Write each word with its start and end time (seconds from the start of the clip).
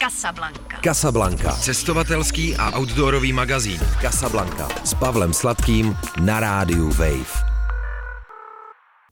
Casablanca. 0.00 0.80
Casablanca. 0.84 1.52
Cestovatelský 1.52 2.56
a 2.56 2.72
outdoorový 2.78 3.32
magazín. 3.32 3.80
Casablanca. 4.00 4.68
S 4.84 4.94
Pavlem 4.94 5.32
Sladkým 5.32 5.96
na 6.24 6.40
rádiu 6.40 6.88
Wave. 6.88 7.50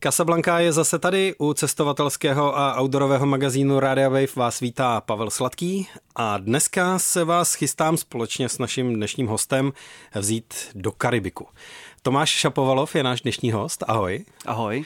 Casablanca 0.00 0.58
je 0.58 0.72
zase 0.72 0.98
tady 0.98 1.34
u 1.38 1.52
cestovatelského 1.52 2.58
a 2.58 2.80
outdoorového 2.80 3.26
magazínu 3.26 3.80
Radio 3.80 4.10
Wave 4.10 4.26
vás 4.36 4.60
vítá 4.60 5.00
Pavel 5.00 5.30
Sladký 5.30 5.88
a 6.16 6.38
dneska 6.38 6.98
se 6.98 7.24
vás 7.24 7.54
chystám 7.54 7.96
společně 7.96 8.48
s 8.48 8.58
naším 8.58 8.94
dnešním 8.94 9.26
hostem 9.26 9.72
vzít 10.14 10.54
do 10.74 10.92
Karibiku. 10.92 11.46
Tomáš 12.02 12.30
Šapovalov 12.30 12.94
je 12.94 13.02
náš 13.02 13.20
dnešní 13.20 13.52
host. 13.52 13.84
Ahoj. 13.88 14.24
Ahoj. 14.46 14.84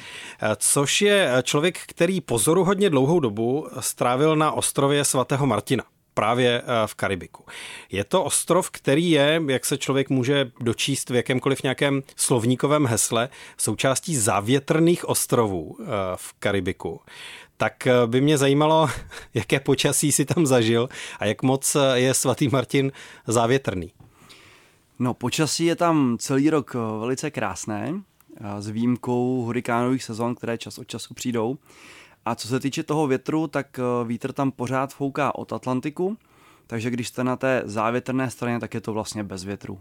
Což 0.56 1.02
je 1.02 1.32
člověk, 1.42 1.78
který 1.86 2.20
pozoru 2.20 2.64
hodně 2.64 2.90
dlouhou 2.90 3.20
dobu 3.20 3.68
strávil 3.80 4.36
na 4.36 4.52
ostrově 4.52 5.04
svatého 5.04 5.46
Martina 5.46 5.84
právě 6.14 6.62
eh, 6.62 6.86
v 6.86 6.94
Karibiku. 6.94 7.44
Je 7.90 8.04
to 8.04 8.24
ostrov, 8.24 8.70
který 8.70 9.10
je, 9.10 9.42
jak 9.48 9.66
se 9.66 9.78
člověk 9.78 10.10
může 10.10 10.50
dočíst 10.60 11.10
v 11.10 11.14
jakémkoliv 11.14 11.62
nějakém 11.62 12.02
slovníkovém 12.16 12.86
hesle, 12.86 13.28
součástí 13.56 14.16
závětrných 14.16 15.08
ostrovů 15.08 15.76
eh, 15.80 15.84
v 16.16 16.32
Karibiku. 16.32 17.00
Tak 17.56 17.86
eh, 17.86 17.92
by 18.06 18.20
mě 18.20 18.38
zajímalo, 18.38 18.88
jaké 19.34 19.60
počasí 19.60 20.12
si 20.12 20.24
tam 20.24 20.46
zažil 20.46 20.88
a 21.18 21.24
jak 21.24 21.42
moc 21.42 21.76
je 21.94 22.14
svatý 22.14 22.48
Martin 22.48 22.92
závětrný. 23.26 23.92
No, 24.98 25.14
počasí 25.14 25.64
je 25.64 25.76
tam 25.76 26.16
celý 26.20 26.50
rok 26.50 26.74
velice 26.74 27.30
krásné, 27.30 27.94
s 28.58 28.68
výjimkou 28.68 29.42
hurikánových 29.42 30.04
sezon, 30.04 30.34
které 30.34 30.58
čas 30.58 30.78
od 30.78 30.86
času 30.86 31.14
přijdou. 31.14 31.58
A 32.24 32.34
co 32.34 32.48
se 32.48 32.60
týče 32.60 32.82
toho 32.82 33.06
větru, 33.06 33.46
tak 33.46 33.78
eh, 33.78 33.82
vítr 34.04 34.32
tam 34.32 34.50
pořád 34.50 34.94
fouká 34.94 35.34
od 35.34 35.52
Atlantiku, 35.52 36.16
takže 36.66 36.90
když 36.90 37.08
jste 37.08 37.24
na 37.24 37.36
té 37.36 37.62
závětrné 37.64 38.30
straně, 38.30 38.60
tak 38.60 38.74
je 38.74 38.80
to 38.80 38.92
vlastně 38.92 39.24
bez 39.24 39.44
větru. 39.44 39.80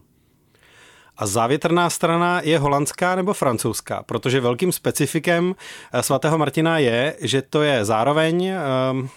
A 1.17 1.25
závětrná 1.25 1.89
strana 1.89 2.42
je 2.44 2.59
holandská 2.59 3.16
nebo 3.16 3.34
francouzská? 3.34 4.03
Protože 4.03 4.39
velkým 4.39 4.72
specifikem 4.72 5.56
eh, 5.94 6.03
svatého 6.03 6.38
Martina 6.38 6.78
je, 6.78 7.16
že 7.22 7.42
to 7.42 7.62
je 7.62 7.86
zároveň 7.86 8.52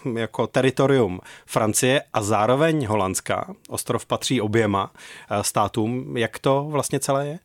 um, 0.05 0.17
jako 0.17 0.47
teritorium 0.47 1.21
Francie 1.47 2.03
a 2.13 2.23
zároveň 2.23 2.87
holandská. 2.87 3.55
Ostrov 3.69 4.07
patří 4.07 4.41
oběma 4.41 4.93
státům. 5.43 6.17
Jak 6.17 6.39
to 6.39 6.67
vlastně 6.71 7.01
celé 7.01 7.27
je? 7.27 7.39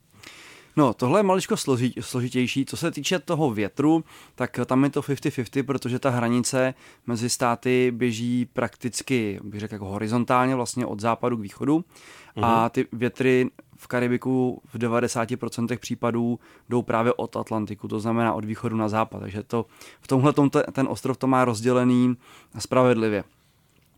No, 0.75 0.94
tohle 0.94 1.20
je 1.20 1.23
maličko 1.23 1.56
složitější. 2.02 2.66
Co 2.66 2.78
se 2.78 2.92
týče 2.92 3.20
toho 3.20 3.52
větru, 3.52 4.03
tak 4.36 4.59
tam 4.66 4.84
je 4.84 4.89
to 4.89 5.02
50-50, 5.02 5.64
protože 5.64 6.00
ta 6.00 6.09
hranice 6.09 6.73
mezi 7.08 7.30
státy 7.30 7.92
běží 7.95 8.45
prakticky, 8.53 9.40
bych 9.44 9.59
řekl, 9.59 9.73
jako 9.73 9.86
horizontálně 9.86 10.56
vlastně 10.56 10.86
od 10.86 11.00
západu 11.00 11.38
k 11.38 11.42
východu. 11.42 11.78
Mm-hmm. 11.78 12.45
A 12.45 12.62
mhm. 12.62 12.70
ty 12.70 12.88
větry 12.92 13.50
v 13.78 13.88
Karibiku 13.88 14.62
v 14.73 14.78
90% 14.78 15.78
případů 15.78 16.40
jdou 16.70 16.81
právě 16.81 17.14
od 17.14 17.36
Atlantiku, 17.36 17.88
to 17.88 18.00
znamená 18.00 18.34
od 18.34 18.45
východu 18.45 18.78
na 18.78 18.90
západ. 18.90 19.20
Takže 19.20 19.44
to, 19.44 19.66
v 20.02 20.08
tomhle 20.08 20.34
ten 20.72 20.88
ostrov 20.90 21.17
to 21.17 21.28
má 21.28 21.45
rozdělený 21.45 22.16
spravedlivě. 22.59 23.23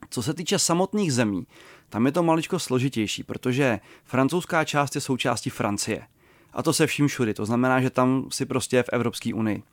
Co 0.09 0.23
se 0.23 0.33
týče 0.33 0.59
samotných 0.59 1.13
zemí, 1.13 1.47
tam 1.89 2.05
je 2.05 2.11
to 2.11 2.23
maličko 2.23 2.59
složitější, 2.59 3.23
protože 3.23 3.79
francouzská 4.03 4.65
část 4.65 4.95
je 4.95 5.01
součástí 5.01 5.49
Francie. 5.49 6.07
A 6.53 6.63
to 6.63 6.73
se 6.73 6.87
vším 6.87 7.07
všudy. 7.07 7.33
To 7.33 7.45
znamená, 7.45 7.81
že 7.81 7.89
tam 7.89 8.27
si 8.29 8.45
prostě 8.45 8.83
v 8.83 8.89
Evropské 8.93 9.33
unii. 9.33 9.63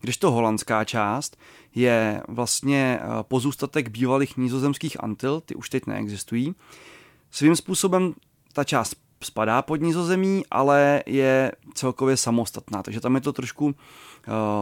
Když 0.00 0.16
to 0.16 0.30
holandská 0.30 0.84
část 0.84 1.36
je 1.74 2.22
vlastně 2.28 2.98
eh, 3.00 3.06
pozůstatek 3.22 3.88
bývalých 3.88 4.36
nízozemských 4.36 5.04
Antil, 5.04 5.40
ty 5.40 5.54
už 5.54 5.70
teď 5.70 5.86
neexistují. 5.86 6.54
Svým 7.30 7.56
způsobem 7.56 8.14
ta 8.52 8.64
část 8.64 8.96
spadá 9.24 9.62
pod 9.62 9.76
nízozemí, 9.76 10.42
ale 10.50 11.02
je 11.06 11.52
celkově 11.74 12.16
samostatná, 12.16 12.82
takže 12.82 13.00
tam 13.00 13.14
je 13.14 13.20
to 13.20 13.32
trošku 13.32 13.66
uh, 13.66 13.72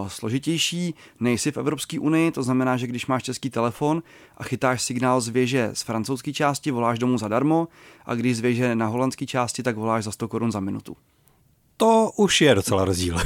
složitější. 0.08 0.94
Nejsi 1.20 1.52
v 1.52 1.56
Evropské 1.56 2.00
unii, 2.00 2.30
to 2.30 2.42
znamená, 2.42 2.76
že 2.76 2.86
když 2.86 3.06
máš 3.06 3.22
český 3.22 3.50
telefon 3.50 4.02
a 4.36 4.44
chytáš 4.44 4.82
signál 4.82 5.20
z 5.20 5.28
věže 5.28 5.70
z 5.72 5.82
francouzské 5.82 6.32
části, 6.32 6.70
voláš 6.70 6.98
domů 6.98 7.18
zadarmo 7.18 7.68
a 8.06 8.14
když 8.14 8.36
z 8.36 8.40
věže 8.40 8.74
na 8.74 8.86
holandské 8.86 9.26
části, 9.26 9.62
tak 9.62 9.76
voláš 9.76 10.04
za 10.04 10.12
100 10.12 10.28
korun 10.28 10.52
za 10.52 10.60
minutu 10.60 10.96
to 11.76 12.10
už 12.16 12.40
je 12.40 12.54
docela 12.54 12.84
rozdíl. 12.84 13.16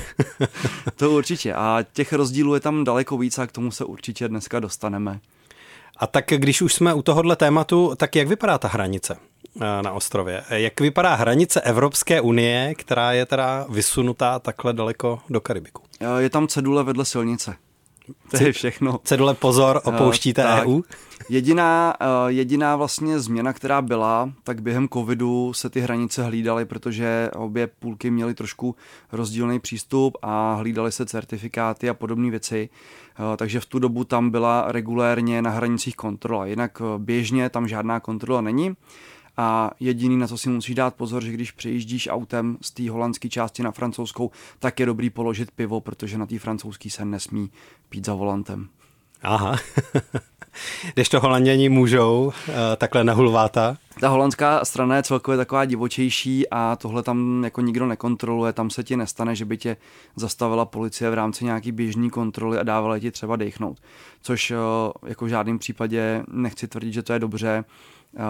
to 0.97 1.11
určitě. 1.11 1.55
A 1.55 1.85
těch 1.93 2.13
rozdílů 2.13 2.55
je 2.55 2.61
tam 2.61 2.85
daleko 2.85 3.19
víc 3.19 3.39
a 3.39 3.47
k 3.47 3.53
tomu 3.53 3.71
se 3.71 3.85
určitě 3.85 4.29
dneska 4.29 4.61
dostaneme. 4.61 5.21
A 5.97 6.07
tak 6.07 6.25
když 6.37 6.63
už 6.63 6.75
jsme 6.75 6.95
u 6.95 7.03
tohohle 7.03 7.37
tématu, 7.37 7.95
tak 7.97 8.17
jak 8.17 8.29
vypadá 8.29 8.59
ta 8.59 8.69
hranice 8.69 9.17
eh, 9.57 9.83
na 9.83 9.93
ostrově? 9.93 10.45
Jak 10.51 10.81
vypadá 10.81 11.15
hranice 11.15 11.61
Evropské 11.61 12.21
unie, 12.21 12.75
která 12.75 13.13
je 13.13 13.27
teda 13.27 13.67
vysunutá 13.69 14.39
takhle 14.39 14.73
daleko 14.73 15.21
do 15.31 15.41
Karibiku? 15.41 15.83
Eh, 16.01 16.23
je 16.23 16.31
tam 16.31 16.49
cedule 16.49 16.85
vedle 16.85 17.05
silnice. 17.05 17.57
To 18.31 18.45
je 18.45 18.53
všechno. 18.53 19.01
Cedule 19.05 19.35
pozor, 19.35 19.81
eh, 19.85 19.89
opouštíte 19.89 20.45
uh, 20.45 20.51
EU? 20.51 20.83
Jediná, 21.29 21.95
uh, 22.01 22.07
jediná 22.29 22.77
vlastně 22.77 23.21
změna, 23.21 23.53
která 23.53 23.83
byla, 23.83 24.33
tak 24.45 24.63
během 24.63 24.89
covidu 24.89 25.53
se 25.53 25.71
ty 25.71 25.81
hranice 25.81 26.23
hlídaly, 26.23 26.65
protože 26.65 27.31
obě 27.37 27.67
půlky 27.67 28.11
měly 28.11 28.35
trošku 28.35 28.77
rozdílný 29.13 29.61
přístup 29.61 30.17
a 30.23 30.55
hlídaly 30.55 30.93
se 30.93 31.07
certifikáty 31.07 31.89
a 31.89 31.95
podobné 31.95 32.31
věci. 32.31 32.69
Uh, 33.19 33.37
takže 33.37 33.61
v 33.61 33.67
tu 33.67 33.79
dobu 33.79 34.05
tam 34.05 34.31
byla 34.31 34.65
regulérně 34.69 35.43
na 35.43 35.51
hranicích 35.51 35.97
kontrola. 35.97 36.47
Jinak 36.47 36.83
běžně 36.99 37.51
tam 37.51 37.69
žádná 37.69 38.01
kontrola 38.01 38.41
není. 38.41 38.77
A 39.41 39.71
jediný, 39.81 40.17
na 40.17 40.27
co 40.27 40.39
si 40.39 40.49
musíš 40.49 40.75
dát 40.75 40.95
pozor, 40.95 41.25
že 41.25 41.33
když 41.33 41.53
přejíždíš 41.53 42.09
autem 42.09 42.59
z 42.61 42.71
té 42.71 42.91
holandské 42.91 43.29
části 43.29 43.63
na 43.63 43.71
francouzskou, 43.71 44.31
tak 44.59 44.81
je 44.81 44.87
dobrý 44.87 45.11
položit 45.11 45.51
pivo, 45.51 45.81
protože 45.81 46.19
na 46.19 46.27
té 46.27 46.39
francouzské 46.39 46.91
se 46.91 47.05
nesmí 47.05 47.51
pít 47.89 48.07
za 48.07 48.15
volantem. 48.15 48.69
Aha. 49.23 49.57
Když 50.95 51.09
to 51.09 51.21
holanděni 51.21 51.69
můžou, 51.69 52.33
eh, 52.49 52.53
takhle 52.77 53.05
na 53.05 53.13
hulváta. 53.13 53.77
Ta 54.01 54.09
holandská 54.09 54.65
strana 54.65 54.97
je 54.97 55.03
celkově 55.03 55.37
taková 55.37 55.65
divočejší 55.65 56.51
a 56.51 56.77
tohle 56.77 57.03
tam 57.03 57.45
jako 57.45 57.61
nikdo 57.61 57.87
nekontroluje. 57.87 58.53
Tam 58.53 58.71
se 58.71 58.85
ti 58.85 58.97
nestane, 58.97 59.35
že 59.35 59.45
by 59.45 59.57
tě 59.57 59.77
zastavila 60.17 60.65
policie 60.65 61.11
v 61.11 61.15
rámci 61.15 61.45
nějaký 61.45 61.73
běžní 61.73 62.11
kontroly 62.11 62.59
a 62.59 62.63
dávala 62.63 62.99
ti 62.99 63.11
třeba 63.11 63.37
dechnout. 63.37 63.79
Což 64.23 64.51
eh, 64.51 64.57
jako 65.07 65.25
v 65.25 65.29
žádném 65.29 65.59
případě 65.59 66.23
nechci 66.29 66.69
tvrdit, 66.69 66.93
že 66.93 67.03
to 67.03 67.13
je 67.13 67.19
dobře 67.19 67.65
eh, 68.17 68.21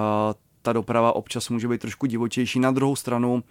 ta 0.68 0.72
doprava 0.72 1.16
občas 1.16 1.48
může 1.48 1.68
být 1.68 1.80
trošku 1.80 2.06
divočejší. 2.06 2.60
Na 2.60 2.70
druhou 2.70 2.96
stranu 2.96 3.42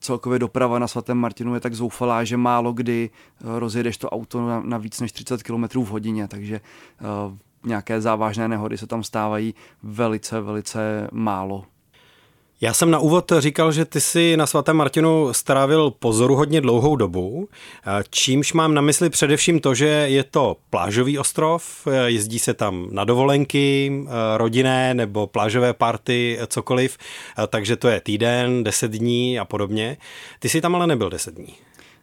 celkově 0.00 0.38
doprava 0.38 0.78
na 0.78 0.88
svatém 0.88 1.18
Martinu 1.18 1.54
je 1.54 1.60
tak 1.60 1.74
zoufalá, 1.74 2.24
že 2.24 2.36
málo 2.36 2.72
kdy 2.72 3.10
e, 3.10 3.58
rozjedeš 3.58 3.96
to 3.96 4.10
auto 4.10 4.48
na, 4.48 4.60
na 4.60 4.78
víc 4.78 5.00
než 5.00 5.12
30 5.12 5.42
km 5.42 5.64
v 5.84 5.88
hodině, 5.88 6.28
takže 6.28 6.60
uh, 7.00 7.36
nějaké 7.64 8.00
závažné 8.00 8.48
nehody 8.48 8.78
se 8.78 8.86
tam 8.86 9.04
stávají 9.04 9.54
velice, 9.82 10.40
velice 10.40 11.08
málo. 11.12 11.64
Já 12.60 12.74
jsem 12.74 12.90
na 12.90 12.98
úvod 12.98 13.32
říkal, 13.38 13.72
že 13.72 13.84
ty 13.84 14.00
si 14.00 14.36
na 14.36 14.46
svatém 14.46 14.76
Martinu 14.76 15.32
strávil 15.32 15.90
pozoru 15.90 16.36
hodně 16.36 16.60
dlouhou 16.60 16.96
dobu, 16.96 17.48
čímž 18.10 18.52
mám 18.52 18.74
na 18.74 18.80
mysli 18.80 19.10
především 19.10 19.60
to, 19.60 19.74
že 19.74 19.86
je 19.86 20.24
to 20.24 20.56
plážový 20.70 21.18
ostrov, 21.18 21.88
jezdí 22.06 22.38
se 22.38 22.54
tam 22.54 22.88
na 22.90 23.04
dovolenky, 23.04 23.92
rodinné 24.36 24.94
nebo 24.94 25.26
plážové 25.26 25.72
party, 25.72 26.38
cokoliv, 26.46 26.98
takže 27.48 27.76
to 27.76 27.88
je 27.88 28.00
týden, 28.00 28.64
deset 28.64 28.90
dní 28.90 29.38
a 29.38 29.44
podobně. 29.44 29.96
Ty 30.38 30.48
jsi 30.48 30.60
tam 30.60 30.74
ale 30.74 30.86
nebyl 30.86 31.10
deset 31.10 31.34
dní. 31.34 31.54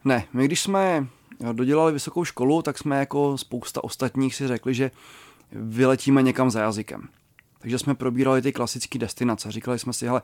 Ne, 0.05 0.23
my 0.33 0.45
když 0.45 0.61
jsme 0.61 1.07
dodělali 1.51 1.91
vysokou 1.91 2.25
školu, 2.25 2.61
tak 2.61 2.77
jsme 2.77 2.99
jako 2.99 3.37
spousta 3.37 3.83
ostatních 3.83 4.35
si 4.35 4.47
řekli, 4.47 4.73
že 4.73 4.91
vyletíme 5.51 6.21
někam 6.21 6.51
za 6.51 6.61
jazykem. 6.61 7.07
Takže 7.61 7.79
jsme 7.79 7.95
probírali 7.95 8.41
ty 8.41 8.51
klasické 8.51 8.99
destinace. 8.99 9.51
Říkali 9.51 9.79
jsme 9.79 9.93
si, 9.93 10.05
hele, 10.05 10.21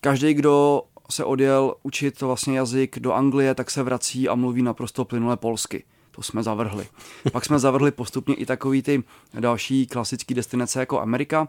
každý, 0.00 0.34
kdo 0.34 0.82
se 1.10 1.24
odjel 1.24 1.74
učit 1.82 2.20
vlastně 2.20 2.58
jazyk 2.58 2.98
do 2.98 3.12
Anglie, 3.12 3.54
tak 3.54 3.70
se 3.70 3.82
vrací 3.82 4.28
a 4.28 4.34
mluví 4.34 4.62
naprosto 4.62 5.04
plynule 5.04 5.36
polsky. 5.36 5.84
To 6.10 6.22
jsme 6.22 6.42
zavrhli. 6.42 6.86
Pak 7.32 7.44
jsme 7.44 7.58
zavrhli 7.58 7.90
postupně 7.90 8.34
i 8.34 8.46
takový 8.46 8.82
ty 8.82 9.02
další 9.40 9.86
klasické 9.86 10.34
destinace 10.34 10.80
jako 10.80 11.00
Amerika. 11.00 11.48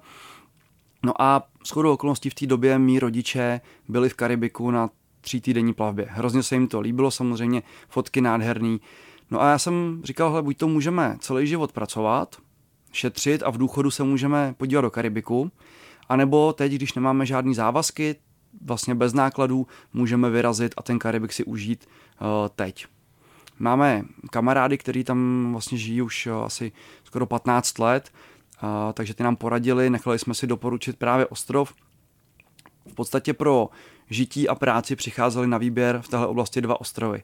No 1.03 1.21
a 1.21 1.47
shodou 1.67 1.93
okolností 1.93 2.29
v 2.29 2.35
té 2.35 2.45
době 2.45 2.79
mý 2.79 2.99
rodiče 2.99 3.61
byli 3.87 4.09
v 4.09 4.13
Karibiku 4.13 4.71
na 4.71 4.89
tří 5.21 5.41
týdenní 5.41 5.73
plavbě. 5.73 6.07
Hrozně 6.09 6.43
se 6.43 6.55
jim 6.55 6.67
to 6.67 6.81
líbilo, 6.81 7.11
samozřejmě 7.11 7.63
fotky 7.89 8.21
nádherný. 8.21 8.81
No 9.31 9.41
a 9.41 9.49
já 9.49 9.59
jsem 9.59 10.01
říkal, 10.03 10.29
hele, 10.29 10.41
buď 10.41 10.57
to 10.57 10.67
můžeme 10.67 11.17
celý 11.19 11.47
život 11.47 11.71
pracovat, 11.71 12.35
šetřit 12.91 13.43
a 13.43 13.49
v 13.49 13.57
důchodu 13.57 13.91
se 13.91 14.03
můžeme 14.03 14.53
podívat 14.57 14.81
do 14.81 14.91
Karibiku, 14.91 15.51
anebo 16.09 16.53
teď, 16.53 16.71
když 16.71 16.93
nemáme 16.93 17.25
žádný 17.25 17.55
závazky, 17.55 18.15
vlastně 18.61 18.95
bez 18.95 19.13
nákladů, 19.13 19.67
můžeme 19.93 20.29
vyrazit 20.29 20.73
a 20.77 20.83
ten 20.83 20.99
Karibik 20.99 21.33
si 21.33 21.43
užít 21.43 21.85
uh, 21.85 22.27
teď. 22.55 22.85
Máme 23.59 24.03
kamarády, 24.29 24.77
kteří 24.77 25.03
tam 25.03 25.49
vlastně 25.51 25.77
žijí 25.77 26.01
už 26.01 26.27
uh, 26.27 26.33
asi 26.33 26.71
skoro 27.03 27.25
15 27.25 27.79
let 27.79 28.09
A, 28.61 28.93
takže 28.93 29.13
ty 29.13 29.23
nám 29.23 29.35
poradili, 29.35 29.89
nechali 29.89 30.19
jsme 30.19 30.33
si 30.33 30.47
doporučit 30.47 30.97
právě 30.97 31.25
ostrov. 31.25 31.73
V 32.87 32.93
podstatě 32.93 33.33
pro 33.33 33.69
žití 34.09 34.49
a 34.49 34.55
práci 34.55 34.95
přicházely 34.95 35.47
na 35.47 35.57
výběr 35.57 36.01
v 36.01 36.07
téhle 36.07 36.27
oblasti 36.27 36.61
dva 36.61 36.81
ostrovy. 36.81 37.23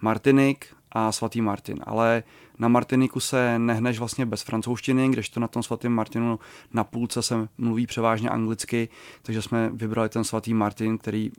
Martinik 0.00 0.66
a 0.92 1.12
svatý 1.12 1.40
Martin. 1.40 1.78
Ale 1.82 2.22
na 2.58 2.68
Martiniku 2.68 3.20
se 3.20 3.58
nehneš 3.58 3.98
vlastně 3.98 4.26
bez 4.26 4.42
francouzštiny, 4.42 5.08
kdežto 5.08 5.40
na 5.40 5.48
tom 5.48 5.62
svatém 5.62 5.92
Martinu 5.92 6.38
na 6.72 6.84
půlce 6.84 7.22
se 7.22 7.48
mluví 7.58 7.86
převážně 7.86 8.28
anglicky, 8.30 8.88
takže 9.22 9.42
jsme 9.42 9.70
vybrali 9.74 10.08
ten 10.08 10.24
svatý 10.24 10.54
Martin, 10.54 10.98
který 10.98 11.30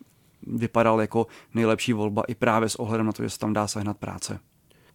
vypadal 0.47 1.01
jako 1.01 1.27
nejlepší 1.53 1.93
volba 1.93 2.23
i 2.27 2.35
právě 2.35 2.69
s 2.69 2.75
ohledem 2.75 3.05
na 3.05 3.11
to, 3.11 3.23
že 3.23 3.29
se 3.29 3.39
tam 3.39 3.53
dá 3.53 3.67
sehnat 3.67 3.97
práce. 3.97 4.39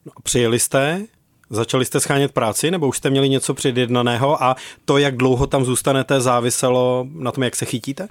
No, 0.06 0.12
přijeli 0.22 0.58
jste, 0.58 1.06
začali 1.50 1.84
jste 1.84 2.00
schánět 2.00 2.32
práci, 2.32 2.70
nebo 2.70 2.88
už 2.88 2.96
jste 2.96 3.10
měli 3.10 3.28
něco 3.28 3.54
předjednaného 3.54 4.42
a 4.42 4.56
to, 4.84 4.98
jak 4.98 5.16
dlouho 5.16 5.46
tam 5.46 5.64
zůstanete, 5.64 6.20
záviselo 6.20 7.06
na 7.12 7.32
tom, 7.32 7.44
jak 7.44 7.56
se 7.56 7.64
chytíte? 7.64 8.08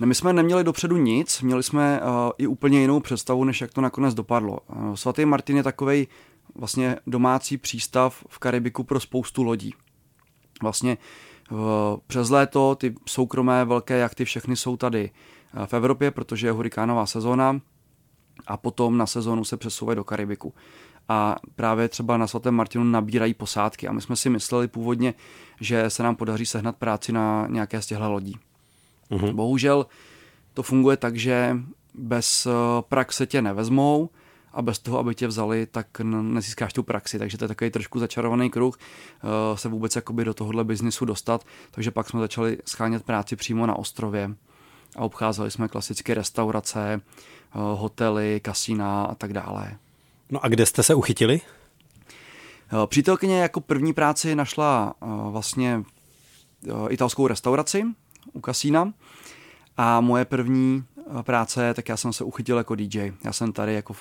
Ne, 0.00 0.06
my 0.06 0.14
jsme 0.14 0.32
neměli 0.32 0.64
dopředu 0.64 0.96
nic, 0.96 1.42
měli 1.42 1.62
jsme 1.62 2.00
uh, 2.00 2.30
i 2.38 2.46
úplně 2.46 2.80
jinou 2.80 3.00
představu, 3.00 3.44
než 3.44 3.60
jak 3.60 3.72
to 3.72 3.80
nakonec 3.80 4.14
dopadlo. 4.14 4.58
Uh, 4.68 4.94
Svatý 4.94 5.24
Martin 5.24 5.56
je 5.56 5.62
takový 5.62 6.08
vlastně 6.54 6.96
domácí 7.06 7.58
přístav 7.58 8.24
v 8.28 8.38
Karibiku 8.38 8.84
pro 8.84 9.00
spoustu 9.00 9.42
lodí. 9.42 9.74
Vlastně 10.62 10.98
uh, 11.50 11.58
přes 12.06 12.30
léto 12.30 12.74
ty 12.74 12.94
soukromé 13.08 13.64
velké 13.64 13.98
jachty 13.98 14.24
všechny 14.24 14.56
jsou 14.56 14.76
tady 14.76 15.10
uh, 15.56 15.66
v 15.66 15.74
Evropě, 15.74 16.10
protože 16.10 16.46
je 16.46 16.52
hurikánová 16.52 17.06
sezóna 17.06 17.60
a 18.46 18.56
potom 18.56 18.98
na 18.98 19.06
sezónu 19.06 19.44
se 19.44 19.56
přesouvají 19.56 19.96
do 19.96 20.04
Karibiku. 20.04 20.54
A 21.08 21.36
právě 21.54 21.88
třeba 21.88 22.16
na 22.16 22.26
svatém 22.26 22.54
Martinu 22.54 22.84
nabírají 22.84 23.34
posádky 23.34 23.88
a 23.88 23.92
my 23.92 24.00
jsme 24.00 24.16
si 24.16 24.30
mysleli 24.30 24.68
původně, 24.68 25.14
že 25.60 25.90
se 25.90 26.02
nám 26.02 26.16
podaří 26.16 26.46
sehnat 26.46 26.76
práci 26.76 27.12
na 27.12 27.46
nějaké 27.50 27.82
z 27.82 27.86
těchto 27.86 28.12
lodí. 28.12 28.36
Mm-hmm. 29.10 29.34
Bohužel 29.34 29.86
to 30.54 30.62
funguje 30.62 30.96
tak, 30.96 31.16
že 31.16 31.56
bez 31.94 32.46
eh, 32.46 32.50
praxe 32.88 33.26
tě 33.26 33.42
nevezmou 33.42 34.10
a 34.52 34.62
bez 34.62 34.78
toho, 34.78 34.98
aby 34.98 35.14
tě 35.14 35.26
vzali, 35.26 35.66
tak 35.66 36.00
nezískáš 36.00 36.72
tu 36.72 36.82
praxi. 36.82 37.18
Takže 37.18 37.38
to 37.38 37.44
je 37.44 37.48
takový 37.48 37.70
trošku 37.70 37.98
začarovaný 37.98 38.50
kruh 38.50 38.78
eh, 38.78 39.58
se 39.58 39.68
vůbec 39.68 39.96
jakoby 39.96 40.24
do 40.24 40.34
tohohle 40.34 40.64
biznisu 40.64 41.04
dostat. 41.04 41.44
Takže 41.70 41.90
pak 41.90 42.08
jsme 42.08 42.20
začali 42.20 42.58
schánět 42.66 43.02
práci 43.02 43.36
přímo 43.36 43.66
na 43.66 43.78
ostrově 43.78 44.30
a 44.96 45.00
obcházeli 45.00 45.50
jsme 45.50 45.68
klasické 45.68 46.14
restaurace, 46.14 46.94
eh, 46.94 47.00
hotely, 47.54 48.40
kasína 48.40 49.04
a 49.04 49.14
tak 49.14 49.32
dále. 49.32 49.76
No 50.30 50.44
a 50.44 50.48
kde 50.48 50.66
jste 50.66 50.82
se 50.82 50.94
uchytili? 50.94 51.40
Přítelkyně 52.86 53.40
jako 53.40 53.60
první 53.60 53.92
práci 53.92 54.34
našla 54.34 54.94
vlastně 55.30 55.84
italskou 56.88 57.26
restauraci 57.26 57.84
u 58.32 58.40
kasína. 58.40 58.92
A 59.76 60.00
moje 60.00 60.24
první 60.24 60.84
eh, 60.98 61.22
práce, 61.22 61.74
tak 61.74 61.88
já 61.88 61.96
jsem 61.96 62.12
se 62.12 62.24
uchytil 62.24 62.56
jako 62.56 62.74
DJ. 62.74 63.12
Já 63.24 63.32
jsem 63.32 63.52
tady 63.52 63.74
jako, 63.74 63.94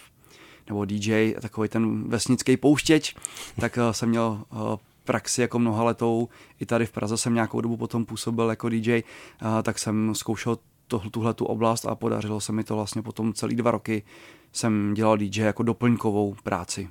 nebo 0.70 0.86
DJ, 0.86 1.34
takový 1.42 1.70
ten 1.70 2.10
vesnický 2.10 2.58
pouštěč, 2.58 3.16
tak 3.60 3.78
eh, 3.78 3.94
jsem 3.94 4.10
měl 4.10 4.42
eh, 4.52 4.56
praxi 5.04 5.42
jako 5.42 5.60
mnoha 5.60 5.84
letou. 5.84 6.30
I 6.60 6.66
tady 6.66 6.86
v 6.86 6.92
Praze 6.92 7.18
jsem 7.18 7.34
nějakou 7.34 7.62
dobu 7.62 7.78
potom 7.78 8.06
působil 8.06 8.50
jako 8.50 8.70
DJ, 8.70 9.04
tak 9.64 9.80
jsem 9.80 10.16
zkoušel 10.16 10.58
tuhle 11.12 11.34
tu 11.34 11.46
oblast 11.46 11.86
a 11.86 11.96
podařilo 11.96 12.42
se 12.42 12.52
mi 12.52 12.64
to 12.64 12.76
vlastně 12.76 13.02
potom 13.02 13.34
celý 13.34 13.56
dva 13.56 13.72
roky 13.72 14.04
jsem 14.52 14.94
dělal 14.94 15.18
DJ 15.18 15.42
jako 15.42 15.64
doplňkovou 15.64 16.36
práci. 16.44 16.90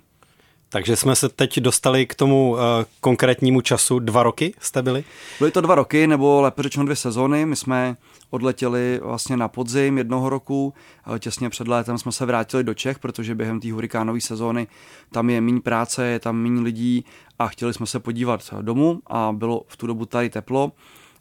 Takže 0.71 0.97
jsme 0.97 1.17
se 1.17 1.29
teď 1.29 1.61
dostali 1.61 2.07
k 2.07 2.15
tomu 2.15 2.51
uh, 2.51 2.59
konkrétnímu 3.01 3.61
času. 3.61 3.99
Dva 3.99 4.23
roky 4.23 4.55
jste 4.61 4.83
byli? 4.83 5.05
Byly 5.39 5.51
to 5.51 5.61
dva 5.61 5.75
roky, 5.75 6.07
nebo 6.07 6.41
lépe 6.41 6.63
řečeno 6.63 6.85
dvě 6.85 6.97
sezóny. 6.97 7.47
My 7.47 7.57
jsme 7.57 7.97
odletěli 8.31 9.01
vlastně 9.03 9.37
na 9.37 9.49
podzim 9.49 9.99
jednoho 9.99 10.29
roku. 10.29 10.75
Těsně 11.19 11.51
před 11.51 11.69
létem 11.69 11.99
jsme 11.99 12.13
se 12.13 12.27
vrátili 12.27 12.65
do 12.65 12.75
Čech, 12.75 12.99
protože 12.99 13.35
během 13.35 13.61
té 13.61 13.73
hurikánové 13.73 14.21
sezóny 14.21 14.67
tam 15.13 15.31
je 15.31 15.41
méně 15.41 15.61
práce, 15.61 16.07
je 16.07 16.19
tam 16.19 16.37
méně 16.37 16.61
lidí 16.61 17.05
a 17.39 17.49
chtěli 17.49 17.75
jsme 17.75 17.87
se 17.87 18.01
podívat 18.01 18.55
domů 18.61 19.01
a 19.07 19.33
bylo 19.33 19.63
v 19.67 19.77
tu 19.77 19.87
dobu 19.87 20.07
tady 20.07 20.31
teplo. 20.31 20.73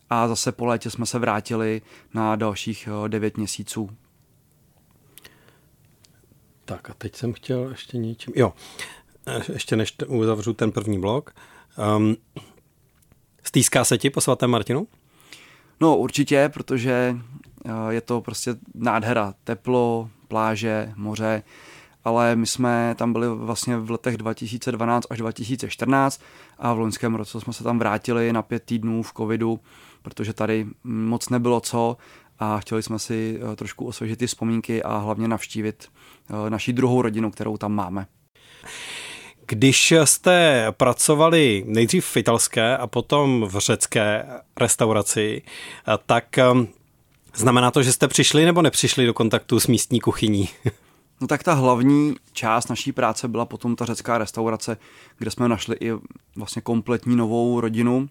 A 0.09 0.27
zase 0.27 0.51
po 0.51 0.65
létě 0.65 0.89
jsme 0.89 1.05
se 1.05 1.19
vrátili 1.19 1.81
na 2.13 2.35
dalších 2.35 2.89
eh, 3.05 3.09
devět 3.09 3.37
měsíců. 3.37 3.89
Tak 6.65 6.89
a 6.89 6.93
teď 6.97 7.15
jsem 7.15 7.33
chtěl 7.33 7.69
ještě 7.69 7.97
něčím... 7.97 8.33
Jo, 8.35 8.53
ještě 9.53 9.75
než 9.75 9.95
uzavřu 10.07 10.53
ten 10.53 10.71
první 10.71 10.99
blok. 10.99 11.33
Um, 11.97 12.15
stýská 13.43 13.85
se 13.85 13.97
ti 13.97 14.09
po 14.09 14.21
svatém 14.21 14.49
Martinu? 14.49 14.87
No 15.81 15.97
určitě, 15.97 16.49
protože 16.53 17.17
eh, 17.65 17.71
je 17.89 18.01
to 18.01 18.21
prostě 18.21 18.55
nádhera. 18.75 19.33
Teplo, 19.43 20.09
pláže, 20.27 20.93
moře, 20.95 21.43
ale 22.03 22.35
my 22.35 22.47
jsme 22.47 22.95
tam 22.97 23.13
byli 23.13 23.27
vlastně 23.35 23.77
v 23.77 23.91
letech 23.91 24.17
2012 24.17 25.07
až 25.09 25.17
2014 25.17 26.21
a 26.57 26.73
v 26.73 26.79
loňském 26.79 27.15
roce 27.15 27.41
jsme 27.41 27.53
se 27.53 27.63
tam 27.63 27.79
vrátili 27.79 28.33
na 28.33 28.41
pět 28.41 28.63
týdnů 28.63 29.03
v 29.03 29.13
covidu, 29.13 29.59
protože 30.01 30.33
tady 30.33 30.67
moc 30.83 31.29
nebylo 31.29 31.59
co 31.59 31.97
a 32.39 32.59
chtěli 32.59 32.83
jsme 32.83 32.99
si 32.99 33.39
eh, 33.41 33.55
trošku 33.55 33.85
osvěžit 33.85 34.19
ty 34.19 34.27
vzpomínky 34.27 34.83
a 34.83 34.97
hlavně 34.97 35.27
navštívit 35.27 35.87
eh, 36.29 36.49
naši 36.49 36.73
druhou 36.73 37.01
rodinu, 37.01 37.31
kterou 37.31 37.57
tam 37.57 37.73
máme. 37.73 38.07
Když 39.47 39.93
jste 40.03 40.65
pracovali 40.71 41.63
nejdřív 41.67 42.05
v 42.05 42.17
italské 42.17 42.77
a 42.77 42.87
potom 42.87 43.45
v 43.47 43.57
řecké 43.57 44.25
restauraci, 44.59 45.41
tak 46.05 46.25
um, 46.51 46.67
znamená 47.35 47.71
to, 47.71 47.83
že 47.83 47.91
jste 47.91 48.07
přišli 48.07 48.45
nebo 48.45 48.61
nepřišli 48.61 49.05
do 49.05 49.13
kontaktu 49.13 49.59
s 49.59 49.67
místní 49.67 49.99
kuchyní? 49.99 50.49
No 51.21 51.27
tak 51.27 51.43
ta 51.43 51.53
hlavní 51.53 52.15
část 52.33 52.69
naší 52.69 52.91
práce 52.91 53.27
byla 53.27 53.45
potom 53.45 53.75
ta 53.75 53.85
řecká 53.85 54.17
restaurace, 54.17 54.77
kde 55.17 55.31
jsme 55.31 55.49
našli 55.49 55.75
i 55.79 55.91
vlastně 56.35 56.61
kompletní 56.61 57.15
novou 57.15 57.61
rodinu, 57.61 58.09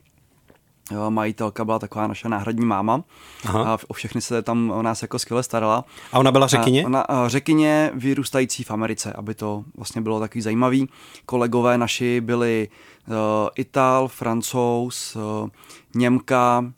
majitelka 1.09 1.65
byla 1.65 1.79
taková 1.79 2.07
naše 2.07 2.29
náhradní 2.29 2.67
máma 2.67 3.03
Aha. 3.45 3.75
a 3.75 3.79
o 3.89 3.93
všechny 3.93 4.21
se 4.21 4.43
tam 4.43 4.71
o 4.71 4.83
nás 4.83 5.03
jako 5.03 5.19
skvěle 5.19 5.43
starala. 5.43 5.85
A 6.13 6.19
ona 6.19 6.33
byla 6.33 6.47
řekyně? 6.47 6.85
A 6.85 6.87
ona, 6.87 7.05
řekyně 7.27 7.91
vyrůstající 7.95 8.65
v 8.65 8.71
Americe, 8.71 9.13
aby 9.13 9.35
to 9.35 9.65
vlastně 9.77 10.01
bylo 10.01 10.21
takový 10.21 10.43
zajímavý. 10.43 10.89
Kolegové 11.27 11.79
naši 11.79 12.21
byli 12.21 12.69
uh, 13.09 13.15
Ital, 13.55 14.09
Francouz, 14.09 15.17
uh, 15.17 15.49
Němka 15.95 16.73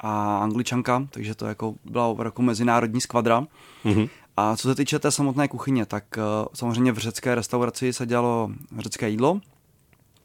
a 0.00 0.38
Angličanka, 0.38 1.06
takže 1.10 1.34
to 1.34 1.46
jako 1.46 1.74
byla 1.84 2.14
jako 2.24 2.42
mezinárodní 2.42 3.00
skvadra. 3.00 3.46
Mm-hmm. 3.84 4.08
A 4.36 4.56
co 4.56 4.68
se 4.68 4.74
týče 4.74 4.98
té 4.98 5.10
samotné 5.10 5.48
kuchyně, 5.48 5.86
tak 5.86 6.04
uh, 6.16 6.22
samozřejmě 6.54 6.92
v 6.92 6.98
řecké 6.98 7.34
restauraci 7.34 7.92
se 7.92 8.06
dělalo 8.06 8.50
řecké 8.78 9.08
jídlo. 9.08 9.40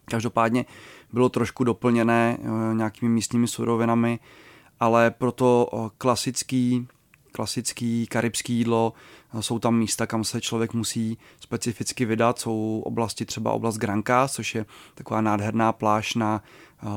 Každopádně 0.05 0.65
bylo 1.13 1.29
trošku 1.29 1.63
doplněné 1.63 2.37
eh, 2.39 2.75
nějakými 2.75 3.11
místními 3.11 3.47
surovinami, 3.47 4.19
ale 4.79 5.11
pro 5.11 5.31
to 5.31 5.69
eh, 5.73 5.89
klasický, 5.97 6.87
klasický 7.31 8.07
karibský 8.07 8.53
jídlo 8.53 8.93
eh, 9.33 9.41
jsou 9.41 9.59
tam 9.59 9.77
místa, 9.77 10.07
kam 10.07 10.23
se 10.23 10.41
člověk 10.41 10.73
musí 10.73 11.17
specificky 11.39 12.05
vydat. 12.05 12.39
Jsou 12.39 12.81
oblasti, 12.85 13.25
třeba 13.25 13.51
oblast 13.51 13.77
Granca, 13.77 14.27
což 14.27 14.55
je 14.55 14.65
taková 14.95 15.21
nádherná 15.21 15.71
pláž 15.71 16.13
na 16.13 16.43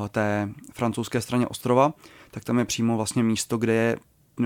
té 0.08 0.48
francouzské 0.72 1.20
straně 1.20 1.46
ostrova, 1.46 1.92
tak 2.30 2.44
tam 2.44 2.58
je 2.58 2.64
přímo 2.64 2.96
vlastně 2.96 3.22
místo, 3.22 3.56
kde 3.56 3.72
je 3.72 3.98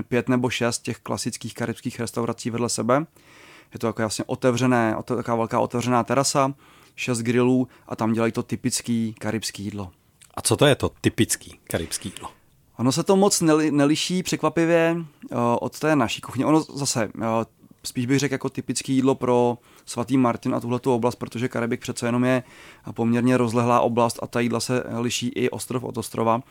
pět 0.07 0.29
nebo 0.29 0.49
šest 0.49 0.79
těch 0.79 0.99
klasických 0.99 1.53
karibských 1.53 1.99
restaurací 1.99 2.49
vedle 2.49 2.69
sebe. 2.69 3.05
Je 3.73 3.79
to 3.79 3.87
jako 3.87 4.01
vlastně 4.01 4.25
otevřené, 4.25 4.95
taková 5.05 5.37
velká 5.37 5.59
otevřená 5.59 6.03
terasa, 6.03 6.53
šest 6.99 7.19
grillů 7.21 7.67
a 7.87 7.95
tam 7.95 8.13
dělají 8.13 8.31
to 8.31 8.43
typický 8.43 9.15
karibský 9.19 9.63
jídlo. 9.63 9.91
A 10.33 10.41
co 10.41 10.57
to 10.57 10.65
je 10.65 10.75
to 10.75 10.91
typický 11.01 11.59
karibský 11.63 12.09
jídlo? 12.09 12.29
Ono 12.77 12.91
se 12.91 13.03
to 13.03 13.15
moc 13.15 13.41
neli, 13.41 13.71
neliší 13.71 14.23
překvapivě 14.23 14.95
uh, 14.95 15.39
od 15.61 15.79
té 15.79 15.95
naší 15.95 16.21
kuchyně. 16.21 16.45
Ono 16.45 16.61
zase, 16.61 17.11
uh, 17.17 17.23
spíš 17.83 18.05
bych 18.05 18.19
řekl 18.19 18.33
jako 18.33 18.49
typický 18.49 18.93
jídlo 18.93 19.15
pro 19.15 19.57
svatý 19.85 20.17
Martin 20.17 20.55
a 20.55 20.59
tuhle 20.59 20.79
oblast, 20.85 21.15
protože 21.15 21.47
Karibik 21.47 21.81
přece 21.81 22.05
jenom 22.05 22.23
je 22.23 22.43
poměrně 22.93 23.37
rozlehlá 23.37 23.81
oblast 23.81 24.19
a 24.21 24.27
ta 24.27 24.39
jídla 24.39 24.59
se 24.59 24.83
liší 24.99 25.27
i 25.27 25.49
ostrov 25.49 25.83
od 25.83 25.97
ostrova. 25.97 26.41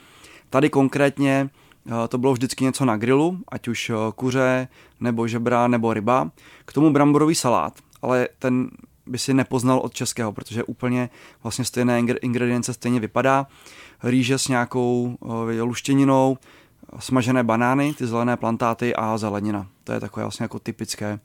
Tady 0.51 0.71
konkrétně 0.71 1.51
uh, 1.87 1.93
to 2.09 2.19
bylo 2.19 2.33
vždycky 2.33 2.65
něco 2.65 2.85
na 2.85 2.97
grilu, 2.97 3.39
ať 3.49 3.69
už 3.69 3.91
kuře, 4.15 4.69
nebo 5.01 5.29
žebra, 5.29 5.69
nebo 5.69 5.95
ryba. 5.95 6.31
K 6.65 6.73
tomu 6.73 6.93
bramborový 6.93 7.35
salát, 7.35 7.79
ale 8.03 8.29
ten 8.39 8.71
by 9.09 9.19
si 9.19 9.35
nepoznal 9.35 9.79
od 9.79 9.95
českého, 9.95 10.33
protože 10.33 10.65
úplně 10.65 11.11
vlastně 11.43 11.65
stejné 11.65 11.99
ingredience 11.99 12.75
stejně 12.75 13.01
vypadá. 13.01 13.47
Rýže 14.03 14.39
s 14.39 14.49
nějakou 14.49 15.17
uh, 15.21 15.51
luštěninou, 15.61 16.39
smažené 16.99 17.45
banány, 17.45 17.95
ty 17.95 18.07
zelené 18.07 18.37
plantáty 18.37 18.95
a 18.95 19.19
zelenina. 19.19 19.67
To 19.85 19.93
je 19.93 20.01
takové 20.01 20.25
vlastně 20.25 20.45
jako 20.45 20.59
typické 20.59 21.19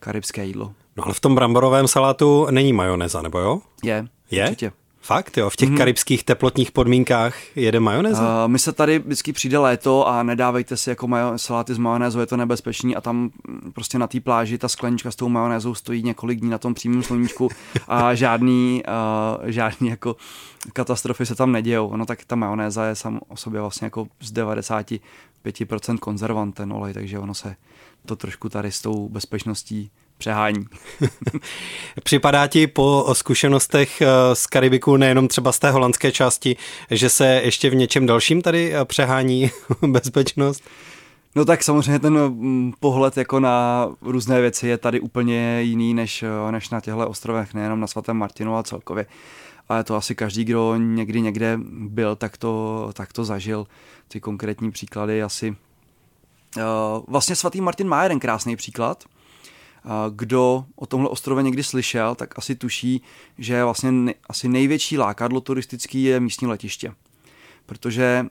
karibské 0.00 0.44
jídlo. 0.44 0.72
No 0.96 1.04
ale 1.04 1.14
v 1.14 1.20
tom 1.20 1.34
bramborovém 1.34 1.88
salátu 1.88 2.46
není 2.50 2.72
majoneza, 2.72 3.22
nebo 3.22 3.38
jo? 3.38 3.60
Je, 3.84 4.08
je? 4.30 4.44
určitě. 4.44 4.72
Fakt 5.00 5.36
jo, 5.36 5.50
v 5.50 5.56
těch 5.56 5.68
mm-hmm. 5.68 5.76
karibských 5.76 6.24
teplotních 6.24 6.72
podmínkách 6.72 7.56
jede 7.56 7.80
majonéza? 7.80 8.44
Uh, 8.44 8.50
my 8.50 8.58
se 8.58 8.72
tady 8.72 8.98
vždycky 8.98 9.32
přijde 9.32 9.58
léto 9.58 10.08
a 10.08 10.22
nedávejte 10.22 10.76
si 10.76 10.90
jako 10.90 11.08
majo, 11.08 11.38
saláty 11.38 11.74
s 11.74 11.78
majonézou, 11.78 12.20
je 12.20 12.26
to 12.26 12.36
nebezpečný 12.36 12.96
a 12.96 13.00
tam 13.00 13.30
prostě 13.72 13.98
na 13.98 14.06
té 14.06 14.20
pláži 14.20 14.58
ta 14.58 14.68
sklenička 14.68 15.10
s 15.10 15.16
tou 15.16 15.28
majonézou 15.28 15.74
stojí 15.74 16.02
několik 16.02 16.40
dní 16.40 16.50
na 16.50 16.58
tom 16.58 16.74
přímém 16.74 17.02
sluníčku 17.02 17.48
a 17.88 18.14
žádný, 18.14 18.82
uh, 19.42 19.48
žádný 19.48 19.88
jako 19.88 20.16
katastrofy 20.72 21.26
se 21.26 21.34
tam 21.34 21.52
nedějou. 21.52 21.96
No 21.96 22.06
tak 22.06 22.24
ta 22.24 22.36
majonéza 22.36 22.84
je 22.84 22.94
sam 22.94 23.20
o 23.28 23.36
sobě 23.36 23.60
vlastně 23.60 23.86
jako 23.86 24.06
z 24.20 24.32
95% 24.32 25.98
konzervant 25.98 26.54
ten 26.54 26.72
olej, 26.72 26.94
takže 26.94 27.18
ono 27.18 27.34
se 27.34 27.56
to 28.06 28.16
trošku 28.16 28.48
tady 28.48 28.72
s 28.72 28.80
tou 28.80 29.08
bezpečností 29.08 29.90
přehání. 30.18 30.66
Připadá 32.04 32.46
ti 32.46 32.66
po 32.66 33.06
zkušenostech 33.12 34.00
eh, 34.00 34.06
z 34.34 34.46
Karibiku, 34.46 34.96
nejenom 34.96 35.28
třeba 35.28 35.52
z 35.52 35.58
té 35.58 35.70
holandské 35.70 36.12
části, 36.12 36.56
že 36.90 37.10
se 37.10 37.26
ještě 37.26 37.70
v 37.70 37.74
něčem 37.74 38.06
dalším 38.06 38.42
tady 38.42 38.74
eh, 38.74 38.84
přehání 38.84 39.50
bezpečnost? 39.86 40.62
No 41.36 41.44
tak 41.44 41.62
samozřejmě 41.62 41.98
ten 41.98 42.18
mm, 42.18 42.72
pohled 42.80 43.16
jako 43.16 43.40
na 43.40 43.88
různé 44.02 44.40
věci 44.40 44.68
je 44.68 44.78
tady 44.78 45.00
úplně 45.00 45.62
jiný 45.62 45.94
než, 45.94 46.22
eh, 46.22 46.52
než 46.52 46.70
na 46.70 46.80
těchto 46.80 47.08
ostrovech, 47.08 47.54
nejenom 47.54 47.80
na 47.80 47.86
svatém 47.86 48.16
Martinu, 48.16 48.54
ale 48.54 48.64
celkově. 48.64 49.06
Ale 49.68 49.84
to 49.84 49.96
asi 49.96 50.14
každý, 50.14 50.44
kdo 50.44 50.76
někdy 50.76 51.20
někde 51.20 51.58
byl, 51.72 52.16
tak 52.16 52.36
to, 52.36 52.90
tak 52.92 53.12
to 53.12 53.24
zažil. 53.24 53.66
Ty 54.08 54.20
konkrétní 54.20 54.70
příklady 54.70 55.22
asi... 55.22 55.56
Vlastně 57.08 57.36
svatý 57.36 57.60
Martin 57.60 57.88
má 57.88 58.02
jeden 58.02 58.18
krásný 58.18 58.56
příklad– 58.56 59.04
kdo 60.10 60.64
o 60.76 60.86
tomhle 60.86 61.08
ostrově 61.08 61.44
někdy 61.44 61.62
slyšel, 61.62 62.14
tak 62.14 62.38
asi 62.38 62.54
tuší, 62.54 63.02
že 63.38 63.64
vlastně 63.64 63.90
asi 64.28 64.48
největší 64.48 64.98
lákadlo 64.98 65.40
turistický 65.40 66.02
je 66.02 66.20
místní 66.20 66.46
letiště. 66.46 66.94
Protože 67.66 68.26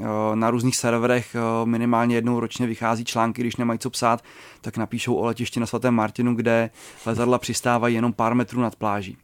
eh, 0.00 0.04
na 0.34 0.50
různých 0.50 0.76
serverech 0.76 1.34
eh, 1.34 1.66
minimálně 1.66 2.14
jednou 2.14 2.40
ročně 2.40 2.66
vychází 2.66 3.04
články, 3.04 3.42
když 3.42 3.56
nemají 3.56 3.78
co 3.78 3.90
psát, 3.90 4.24
tak 4.60 4.76
napíšou 4.76 5.14
o 5.14 5.24
letišti 5.24 5.60
na 5.60 5.66
svatém 5.66 5.94
Martinu, 5.94 6.34
kde 6.34 6.70
letadla 7.06 7.38
přistávají 7.38 7.94
jenom 7.94 8.12
pár 8.12 8.34
metrů 8.34 8.60
nad 8.60 8.76
pláží. 8.76 9.16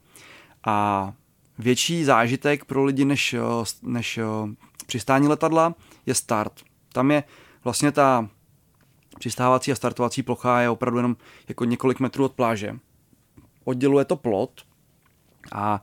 A 0.64 1.12
větší 1.58 2.04
zážitek 2.04 2.64
pro 2.64 2.84
lidi 2.84 3.04
než, 3.04 3.34
eh, 3.34 3.40
než 3.82 4.18
přistání 4.86 5.28
letadla 5.28 5.74
je 6.06 6.14
start. 6.14 6.52
Tam 6.92 7.10
je 7.10 7.24
vlastně 7.64 7.92
ta 7.92 8.28
Přistávací 9.18 9.72
a 9.72 9.74
startovací 9.74 10.22
plocha 10.22 10.60
je 10.60 10.70
opravdu 10.70 10.98
jenom 10.98 11.16
jako 11.48 11.64
několik 11.64 12.00
metrů 12.00 12.24
od 12.24 12.32
pláže. 12.32 12.78
Odděluje 13.64 14.04
to 14.04 14.16
plot 14.16 14.50
a 15.52 15.82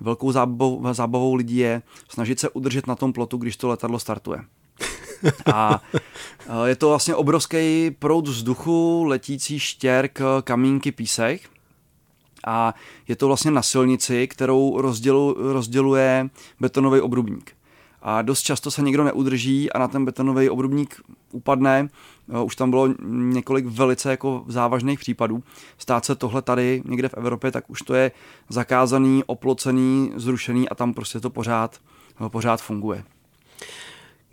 velkou 0.00 0.32
zábavou, 0.32 0.92
zábavou 0.92 1.34
lidí 1.34 1.56
je 1.56 1.82
snažit 2.08 2.40
se 2.40 2.50
udržet 2.50 2.86
na 2.86 2.94
tom 2.94 3.12
plotu, 3.12 3.36
když 3.36 3.56
to 3.56 3.68
letadlo 3.68 3.98
startuje. 3.98 4.40
A 5.54 5.82
je 6.64 6.76
to 6.76 6.88
vlastně 6.88 7.14
obrovský 7.14 7.90
proud 7.90 8.28
vzduchu, 8.28 9.04
letící 9.04 9.58
štěrk, 9.58 10.20
kamínky, 10.44 10.92
písek. 10.92 11.40
A 12.46 12.74
je 13.08 13.16
to 13.16 13.26
vlastně 13.26 13.50
na 13.50 13.62
silnici, 13.62 14.28
kterou 14.28 14.80
rozdělu, 14.80 15.52
rozděluje 15.52 16.30
betonový 16.60 17.00
obrubník 17.00 17.56
a 18.06 18.22
dost 18.22 18.42
často 18.42 18.70
se 18.70 18.82
někdo 18.82 19.04
neudrží 19.04 19.72
a 19.72 19.78
na 19.78 19.88
ten 19.88 20.04
betonový 20.04 20.50
obrubník 20.50 21.00
upadne. 21.32 21.88
Už 22.44 22.56
tam 22.56 22.70
bylo 22.70 22.88
několik 23.08 23.66
velice 23.66 24.10
jako 24.10 24.44
závažných 24.48 24.98
případů. 24.98 25.42
Stát 25.78 26.04
se 26.04 26.14
tohle 26.14 26.42
tady 26.42 26.82
někde 26.84 27.08
v 27.08 27.14
Evropě, 27.14 27.50
tak 27.50 27.70
už 27.70 27.82
to 27.82 27.94
je 27.94 28.12
zakázaný, 28.48 29.24
oplocený, 29.26 30.12
zrušený 30.16 30.68
a 30.68 30.74
tam 30.74 30.94
prostě 30.94 31.20
to 31.20 31.30
pořád, 31.30 31.80
pořád 32.28 32.62
funguje. 32.62 33.04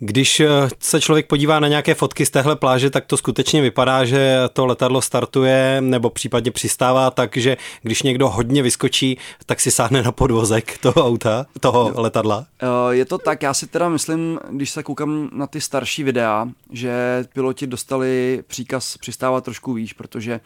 Když 0.04 0.40
eh, 0.40 0.48
se 0.78 1.00
člověk 1.00 1.26
podívá 1.26 1.60
na 1.60 1.68
nějaké 1.68 1.94
fotky 1.94 2.26
z 2.26 2.30
téhle 2.30 2.56
pláže, 2.56 2.90
tak 2.90 3.06
to 3.06 3.16
skutečně 3.16 3.62
vypadá, 3.62 4.04
že 4.04 4.38
to 4.52 4.66
letadlo 4.66 5.02
startuje 5.02 5.76
nebo 5.80 6.10
případně 6.10 6.50
přistává 6.50 7.10
tak, 7.10 7.36
že 7.36 7.56
když 7.82 8.02
někdo 8.02 8.28
hodně 8.28 8.62
vyskočí, 8.62 9.18
tak 9.46 9.60
si 9.60 9.70
sáhne 9.70 10.02
na 10.02 10.12
podvozek 10.12 10.78
toho 10.78 11.06
auta, 11.06 11.46
toho 11.60 11.92
no, 11.96 12.02
letadla. 12.02 12.46
Eh, 12.62 12.66
je 12.90 13.04
to 13.04 13.18
tak, 13.18 13.42
já 13.42 13.54
si 13.54 13.66
teda 13.66 13.88
myslím, 13.88 14.40
když 14.50 14.70
se 14.70 14.82
koukám 14.82 15.30
na 15.32 15.46
ty 15.46 15.60
starší 15.60 16.02
videa, 16.02 16.48
že 16.70 17.24
piloti 17.32 17.66
dostali 17.66 18.42
příkaz 18.46 18.96
přistávat 18.96 19.44
trošku 19.44 19.72
výš, 19.72 19.92
protože 19.92 20.40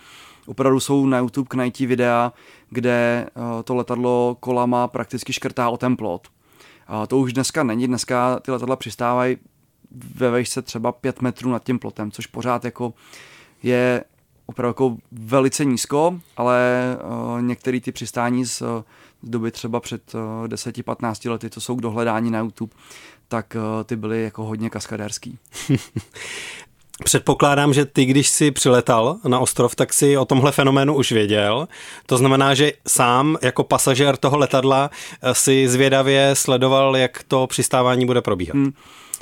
opravdu 0.46 0.80
jsou 0.80 1.06
na 1.06 1.18
YouTube 1.18 1.48
k 1.48 1.54
najít 1.54 1.78
videa, 1.78 2.32
kde 2.70 3.26
eh, 3.26 3.62
to 3.62 3.74
letadlo 3.74 4.36
kolama 4.40 4.88
prakticky 4.88 5.32
škrtá 5.32 5.68
o 5.68 5.76
ten 5.76 5.96
plot. 5.96 6.28
A 6.86 7.06
to 7.06 7.18
už 7.18 7.32
dneska 7.32 7.62
není, 7.62 7.86
dneska 7.86 8.40
ty 8.40 8.50
letadla 8.50 8.76
přistávají 8.76 9.36
ve 10.14 10.30
vejšce 10.30 10.62
třeba 10.62 10.92
5 10.92 11.22
metrů 11.22 11.50
nad 11.50 11.64
tím 11.64 11.78
plotem, 11.78 12.10
což 12.10 12.26
pořád 12.26 12.64
jako 12.64 12.94
je 13.62 14.04
opravdu 14.46 14.68
jako 14.70 14.96
velice 15.12 15.64
nízko, 15.64 16.20
ale 16.36 16.82
uh, 17.04 17.42
některé 17.42 17.80
ty 17.80 17.92
přistání 17.92 18.44
z, 18.44 18.62
z 19.22 19.28
doby 19.28 19.50
třeba 19.50 19.80
před 19.80 20.14
uh, 20.14 20.20
10-15 20.46 21.30
lety, 21.30 21.50
to 21.50 21.60
jsou 21.60 21.76
k 21.76 21.82
dohledání 21.82 22.30
na 22.30 22.38
YouTube, 22.38 22.74
tak 23.28 23.56
uh, 23.56 23.84
ty 23.84 23.96
byly 23.96 24.22
jako 24.22 24.44
hodně 24.44 24.70
kaskadérský. 24.70 25.38
Předpokládám, 27.04 27.74
že 27.74 27.84
ty, 27.84 28.04
když 28.04 28.28
jsi 28.28 28.50
přiletal 28.50 29.16
na 29.28 29.38
ostrov, 29.38 29.74
tak 29.74 29.92
si 29.92 30.16
o 30.16 30.24
tomhle 30.24 30.52
fenoménu 30.52 30.94
už 30.94 31.12
věděl. 31.12 31.68
To 32.06 32.16
znamená, 32.16 32.54
že 32.54 32.72
sám 32.88 33.36
jako 33.42 33.64
pasažér 33.64 34.16
toho 34.16 34.38
letadla 34.38 34.90
eh, 35.22 35.34
si 35.34 35.68
zvědavě 35.68 36.30
sledoval, 36.34 36.96
jak 36.96 37.22
to 37.28 37.46
přistávání 37.46 38.06
bude 38.06 38.22
probíhat. 38.22 38.54
Hmm. 38.54 38.72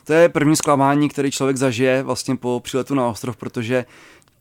To 0.05 0.13
je 0.13 0.29
první 0.29 0.57
zklamání, 0.57 1.09
který 1.09 1.31
člověk 1.31 1.57
zažije 1.57 2.03
vlastně 2.03 2.37
po 2.37 2.61
přiletu 2.65 2.95
na 2.95 3.07
ostrov, 3.07 3.37
protože 3.37 3.85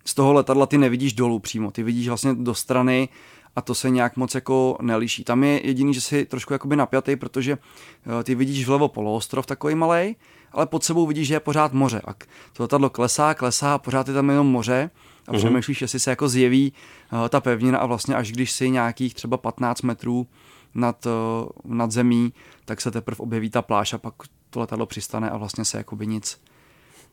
z 0.06 0.14
toho 0.14 0.34
letadla 0.34 0.66
ty 0.66 0.78
nevidíš 0.78 1.14
dolů 1.14 1.40
přímo, 1.40 1.72
ty 1.72 1.84
vidíš 1.84 2.08
vlastně 2.08 2.34
do 2.34 2.56
strany 2.56 3.10
a 3.56 3.62
to 3.62 3.76
se 3.76 3.90
nějak 3.90 4.18
moc 4.18 4.36
jako 4.36 4.78
nelíší. 4.82 5.24
Tam 5.24 5.44
je 5.44 5.68
jediný, 5.68 5.94
že 5.94 6.02
jsi 6.02 6.26
trošku 6.26 6.54
jakoby 6.54 6.76
napjatý, 6.76 7.16
protože 7.16 7.58
eh, 8.20 8.24
ty 8.24 8.36
vidíš 8.36 8.68
vlevo 8.68 8.88
poloostrov 8.88 9.46
takový 9.46 9.76
malý, 9.76 10.16
ale 10.54 10.66
pod 10.66 10.84
sebou 10.84 11.08
vidíš, 11.08 11.28
že 11.28 11.34
je 11.34 11.40
pořád 11.40 11.74
moře. 11.74 12.02
A 12.08 12.14
to 12.54 12.64
letadlo 12.64 12.90
klesá, 12.90 13.34
klesá 13.34 13.74
a 13.74 13.78
pořád 13.78 14.08
je 14.08 14.14
tam 14.14 14.30
jenom 14.30 14.48
moře 14.48 14.90
a 15.28 15.32
mm-hmm. 15.32 15.38
přemýšlíš, 15.38 15.82
jestli 15.82 16.00
se 16.00 16.10
jako 16.10 16.30
zjeví 16.30 16.74
uh, 17.14 17.28
ta 17.28 17.42
pevnina 17.42 17.80
a 17.80 17.86
vlastně 17.86 18.16
až 18.16 18.32
když 18.32 18.52
si 18.52 18.70
nějakých 18.70 19.14
třeba 19.14 19.38
15 19.38 19.82
metrů 19.82 20.28
nad, 20.76 21.06
uh, 21.06 21.14
nad 21.66 21.92
zemí, 21.92 22.34
tak 22.66 22.82
se 22.82 22.92
teprve 22.92 23.18
objeví 23.18 23.50
ta 23.50 23.62
pláž 23.62 23.94
a 23.94 23.98
pak 23.98 24.14
to 24.50 24.60
letadlo 24.60 24.86
přistane 24.86 25.30
a 25.30 25.38
vlastně 25.38 25.66
se 25.66 25.78
jakoby 25.78 26.08
nic, 26.08 26.42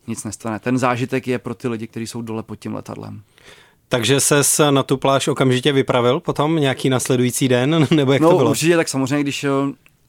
nic 0.07 0.25
nestane. 0.25 0.59
Ten 0.59 0.79
zážitek 0.79 1.29
je 1.29 1.39
pro 1.39 1.55
ty 1.55 1.69
lidi, 1.69 1.87
kteří 1.87 2.07
jsou 2.07 2.23
dole 2.23 2.43
pod 2.43 2.57
tím 2.57 2.75
letadlem. 2.75 3.23
Takže 3.89 4.21
se 4.21 4.73
na 4.73 4.83
tu 4.83 4.97
pláž 4.97 5.29
okamžitě 5.29 5.73
vypravil 5.73 6.21
potom 6.21 6.57
nějaký 6.57 6.91
nasledující 6.91 7.49
den, 7.49 7.87
nebo 7.95 8.13
jak 8.13 8.23
no, 8.23 8.31
to 8.31 8.37
bylo? 8.37 8.51
určitě, 8.51 8.77
tak 8.77 8.89
samozřejmě, 8.89 9.23
když 9.23 9.45
eh, 9.45 9.49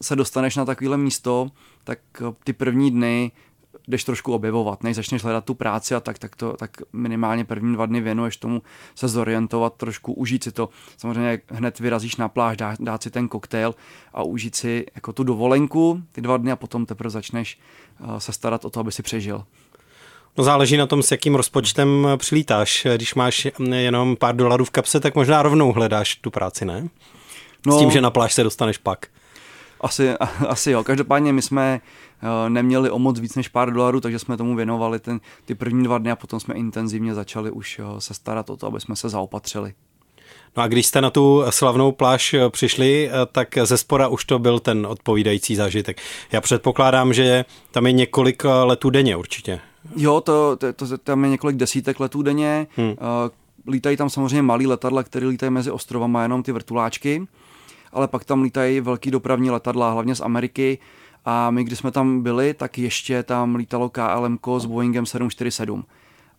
se 0.01 0.15
dostaneš 0.15 0.55
na 0.55 0.65
takovéhle 0.65 0.98
místo, 0.98 1.51
tak 1.84 2.00
eh, 2.22 2.34
ty 2.43 2.53
první 2.53 2.91
dny 2.91 3.31
jdeš 3.88 4.03
trošku 4.03 4.34
objevovat, 4.34 4.84
než 4.84 4.96
začneš 4.96 5.24
hledat 5.24 5.46
tu 5.46 5.53
práci 5.53 5.96
a 5.96 6.00
tak, 6.00 6.20
tak, 6.20 6.36
to, 6.36 6.53
tak 6.53 6.72
minimálně 6.93 7.46
první 7.46 7.74
dva 7.74 7.86
dny 7.86 8.01
věnuješ 8.01 8.38
tomu 8.38 8.62
se 8.96 9.08
zorientovat, 9.08 9.74
trošku 9.74 10.13
užít 10.13 10.43
si 10.43 10.51
to. 10.51 10.70
Samozřejmě 10.98 11.41
hned 11.50 11.79
vyrazíš 11.79 12.15
na 12.15 12.29
pláž, 12.29 12.58
dá, 12.58 12.75
dát 12.79 13.03
si 13.03 13.10
ten 13.10 13.27
koktejl 13.27 13.75
a 14.13 14.24
užít 14.24 14.55
si 14.55 14.86
jako 14.96 15.13
tu 15.13 15.24
dovolenku 15.24 16.01
ty 16.12 16.22
dva 16.22 16.38
dny 16.38 16.51
a 16.51 16.55
potom 16.55 16.86
teprve 16.86 17.10
začneš 17.10 17.60
uh, 18.00 18.17
se 18.17 18.34
starat 18.34 18.65
o 18.65 18.70
to, 18.70 18.79
aby 18.79 18.91
si 18.91 19.03
přežil. 19.03 19.43
No 20.38 20.43
záleží 20.43 20.77
na 20.77 20.88
tom, 20.88 21.03
s 21.03 21.12
jakým 21.12 21.36
rozpočtem 21.36 22.08
přilítáš. 22.17 22.88
Když 22.96 23.15
máš 23.15 23.48
jenom 23.74 24.15
pár 24.15 24.36
dolarů 24.36 24.65
v 24.65 24.70
kapse, 24.70 25.00
tak 25.00 25.15
možná 25.15 25.41
rovnou 25.41 25.72
hledáš 25.72 26.15
tu 26.15 26.31
práci, 26.31 26.65
ne? 26.65 26.88
No, 27.65 27.75
s 27.75 27.79
tím, 27.79 27.91
že 27.91 28.01
na 28.01 28.10
pláž 28.12 28.34
se 28.34 28.43
dostaneš 28.43 28.77
pak. 28.77 29.08
Asi, 29.81 30.09
asi 30.47 30.71
jo. 30.71 30.83
Každopádně 30.83 31.33
my 31.33 31.41
jsme 31.41 31.81
eh, 32.21 32.50
neměli 32.50 32.89
o 32.89 33.00
moc 33.00 33.19
víc 33.19 33.35
než 33.35 33.47
pár 33.47 33.73
dolarů, 33.73 34.01
takže 34.01 34.19
jsme 34.19 34.38
tomu 34.38 34.55
věnovali 34.55 35.00
ten, 35.00 35.19
ty 35.45 35.55
první 35.55 35.83
dva 35.83 35.97
dny 35.97 36.11
a 36.11 36.15
potom 36.15 36.39
jsme 36.39 36.55
intenzivně 36.55 37.13
začali 37.13 37.51
už 37.51 37.79
eh, 37.79 38.01
se 38.01 38.13
starat 38.13 38.50
o 38.50 38.57
to, 38.57 38.67
aby 38.67 38.81
jsme 38.81 38.95
se 38.95 39.09
zaopatřili. 39.09 39.73
No 40.57 40.63
a 40.63 40.67
když 40.67 40.85
jste 40.85 41.01
na 41.01 41.09
tu 41.09 41.43
slavnou 41.50 41.91
pláž 41.91 42.33
eh, 42.33 42.50
přišli, 42.50 43.09
tak 43.31 43.57
ze 43.63 43.77
spora 43.77 44.07
už 44.07 44.25
to 44.25 44.39
byl 44.39 44.59
ten 44.59 44.85
odpovídající 44.85 45.55
zážitek. 45.55 46.01
Já 46.31 46.41
předpokládám, 46.41 47.13
že 47.13 47.45
tam 47.71 47.85
je 47.85 47.91
několik 47.91 48.43
letů 48.43 48.89
denně 48.89 49.15
určitě. 49.15 49.59
Jo, 49.95 50.21
to, 50.21 50.55
to, 50.55 50.73
to, 50.73 50.97
tam 50.97 51.23
je 51.23 51.29
několik 51.29 51.57
desítek 51.57 52.00
letů 52.00 52.21
denně. 52.21 52.67
Hmm. 52.75 52.95
Lítají 53.67 53.97
tam 53.97 54.09
samozřejmě 54.09 54.41
malý 54.41 54.67
letadla, 54.67 55.03
které 55.03 55.27
lítají 55.27 55.50
mezi 55.50 55.71
ostrovama, 55.71 56.23
jenom 56.23 56.43
ty 56.43 56.51
vrtuláčky 56.51 57.27
ale 57.93 58.07
pak 58.07 58.25
tam 58.25 58.41
lítají 58.41 58.81
velký 58.81 59.12
dopravní 59.12 59.50
letadla, 59.50 59.91
hlavně 59.91 60.15
z 60.15 60.21
Ameriky. 60.21 60.79
A 61.25 61.51
my, 61.51 61.63
když 61.63 61.79
jsme 61.79 61.91
tam 61.91 62.24
byli, 62.24 62.53
tak 62.53 62.77
ještě 62.77 63.24
tam 63.24 63.55
lítalo 63.55 63.89
KLM 63.89 64.39
s 64.57 64.65
Boeingem 64.65 65.05
747. 65.05 65.86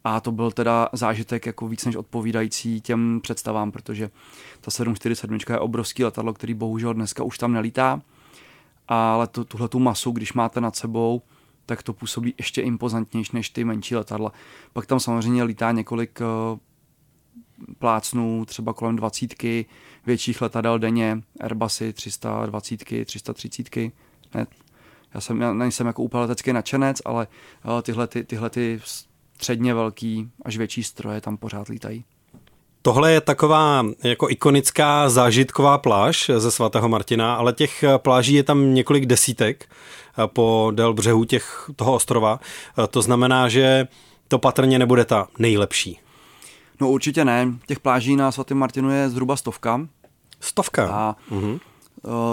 A 0.04 0.20
to 0.20 0.32
byl 0.32 0.50
teda 0.50 0.88
zážitek 0.92 1.46
jako 1.46 1.68
víc 1.68 1.84
než 1.84 1.96
odpovídající 1.96 2.80
těm 2.80 3.20
představám, 3.22 3.72
protože 3.72 4.10
ta 4.60 4.70
747 4.70 5.38
je 5.50 5.58
obrovský 5.58 6.04
letadlo, 6.04 6.32
který 6.32 6.54
bohužel 6.54 6.94
dneska 6.94 7.24
už 7.24 7.38
tam 7.38 7.52
nelítá. 7.52 8.00
ale 8.88 9.26
tu, 9.26 9.44
tuhle 9.44 9.68
tu 9.68 9.78
masu, 9.78 10.10
když 10.10 10.32
máte 10.32 10.60
nad 10.60 10.76
sebou, 10.76 11.22
tak 11.66 11.82
to 11.82 11.92
působí 11.92 12.34
ještě 12.38 12.62
impozantnější 12.62 13.30
než 13.34 13.50
ty 13.50 13.64
menší 13.64 13.96
letadla. 13.96 14.32
Pak 14.72 14.86
tam 14.86 15.00
samozřejmě 15.00 15.42
lítá 15.42 15.72
několik 15.72 16.20
uh, 16.20 16.58
plácnů, 17.78 18.44
třeba 18.44 18.72
kolem 18.72 18.96
dvacítky 18.96 19.66
větších 20.06 20.42
letadel 20.42 20.78
denně, 20.78 21.22
Airbusy 21.40 21.92
320, 21.92 22.84
330. 23.04 23.76
Ne, 24.34 24.46
já 25.14 25.20
jsem, 25.20 25.40
já 25.40 25.52
nejsem 25.52 25.86
jako 25.86 26.02
úplně 26.02 26.20
letecký 26.20 26.52
nadšenec, 26.52 27.02
ale 27.04 27.26
uh, 27.64 27.82
tyhle, 27.82 28.06
ty, 28.06 28.24
tyhle 28.24 28.50
ty 28.50 28.80
středně 28.84 29.74
velký 29.74 30.30
až 30.44 30.56
větší 30.56 30.82
stroje 30.82 31.20
tam 31.20 31.36
pořád 31.36 31.68
lítají. 31.68 32.04
Tohle 32.82 33.12
je 33.12 33.20
taková 33.20 33.86
jako 34.04 34.30
ikonická 34.30 35.08
zážitková 35.08 35.78
pláž 35.78 36.30
ze 36.36 36.50
svatého 36.50 36.88
Martina, 36.88 37.34
ale 37.34 37.52
těch 37.52 37.84
pláží 37.96 38.34
je 38.34 38.42
tam 38.42 38.74
několik 38.74 39.06
desítek 39.06 39.68
po 40.26 40.72
del 40.74 40.94
břehu 40.94 41.24
těch, 41.24 41.70
toho 41.76 41.94
ostrova. 41.94 42.40
To 42.90 43.02
znamená, 43.02 43.48
že 43.48 43.88
to 44.28 44.38
patrně 44.38 44.78
nebude 44.78 45.04
ta 45.04 45.28
nejlepší. 45.38 45.98
No 46.80 46.90
určitě 46.90 47.24
ne. 47.24 47.54
Těch 47.66 47.80
pláží 47.80 48.16
na 48.16 48.32
svatém 48.32 48.58
Martinu 48.58 48.90
je 48.90 49.10
zhruba 49.10 49.36
stovka. 49.36 49.88
Stovka? 50.40 50.88
A 50.88 51.16
uh-huh. 51.30 51.58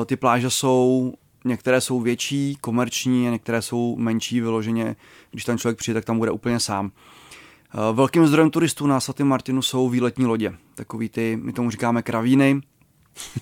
ty 0.05 0.15
pláže 0.15 0.49
jsou 0.49 1.13
některé 1.45 1.81
jsou 1.81 2.01
větší, 2.01 2.57
komerční 2.61 3.27
a 3.27 3.31
některé 3.31 3.61
jsou 3.61 3.95
menší 3.95 4.41
vyloženě. 4.41 4.95
Když 5.31 5.45
tam 5.45 5.57
člověk 5.57 5.77
přijde, 5.77 5.99
tak 5.99 6.05
tam 6.05 6.17
bude 6.17 6.31
úplně 6.31 6.59
sám. 6.59 6.91
Eh, 7.73 7.93
velkým 7.93 8.27
zdrojem 8.27 8.49
turistů 8.51 8.87
na 8.87 8.99
svatém 8.99 9.27
Martinu 9.27 9.61
jsou 9.61 9.89
výletní 9.89 10.25
lodě. 10.25 10.53
Takový 10.75 11.09
ty, 11.09 11.39
my 11.41 11.53
tomu 11.53 11.71
říkáme 11.71 12.01
kravíny, 12.01 12.61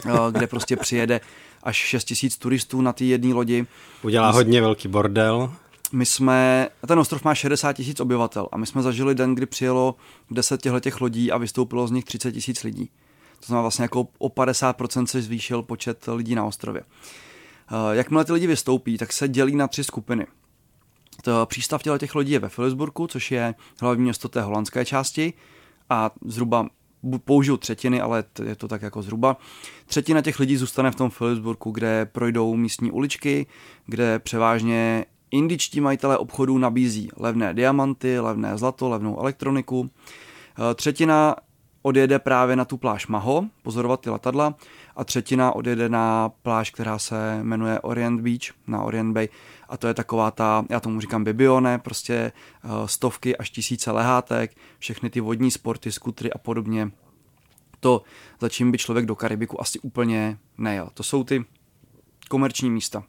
eh, 0.05 0.11
kde 0.31 0.47
prostě 0.47 0.75
přijede 0.75 1.21
až 1.63 1.75
6 1.75 2.03
tisíc 2.03 2.37
turistů 2.37 2.81
na 2.81 2.93
té 2.93 3.05
jedné 3.05 3.33
lodi. 3.33 3.65
Udělá 4.03 4.31
hodně 4.31 4.61
velký 4.61 4.87
bordel. 4.87 5.53
My 5.91 6.05
jsme, 6.05 6.69
ten 6.87 6.99
ostrov 6.99 7.23
má 7.23 7.35
60 7.35 7.73
tisíc 7.73 7.99
obyvatel 7.99 8.47
a 8.51 8.57
my 8.57 8.65
jsme 8.65 8.81
zažili 8.81 9.15
den, 9.15 9.35
kdy 9.35 9.45
přijelo 9.45 9.95
10 10.31 10.61
těch 10.79 11.01
lodí 11.01 11.31
a 11.31 11.37
vystoupilo 11.37 11.87
z 11.87 11.91
nich 11.91 12.05
30 12.05 12.31
tisíc 12.31 12.63
lidí. 12.63 12.89
To 13.39 13.45
znamená 13.45 13.61
vlastně 13.61 13.83
jako 13.83 14.07
o 14.17 14.29
50% 14.29 15.05
se 15.05 15.21
zvýšil 15.21 15.61
počet 15.61 16.05
lidí 16.07 16.35
na 16.35 16.45
ostrově. 16.45 16.81
Eh, 16.81 17.95
jakmile 17.95 18.25
ty 18.25 18.33
lidi 18.33 18.47
vystoupí, 18.47 18.97
tak 18.97 19.13
se 19.13 19.27
dělí 19.27 19.55
na 19.55 19.67
tři 19.67 19.83
skupiny. 19.83 20.27
To 21.23 21.45
přístav 21.45 21.83
těch 21.97 22.15
lodí 22.15 22.31
je 22.31 22.39
ve 22.39 22.49
Philipsburgu, 22.49 23.07
což 23.07 23.31
je 23.31 23.55
hlavní 23.81 24.03
město 24.03 24.29
té 24.29 24.41
holandské 24.41 24.85
části 24.85 25.33
a 25.89 26.11
zhruba 26.25 26.67
použiju 27.25 27.57
třetiny, 27.57 28.01
ale 28.01 28.23
je 28.43 28.55
to 28.55 28.67
tak 28.67 28.81
jako 28.81 29.01
zhruba. 29.01 29.37
Třetina 29.85 30.21
těch 30.21 30.39
lidí 30.39 30.57
zůstane 30.57 30.91
v 30.91 30.95
tom 30.95 31.09
Philipsburgu, 31.09 31.71
kde 31.71 32.05
projdou 32.05 32.55
místní 32.55 32.91
uličky, 32.91 33.45
kde 33.85 34.19
převážně 34.19 35.05
indičtí 35.31 35.81
majitelé 35.81 36.17
obchodů 36.17 36.57
nabízí 36.57 37.09
levné 37.17 37.53
diamanty, 37.53 38.19
levné 38.19 38.57
zlato, 38.57 38.89
levnou 38.89 39.19
elektroniku. 39.19 39.89
Eh, 39.89 40.75
třetina 40.75 41.35
odjede 41.81 42.19
právě 42.19 42.55
na 42.55 42.65
tu 42.65 42.77
pláž 42.77 43.07
Maho, 43.07 43.45
pozorovat 43.63 44.01
ty 44.01 44.09
letadla, 44.09 44.55
a 44.95 45.03
třetina 45.03 45.51
odjede 45.51 45.89
na 45.89 46.29
pláž, 46.29 46.71
která 46.71 46.99
se 46.99 47.39
jmenuje 47.43 47.79
Orient 47.79 48.21
Beach, 48.21 48.53
na 48.67 48.83
Orient 48.83 49.13
Bay, 49.13 49.29
a 49.69 49.77
to 49.77 49.87
je 49.87 49.93
taková 49.93 50.31
ta, 50.31 50.65
já 50.69 50.79
tomu 50.79 51.01
říkám 51.01 51.23
bibione, 51.23 51.79
prostě 51.79 52.13
eh, 52.13 52.69
stovky 52.85 53.37
až 53.37 53.49
tisíce 53.49 53.91
lehátek, 53.91 54.57
všechny 54.79 55.09
ty 55.09 55.19
vodní 55.19 55.51
sporty, 55.51 55.91
skutry 55.91 56.33
a 56.33 56.37
podobně. 56.37 56.91
To, 57.79 58.01
za 58.41 58.49
čím 58.49 58.71
by 58.71 58.77
člověk 58.77 59.05
do 59.05 59.15
Karibiku 59.15 59.61
asi 59.61 59.79
úplně 59.79 60.37
nejel. 60.57 60.89
To 60.93 61.03
jsou 61.03 61.23
ty 61.23 61.45
komerční 62.29 62.69
místa. 62.69 63.03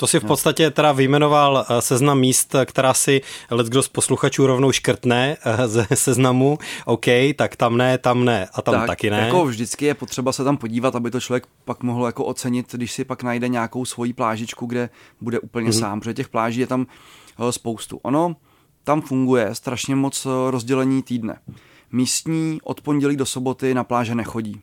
To 0.00 0.06
si 0.06 0.20
v 0.20 0.24
podstatě 0.24 0.70
teda 0.70 0.92
vyjmenoval 0.92 1.66
eh, 1.68 1.82
seznam 1.82 2.20
míst, 2.20 2.54
která 2.64 2.94
si 2.94 3.20
kdo 3.64 3.82
z 3.82 3.88
posluchačů 3.88 4.46
rovnou 4.46 4.72
škrtne 4.72 5.36
eh, 5.44 5.68
ze 5.68 5.86
seznamu. 5.94 6.58
OK, 6.84 7.04
tak 7.36 7.56
tam 7.56 7.76
ne, 7.76 7.98
tam 7.98 8.24
ne 8.24 8.48
a 8.54 8.62
tam 8.62 8.74
tak, 8.74 8.86
taky 8.86 9.10
ne. 9.10 9.20
Jako 9.20 9.46
vždycky 9.46 9.84
je 9.84 9.94
potřeba 9.94 10.32
se 10.32 10.44
tam 10.44 10.56
podívat, 10.56 10.96
aby 10.96 11.10
to 11.10 11.20
člověk 11.20 11.46
pak 11.64 11.82
mohl 11.82 12.06
jako 12.06 12.24
ocenit, 12.24 12.72
když 12.72 12.92
si 12.92 13.04
pak 13.04 13.22
najde 13.22 13.48
nějakou 13.48 13.84
svoji 13.84 14.12
plážičku, 14.12 14.66
kde 14.66 14.90
bude 15.20 15.40
úplně 15.40 15.70
mm-hmm. 15.70 15.80
sám, 15.80 16.00
protože 16.00 16.14
těch 16.14 16.28
pláží 16.28 16.60
je 16.60 16.66
tam 16.66 16.86
eh, 17.48 17.52
spoustu. 17.52 18.00
Ono 18.02 18.36
tam 18.84 19.00
funguje 19.00 19.54
strašně 19.54 19.96
moc 19.96 20.26
rozdělení 20.50 21.02
týdne. 21.02 21.38
Místní 21.92 22.58
od 22.62 22.80
pondělí 22.80 23.16
do 23.16 23.26
soboty 23.26 23.74
na 23.74 23.84
pláže 23.84 24.14
nechodí 24.14 24.62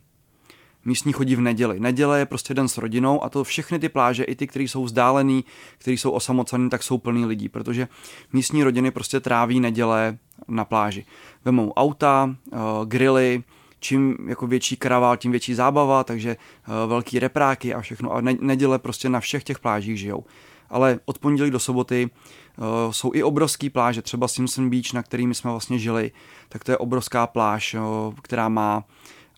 místní 0.86 1.12
chodí 1.12 1.36
v 1.36 1.40
neděli. 1.40 1.80
Neděle 1.80 2.18
je 2.18 2.26
prostě 2.26 2.54
den 2.54 2.68
s 2.68 2.78
rodinou 2.78 3.24
a 3.24 3.28
to 3.28 3.44
všechny 3.44 3.78
ty 3.78 3.88
pláže, 3.88 4.24
i 4.24 4.34
ty, 4.34 4.46
které 4.46 4.64
jsou 4.64 4.84
vzdálený, 4.84 5.44
které 5.78 5.94
jsou 5.94 6.10
osamocený, 6.10 6.70
tak 6.70 6.82
jsou 6.82 6.98
plný 6.98 7.24
lidí, 7.24 7.48
protože 7.48 7.88
místní 8.32 8.64
rodiny 8.64 8.90
prostě 8.90 9.20
tráví 9.20 9.60
neděle 9.60 10.18
na 10.48 10.64
pláži. 10.64 11.04
Vemou 11.44 11.72
auta, 11.72 12.36
uh, 12.52 12.58
grily, 12.84 13.42
čím 13.80 14.16
jako 14.28 14.46
větší 14.46 14.76
karavál, 14.76 15.16
tím 15.16 15.30
větší 15.30 15.54
zábava, 15.54 16.04
takže 16.04 16.36
uh, 16.36 16.90
velký 16.90 17.18
repráky 17.18 17.74
a 17.74 17.80
všechno. 17.80 18.12
A 18.12 18.20
ne- 18.20 18.36
neděle 18.40 18.78
prostě 18.78 19.08
na 19.08 19.20
všech 19.20 19.44
těch 19.44 19.58
plážích 19.58 19.98
žijou. 19.98 20.24
Ale 20.70 21.00
od 21.04 21.18
pondělí 21.18 21.50
do 21.50 21.58
soboty 21.58 22.10
uh, 22.58 22.92
jsou 22.92 23.10
i 23.14 23.22
obrovské 23.22 23.70
pláže, 23.70 24.02
třeba 24.02 24.28
Simpson 24.28 24.70
Beach, 24.70 24.92
na 24.92 25.02
kterými 25.02 25.34
jsme 25.34 25.50
vlastně 25.50 25.78
žili, 25.78 26.10
tak 26.48 26.64
to 26.64 26.70
je 26.70 26.78
obrovská 26.78 27.26
pláž, 27.26 27.74
uh, 27.74 28.14
která 28.22 28.48
má 28.48 28.84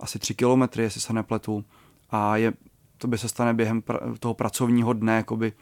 asi 0.00 0.18
tři 0.18 0.34
kilometry, 0.34 0.82
jestli 0.82 1.00
se 1.00 1.12
nepletu. 1.12 1.64
A 2.10 2.36
je, 2.36 2.52
to 2.98 3.08
by 3.08 3.18
se 3.18 3.28
stane 3.28 3.54
během 3.54 3.82
pra, 3.82 4.00
toho 4.20 4.34
pracovního 4.34 4.92
dne, 4.92 5.16
jakoby, 5.16 5.52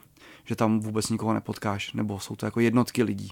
že 0.44 0.56
tam 0.56 0.80
vůbec 0.80 1.08
nikoho 1.08 1.34
nepotkáš, 1.34 1.92
nebo 1.92 2.20
jsou 2.20 2.36
to 2.36 2.46
jako 2.46 2.60
jednotky 2.60 3.02
lidí. 3.02 3.30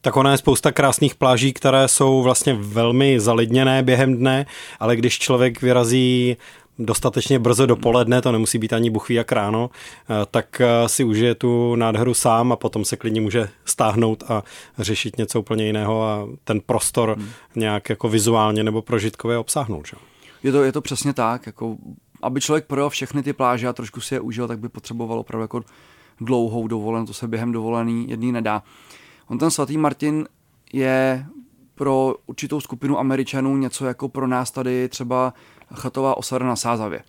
Tak 0.00 0.16
ona 0.16 0.32
je 0.32 0.38
spousta 0.38 0.72
krásných 0.72 1.14
pláží, 1.14 1.52
které 1.52 1.88
jsou 1.88 2.22
vlastně 2.22 2.54
velmi 2.54 3.20
zalidněné 3.20 3.82
během 3.82 4.16
dne, 4.16 4.46
ale 4.80 4.96
když 4.96 5.18
člověk 5.18 5.62
vyrazí 5.62 6.36
dostatečně 6.78 7.38
brzo 7.38 7.66
dopoledne, 7.66 8.22
to 8.22 8.32
nemusí 8.32 8.58
být 8.58 8.72
ani 8.72 8.90
buchví 8.90 9.14
jak 9.14 9.32
ráno, 9.32 9.70
eh, 9.70 10.26
tak 10.30 10.60
eh, 10.60 10.88
si 10.88 11.04
užije 11.04 11.34
tu 11.34 11.76
nádheru 11.76 12.14
sám 12.14 12.52
a 12.52 12.56
potom 12.56 12.84
se 12.84 12.96
klidně 12.96 13.20
může 13.20 13.48
stáhnout 13.64 14.24
a 14.28 14.42
řešit 14.78 15.18
něco 15.18 15.40
úplně 15.40 15.66
jiného 15.66 16.02
a 16.02 16.28
ten 16.44 16.60
prostor 16.60 17.16
hmm. 17.18 17.28
nějak 17.56 17.88
jako 17.88 18.08
vizuálně 18.08 18.64
nebo 18.64 18.82
prožitkově 18.82 19.38
obsáhnout. 19.38 19.86
Že? 19.86 19.96
Je 20.42 20.52
to, 20.52 20.62
je 20.62 20.72
to 20.72 20.80
přesně 20.80 21.12
tak, 21.12 21.46
jako 21.46 21.76
aby 22.22 22.40
člověk 22.40 22.66
projel 22.66 22.90
všechny 22.90 23.22
ty 23.22 23.32
pláže 23.32 23.68
a 23.68 23.72
trošku 23.72 24.00
si 24.00 24.14
je 24.14 24.20
užil, 24.20 24.48
tak 24.48 24.58
by 24.58 24.68
potřeboval 24.68 25.18
opravdu 25.18 25.42
jako 25.42 25.62
dlouhou 26.20 26.68
dovolenou, 26.68 27.06
to 27.06 27.14
se 27.14 27.28
během 27.28 27.52
dovolený 27.52 28.08
jedný 28.08 28.32
nedá. 28.32 28.62
On 29.28 29.38
ten 29.38 29.50
svatý 29.50 29.76
Martin 29.76 30.28
je 30.72 31.26
pro 31.74 32.14
určitou 32.26 32.60
skupinu 32.60 32.98
Američanů 32.98 33.56
něco 33.56 33.86
jako 33.86 34.08
pro 34.08 34.26
nás 34.26 34.50
tady 34.50 34.88
třeba 34.88 35.34
chatová 35.74 36.16
osada 36.16 36.46
na 36.46 36.56
Sázavě. 36.56 37.02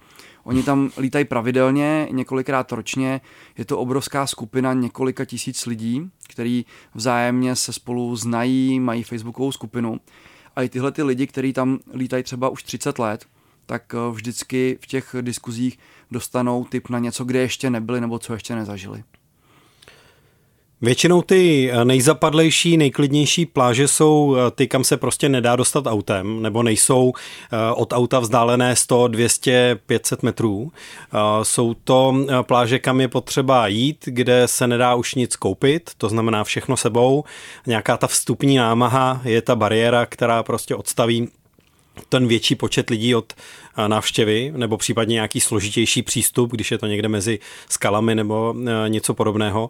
Oni 0.43 0.63
tam 0.63 0.89
lítají 0.97 1.25
pravidelně, 1.25 2.07
několikrát 2.11 2.71
ročně, 2.71 3.21
je 3.57 3.65
to 3.65 3.79
obrovská 3.79 4.27
skupina 4.27 4.73
několika 4.73 5.25
tisíc 5.25 5.65
lidí, 5.65 6.09
který 6.29 6.65
vzájemně 6.95 7.55
se 7.55 7.73
spolu 7.73 8.15
znají, 8.15 8.79
mají 8.79 9.03
facebookovou 9.03 9.51
skupinu 9.51 9.99
a 10.55 10.61
i 10.61 10.69
tyhle 10.69 10.91
ty 10.91 11.03
lidi, 11.03 11.27
kteří 11.27 11.53
tam 11.53 11.79
lítají 11.93 12.23
třeba 12.23 12.49
už 12.49 12.63
30 12.63 12.99
let, 12.99 13.25
tak 13.65 13.93
eh, 13.93 14.11
vždycky 14.11 14.77
v 14.81 14.87
těch 14.87 15.15
diskuzích 15.21 15.79
dostanou 16.11 16.65
tip 16.65 16.89
na 16.89 16.99
něco, 16.99 17.23
kde 17.23 17.39
ještě 17.39 17.69
nebyli 17.69 18.01
nebo 18.01 18.19
co 18.19 18.33
ještě 18.33 18.55
nezažili. 18.55 19.03
Většinou 20.83 21.21
ty 21.21 21.71
eh, 21.71 21.85
nejzapadlejší, 21.85 22.77
nejklidnější 22.77 23.45
pláže 23.45 23.87
jsou 23.87 24.35
eh, 24.35 24.51
ty, 24.51 24.67
kam 24.67 24.83
se 24.83 24.97
prostě 24.97 25.29
nedá 25.29 25.55
dostat 25.55 25.87
autem, 25.87 26.41
nebo 26.41 26.63
nejsou 26.63 27.13
eh, 27.15 27.57
od 27.75 27.93
auta 27.93 28.19
vzdálené 28.19 28.75
100, 28.75 29.07
200, 29.07 29.79
500 29.85 30.23
metrů. 30.23 30.71
Jsou 31.43 31.73
to 31.73 32.15
pláže, 32.41 32.79
kam 32.79 33.01
je 33.01 33.07
potřeba 33.07 33.67
jít, 33.67 33.97
kde 34.05 34.47
se 34.47 34.67
nedá 34.67 34.95
už 34.95 35.15
nic 35.15 35.35
koupit, 35.35 35.91
to 35.97 36.09
znamená 36.09 36.43
všechno 36.43 36.77
sebou. 36.77 37.23
Nějaká 37.67 37.97
ta 37.97 38.07
vstupní 38.07 38.55
námaha 38.55 39.21
je 39.23 39.41
ta 39.41 39.55
bariéra, 39.55 40.05
která 40.05 40.43
prostě 40.43 40.75
odstaví 40.75 41.29
ten 42.09 42.27
větší 42.27 42.55
počet 42.55 42.89
lidí 42.89 43.15
od 43.15 43.33
návštěvy, 43.87 44.53
nebo 44.55 44.77
případně 44.77 45.13
nějaký 45.13 45.41
složitější 45.41 46.01
přístup, 46.01 46.51
když 46.51 46.71
je 46.71 46.77
to 46.77 46.87
někde 46.87 47.07
mezi 47.07 47.39
skalami 47.69 48.15
nebo 48.15 48.55
něco 48.87 49.13
podobného. 49.13 49.69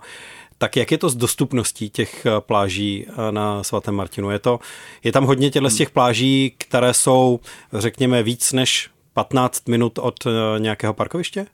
Tak 0.61 0.77
jak 0.77 0.91
je 0.91 0.97
to 0.97 1.09
s 1.09 1.15
dostupností 1.15 1.89
těch 1.89 2.25
eh, 2.25 2.41
pláží 2.41 3.05
eh, 3.07 3.31
na 3.31 3.63
svatém 3.63 3.95
Martinu? 3.95 4.31
Je, 4.31 4.39
to, 4.39 4.59
je 5.03 5.11
tam 5.11 5.25
hodně 5.25 5.49
těchto 5.49 5.69
z 5.69 5.75
těch 5.75 5.89
pláží, 5.89 6.55
které 6.57 6.93
jsou, 6.93 7.39
řekněme, 7.73 8.23
víc 8.23 8.53
než 8.53 8.89
15 9.13 9.67
minut 9.67 9.99
od 9.99 10.15
eh, 10.25 10.59
nějakého 10.59 10.93
parkoviště? 10.93 11.47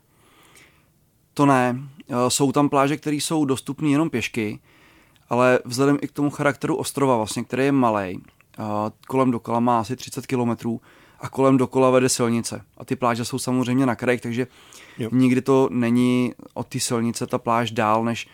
To 1.34 1.46
ne. 1.46 1.78
Jsou 2.28 2.52
tam 2.52 2.68
pláže, 2.68 2.96
které 2.96 3.16
jsou 3.16 3.44
dostupné 3.44 3.88
jenom 3.88 4.10
pěšky, 4.10 4.58
ale 5.28 5.58
vzhledem 5.64 5.98
i 6.02 6.08
k 6.08 6.12
tomu 6.12 6.30
charakteru 6.30 6.76
ostrova, 6.76 7.16
vlastně, 7.16 7.44
který 7.44 7.64
je 7.64 7.72
malý, 7.72 8.22
kolem 9.06 9.30
dokola 9.30 9.60
má 9.60 9.80
asi 9.80 9.96
30 9.96 10.26
kilometrů 10.26 10.80
a 11.20 11.28
kolem 11.28 11.56
dokola 11.56 11.90
vede 11.90 12.08
silnice. 12.08 12.62
A 12.78 12.84
ty 12.84 12.96
pláže 12.96 13.24
jsou 13.24 13.38
samozřejmě 13.38 13.86
na 13.86 13.94
krajích, 13.94 14.20
takže 14.20 14.46
jo. 14.98 15.08
nikdy 15.12 15.42
to 15.42 15.68
není 15.72 16.34
od 16.54 16.66
té 16.66 16.80
silnice 16.80 17.26
ta 17.26 17.38
pláž 17.38 17.70
dál, 17.70 18.04
než 18.04 18.28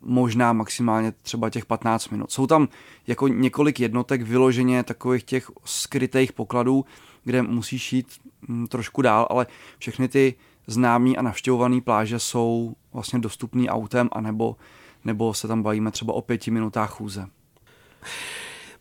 možná 0.00 0.52
maximálně 0.52 1.12
třeba 1.12 1.50
těch 1.50 1.66
15 1.66 2.08
minut. 2.08 2.32
Jsou 2.32 2.46
tam 2.46 2.68
jako 3.06 3.28
několik 3.28 3.80
jednotek 3.80 4.22
vyloženě 4.22 4.82
takových 4.82 5.24
těch 5.24 5.50
skrytých 5.64 6.32
pokladů, 6.32 6.84
kde 7.24 7.42
musíš 7.42 7.92
jít 7.92 8.06
mm, 8.48 8.66
trošku 8.66 9.02
dál, 9.02 9.26
ale 9.30 9.46
všechny 9.78 10.08
ty 10.08 10.34
známý 10.66 11.16
a 11.16 11.22
navštěvované 11.22 11.80
pláže 11.80 12.18
jsou 12.18 12.74
vlastně 12.92 13.18
dostupný 13.18 13.68
autem, 13.68 14.08
anebo, 14.12 14.56
nebo 15.04 15.34
se 15.34 15.48
tam 15.48 15.62
bavíme 15.62 15.90
třeba 15.90 16.12
o 16.12 16.22
pěti 16.22 16.50
minutách 16.50 16.90
chůze. 16.90 17.26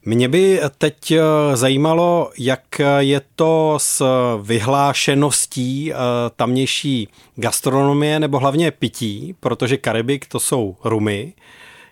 Mě 0.05 0.27
by 0.27 0.59
teď 0.77 1.11
eh, 1.11 1.21
zajímalo, 1.53 2.31
jak 2.37 2.79
je 2.99 3.21
to 3.35 3.77
s 3.81 4.05
vyhlášeností 4.41 5.93
eh, 5.93 5.95
tamnější 6.35 7.09
gastronomie 7.35 8.19
nebo 8.19 8.39
hlavně 8.39 8.71
pití, 8.71 9.35
protože 9.39 9.77
Karibik 9.77 10.25
to 10.27 10.39
jsou 10.39 10.77
rumy. 10.83 11.33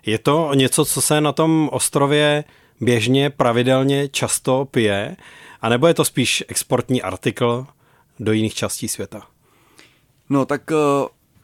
Je 0.06 0.18
to 0.18 0.54
něco, 0.54 0.84
co 0.84 1.00
se 1.00 1.20
na 1.20 1.32
tom 1.32 1.68
ostrově 1.72 2.44
běžně, 2.80 3.30
pravidelně, 3.30 4.08
často 4.08 4.64
pije, 4.64 5.16
anebo 5.60 5.86
je 5.86 5.94
to 5.94 6.04
spíš 6.04 6.44
exportní 6.48 7.02
artikl 7.02 7.66
do 8.20 8.32
jiných 8.32 8.54
částí 8.54 8.88
světa? 8.88 9.26
No 10.30 10.46
tak 10.46 10.70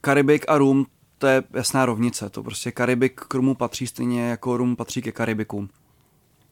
Karibik 0.01 0.45
a 0.49 0.59
rum, 0.59 0.87
to 1.19 1.27
je 1.27 1.43
jasná 1.55 1.87
rovnice. 1.87 2.31
To 2.31 2.43
prostě 2.43 2.73
Karibik 2.73 3.21
k 3.21 3.35
rumu 3.35 3.55
patří 3.55 3.87
stejně 3.87 4.23
jako 4.23 4.57
rum 4.57 4.77
patří 4.77 5.03
ke 5.03 5.13
Karibiku. 5.13 5.69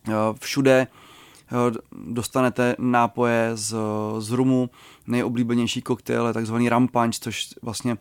Eh, 0.09 0.13
všude 0.41 0.87
eh, 0.87 1.79
dostanete 1.93 2.77
nápoje 2.79 3.51
z, 3.55 3.77
z 4.19 4.31
rumu, 4.31 4.71
nejoblíbenější 5.07 5.83
koktejl 5.83 6.27
je 6.27 6.33
takzvaný 6.33 6.69
rum 6.69 6.89
punch, 6.89 7.15
což 7.15 7.49
vlastně 7.63 7.99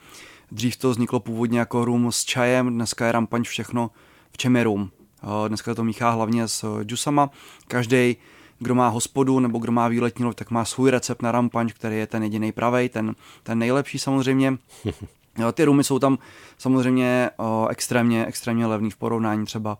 dřív 0.51 0.77
to 0.77 0.89
vzniklo 0.89 1.19
původně 1.19 1.59
jako 1.59 1.85
rum 1.85 2.11
s 2.11 2.23
čajem, 2.23 2.69
dneska 2.69 3.05
je 3.05 3.11
rum 3.11 3.27
punch 3.27 3.47
všechno, 3.47 3.91
v 4.31 4.37
čem 4.37 4.55
je 4.55 4.63
rum. 4.63 4.91
Eh, 5.23 5.49
dneska 5.49 5.75
to 5.75 5.83
míchá 5.83 6.09
hlavně 6.09 6.47
s 6.47 6.83
džusama. 6.83 7.29
Každý, 7.67 8.15
kdo 8.59 8.75
má 8.75 8.87
hospodu 8.87 9.39
nebo 9.39 9.59
kdo 9.59 9.71
má 9.71 9.87
výletní 9.87 10.33
tak 10.35 10.51
má 10.51 10.65
svůj 10.65 10.91
recept 10.91 11.21
na 11.21 11.31
rum 11.31 11.49
punch, 11.49 11.73
který 11.73 11.97
je 11.97 12.07
ten 12.07 12.23
jediný 12.23 12.51
pravej, 12.51 12.89
ten, 12.89 13.15
ten 13.43 13.59
nejlepší 13.59 13.99
samozřejmě. 13.99 14.57
Ty 15.53 15.63
rumy 15.63 15.83
jsou 15.83 15.99
tam 15.99 16.17
samozřejmě 16.57 17.29
extrémně, 17.69 18.25
extrémně 18.25 18.65
levný 18.65 18.91
v 18.91 18.97
porovnání 18.97 19.45
třeba, 19.45 19.77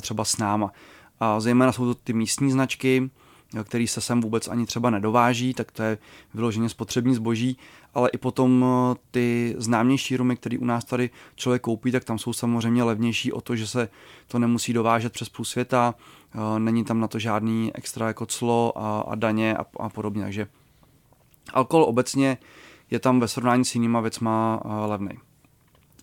třeba 0.00 0.24
s 0.24 0.36
náma. 0.38 0.72
A 1.20 1.40
zejména 1.40 1.72
jsou 1.72 1.84
to 1.84 1.94
ty 1.94 2.12
místní 2.12 2.50
značky, 2.50 3.10
který 3.62 3.86
se 3.86 4.00
sem 4.00 4.20
vůbec 4.20 4.48
ani 4.48 4.66
třeba 4.66 4.90
nedováží, 4.90 5.54
tak 5.54 5.72
to 5.72 5.82
je 5.82 5.98
vyloženě 6.34 6.68
spotřební 6.68 7.14
zboží, 7.14 7.58
ale 7.94 8.08
i 8.08 8.18
potom 8.18 8.64
eh, 8.64 8.96
ty 9.10 9.54
známější 9.58 10.16
rumy, 10.16 10.36
které 10.36 10.58
u 10.58 10.64
nás 10.64 10.84
tady 10.84 11.10
člověk 11.36 11.62
koupí, 11.62 11.92
tak 11.92 12.04
tam 12.04 12.18
jsou 12.18 12.32
samozřejmě 12.32 12.82
levnější 12.82 13.32
o 13.32 13.40
to, 13.40 13.56
že 13.56 13.66
se 13.66 13.88
to 14.26 14.38
nemusí 14.38 14.72
dovážet 14.72 15.12
přes 15.12 15.28
půl 15.28 15.44
světa, 15.44 15.94
eh, 16.34 16.58
není 16.58 16.84
tam 16.84 17.00
na 17.00 17.08
to 17.08 17.18
žádný 17.18 17.70
extra 17.74 18.06
jako 18.06 18.26
clo 18.26 18.72
a, 18.78 19.00
a 19.00 19.14
daně 19.14 19.56
a, 19.56 19.64
a 19.80 19.88
podobně, 19.88 20.22
takže 20.22 20.46
alkohol 21.52 21.84
obecně 21.84 22.38
je 22.90 22.98
tam 22.98 23.20
ve 23.20 23.28
srovnání 23.28 23.64
s 23.64 23.74
jinýma 23.74 24.00
věcma 24.00 24.62
eh, 24.64 24.68
levný. 24.86 25.18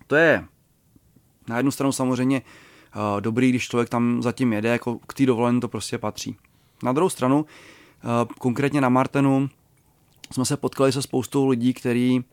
To 0.07 0.15
je 0.15 0.45
na 1.47 1.57
jednu 1.57 1.71
stranu 1.71 1.91
samozřejmě 1.91 2.41
Eh, 2.41 2.43
dobrý, 3.19 3.49
když 3.49 3.67
člověk 3.67 3.89
tam 3.89 4.21
zatím 4.21 4.53
jede, 4.53 4.69
jako 4.69 4.99
k 5.07 5.13
té 5.13 5.25
dovolené 5.25 5.59
to 5.59 5.67
prostě 5.67 5.97
patří. 5.97 6.37
Na 6.83 6.93
druhou 6.93 7.09
stranu, 7.09 7.45
eh, 7.45 8.27
konkrétně 8.39 8.81
na 8.81 8.89
Martenu, 8.89 9.49
jsme 10.31 10.45
se 10.45 10.57
potkali 10.57 10.91
se 10.91 11.01
spoustou 11.01 11.47
lidí, 11.47 11.73
kteří 11.73 12.23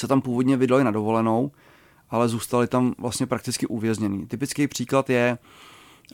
se 0.00 0.08
tam 0.08 0.20
původně 0.20 0.56
vydali 0.56 0.84
na 0.84 0.90
dovolenou, 0.90 1.50
ale 2.10 2.28
zůstali 2.28 2.66
tam 2.66 2.94
vlastně 2.98 3.26
prakticky 3.26 3.66
uvězněný. 3.66 4.26
Typický 4.26 4.68
příklad 4.68 5.10
je 5.10 5.38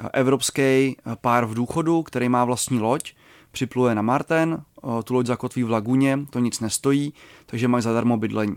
eh, 0.01 0.09
evropský 0.13 0.97
pár 1.21 1.47
v 1.47 1.55
důchodu, 1.55 2.03
který 2.03 2.29
má 2.29 2.45
vlastní 2.45 2.79
loď, 2.79 3.15
připluje 3.53 3.95
na 3.95 4.03
Marten, 4.03 4.63
tu 5.05 5.15
loď 5.15 5.27
zakotví 5.27 5.63
v 5.63 5.71
laguně, 5.71 6.19
to 6.31 6.39
nic 6.39 6.61
nestojí, 6.61 7.15
takže 7.47 7.69
mají 7.69 7.83
zadarmo 7.83 8.17
bydlení. 8.17 8.57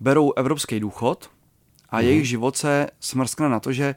Berou 0.00 0.32
evropský 0.32 0.80
důchod 0.80 1.30
a 1.90 2.00
mm. 2.00 2.06
jejich 2.06 2.28
život 2.28 2.56
se 2.56 2.86
smrskne 3.00 3.48
na 3.48 3.60
to, 3.60 3.72
že 3.72 3.94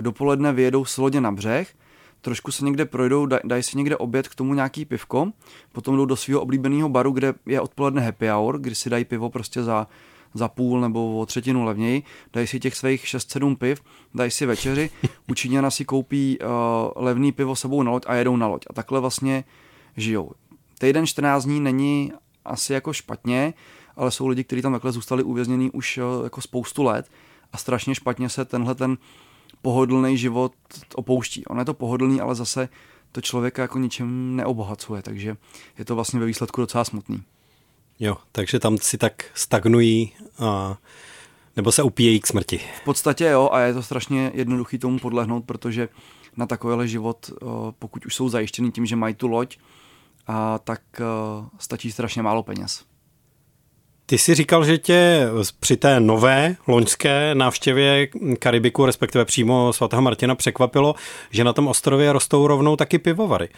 dopoledne 0.00 0.52
vyjedou 0.52 0.84
s 0.84 0.98
lodě 0.98 1.20
na 1.20 1.32
břeh, 1.32 1.74
trošku 2.20 2.52
se 2.52 2.64
někde 2.64 2.84
projdou, 2.84 3.26
dají 3.44 3.62
si 3.62 3.76
někde 3.76 3.96
oběd 3.96 4.28
k 4.28 4.34
tomu 4.34 4.54
nějaký 4.54 4.84
pivko, 4.84 5.32
potom 5.72 5.96
jdou 5.96 6.04
do 6.04 6.16
svého 6.16 6.40
oblíbeného 6.40 6.88
baru, 6.88 7.10
kde 7.10 7.34
je 7.46 7.60
odpoledne 7.60 8.02
happy 8.02 8.28
hour, 8.28 8.58
kdy 8.58 8.74
si 8.74 8.90
dají 8.90 9.04
pivo 9.04 9.30
prostě 9.30 9.62
za, 9.62 9.86
za 10.34 10.48
půl 10.48 10.80
nebo 10.80 11.18
o 11.18 11.26
třetinu 11.26 11.64
levněji, 11.64 12.02
dají 12.32 12.46
si 12.46 12.60
těch 12.60 12.76
svých 12.76 13.04
6-7 13.04 13.56
piv, 13.56 13.82
dají 14.14 14.30
si 14.30 14.46
večeři, 14.46 14.90
u 15.30 15.34
Číňana 15.34 15.70
si 15.70 15.84
koupí 15.84 16.38
uh, 16.38 16.48
levný 16.96 17.32
pivo 17.32 17.56
sebou 17.56 17.82
na 17.82 17.90
loď 17.90 18.02
a 18.06 18.14
jedou 18.14 18.36
na 18.36 18.46
loď. 18.46 18.64
A 18.70 18.72
takhle 18.72 19.00
vlastně 19.00 19.44
žijou. 19.96 20.30
Týden 20.78 21.06
14 21.06 21.44
dní 21.44 21.60
není 21.60 22.12
asi 22.44 22.72
jako 22.72 22.92
špatně, 22.92 23.54
ale 23.96 24.10
jsou 24.10 24.26
lidi, 24.26 24.44
kteří 24.44 24.62
tam 24.62 24.72
takhle 24.72 24.92
zůstali 24.92 25.22
uvěznění 25.22 25.70
už 25.70 25.98
uh, 25.98 26.24
jako 26.24 26.40
spoustu 26.40 26.82
let 26.82 27.10
a 27.52 27.56
strašně 27.56 27.94
špatně 27.94 28.28
se 28.28 28.44
tenhle 28.44 28.74
ten 28.74 28.96
pohodlný 29.62 30.18
život 30.18 30.52
opouští. 30.94 31.46
On 31.46 31.58
je 31.58 31.64
to 31.64 31.74
pohodlný, 31.74 32.20
ale 32.20 32.34
zase 32.34 32.68
to 33.12 33.20
člověka 33.20 33.62
jako 33.62 33.78
ničem 33.78 34.36
neobohacuje, 34.36 35.02
takže 35.02 35.36
je 35.78 35.84
to 35.84 35.94
vlastně 35.94 36.20
ve 36.20 36.26
výsledku 36.26 36.60
docela 36.60 36.84
smutný. 36.84 37.22
Jo, 38.00 38.16
takže 38.32 38.58
tam 38.58 38.78
si 38.78 38.98
tak 38.98 39.24
stagnují 39.34 40.12
a 40.38 40.76
nebo 41.56 41.72
se 41.72 41.82
upíjejí 41.82 42.20
k 42.20 42.26
smrti. 42.26 42.58
V 42.58 42.84
podstatě 42.84 43.24
jo 43.24 43.48
a 43.52 43.60
je 43.60 43.74
to 43.74 43.82
strašně 43.82 44.30
jednoduchý 44.34 44.78
tomu 44.78 44.98
podlehnout, 44.98 45.44
protože 45.44 45.88
na 46.36 46.46
takovýhle 46.46 46.88
život, 46.88 47.30
pokud 47.78 48.06
už 48.06 48.14
jsou 48.14 48.28
zajištěný 48.28 48.72
tím, 48.72 48.86
že 48.86 48.96
mají 48.96 49.14
tu 49.14 49.28
loď, 49.28 49.58
a 50.26 50.58
tak 50.58 50.80
stačí 51.58 51.92
strašně 51.92 52.22
málo 52.22 52.42
peněz. 52.42 52.84
Ty 54.12 54.18
jsi 54.18 54.34
říkal, 54.34 54.64
že 54.64 54.78
tě 54.78 55.28
při 55.60 55.76
té 55.76 56.00
nové 56.00 56.56
loňské 56.66 57.34
návštěvě 57.34 58.06
Karibiku, 58.38 58.86
respektive 58.86 59.24
přímo 59.24 59.72
svatého 59.72 60.02
Martina, 60.02 60.34
překvapilo, 60.34 60.94
že 61.30 61.44
na 61.44 61.52
tom 61.52 61.68
ostrově 61.68 62.12
rostou 62.12 62.46
rovnou 62.46 62.76
taky 62.76 62.98
pivovary. 62.98 63.48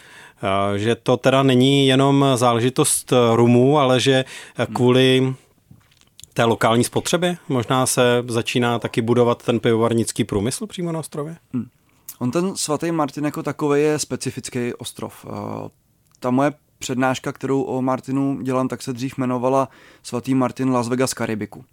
Že 0.77 0.95
to 0.95 1.17
teda 1.17 1.43
není 1.43 1.87
jenom 1.87 2.27
záležitost 2.35 3.13
rumů, 3.35 3.79
ale 3.79 4.01
že 4.01 4.25
kvůli 4.75 5.35
té 6.35 6.45
lokální 6.45 6.85
spotřebě 6.85 7.37
možná 7.49 7.87
se 7.87 8.25
začíná 8.29 8.79
taky 8.79 9.03
budovat 9.03 9.43
ten 9.43 9.61
pivovarnický 9.61 10.25
průmysl 10.25 10.67
přímo 10.67 10.93
na 10.93 10.99
ostrově? 10.99 11.37
Hmm. 11.53 11.67
On 12.19 12.31
ten 12.31 12.57
svatý 12.57 12.93
Martin 12.93 13.25
jako 13.25 13.43
takový 13.43 13.83
je 13.83 13.99
specifický 13.99 14.75
ostrov. 14.75 15.27
Ta 16.21 16.31
moje 16.31 16.53
přednáška, 16.85 17.33
kterou 17.33 17.63
o 17.63 17.83
Martinu 17.83 18.43
dělám, 18.43 18.69
tak 18.69 18.83
se 18.83 18.93
dřív 18.93 19.19
jmenovala 19.19 19.69
Svatý 20.03 20.35
Martin 20.35 20.71
Las 20.71 20.89
Vegas 20.89 21.15
Karibiku. 21.15 21.65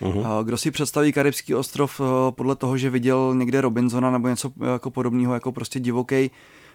Uh-huh. 0.00 0.44
Kdo 0.44 0.56
si 0.58 0.70
představí 0.70 1.12
Karibský 1.12 1.54
ostrov 1.54 2.00
eh, 2.00 2.04
podle 2.30 2.56
toho, 2.56 2.76
že 2.76 2.90
viděl 2.90 3.34
někde 3.34 3.60
Robinsona 3.60 4.10
nebo 4.10 4.28
něco 4.28 4.52
jako 4.72 4.90
podobného, 4.90 5.34
jako 5.34 5.52
prostě 5.52 5.80
divoký 5.80 6.16
eh, 6.16 6.30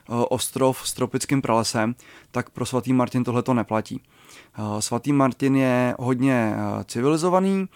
ostrov 0.10 0.82
s 0.88 0.94
tropickým 0.94 1.42
pralesem, 1.42 1.96
tak 2.32 2.50
pro 2.50 2.66
svatý 2.66 2.94
Martin 2.94 3.24
tohle 3.24 3.44
to 3.44 3.54
neplatí. 3.54 4.02
Eh, 4.02 4.82
svatý 4.82 5.14
Martin 5.14 5.56
je 5.56 5.96
hodně 6.00 6.56
civilizovaný, 6.86 7.68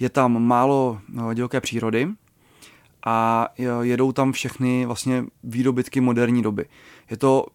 je 0.00 0.08
tam 0.08 0.42
málo 0.42 0.98
divoké 1.34 1.60
přírody 1.60 2.08
a 3.06 3.48
jedou 3.82 4.12
tam 4.12 4.32
všechny 4.32 4.86
vlastně 4.86 5.24
výdobytky 5.44 6.00
moderní 6.00 6.42
doby. 6.42 6.64
Je 7.10 7.16
to 7.16 7.46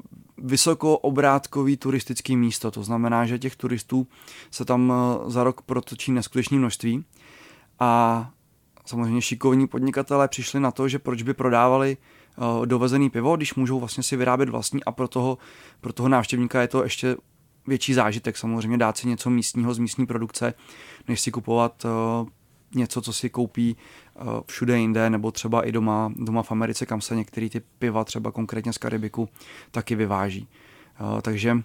vysokoobrátkový 0.43 1.77
turistický 1.77 2.37
místo. 2.37 2.71
To 2.71 2.83
znamená, 2.83 3.25
že 3.25 3.39
těch 3.39 3.55
turistů 3.55 4.07
se 4.51 4.65
tam 4.65 4.93
eh, 4.93 5.31
za 5.31 5.43
rok 5.43 5.61
protočí 5.61 6.11
neskutečné 6.11 6.57
množství. 6.57 7.05
A 7.79 8.31
samozřejmě 8.85 9.21
šikovní 9.21 9.67
podnikatelé 9.67 10.27
přišli 10.27 10.59
na 10.59 10.71
to, 10.71 10.87
že 10.87 10.99
proč 10.99 11.21
by 11.21 11.33
prodávali 11.33 11.97
eh, 11.97 12.65
dovezený 12.65 13.09
pivo, 13.09 13.35
když 13.35 13.55
můžou 13.55 13.79
vlastně 13.79 14.03
si 14.03 14.17
vyrábět 14.17 14.49
vlastní 14.49 14.83
a 14.83 14.91
pro 14.91 15.07
toho, 15.07 15.37
pro 15.81 15.93
toho 15.93 16.09
návštěvníka 16.09 16.61
je 16.61 16.67
to 16.67 16.83
ještě 16.83 17.15
větší 17.67 17.93
zážitek 17.93 18.37
samozřejmě 18.37 18.77
dát 18.77 18.97
si 18.97 19.07
něco 19.07 19.29
místního 19.29 19.73
z 19.73 19.79
místní 19.79 20.05
produkce, 20.05 20.53
než 21.07 21.21
si 21.21 21.31
kupovat 21.31 21.85
eh, 21.85 22.31
něco, 22.75 23.01
co 23.01 23.13
si 23.13 23.29
koupí 23.29 23.77
eh, 23.77 24.19
všude 24.45 24.79
jinde, 24.79 25.09
nebo 25.09 25.31
třeba 25.31 25.67
i 25.67 25.71
doma, 25.71 26.13
doma 26.15 26.43
v 26.43 26.51
Americe, 26.51 26.85
kam 26.85 27.01
se 27.01 27.15
některé 27.15 27.49
ty 27.49 27.61
piva, 27.79 28.03
třeba 28.03 28.31
konkrétně 28.31 28.73
z 28.73 28.77
Karibiku, 28.77 29.29
taky 29.71 29.95
vyváží. 29.95 30.47
Eh, 30.95 31.21
takže 31.21 31.57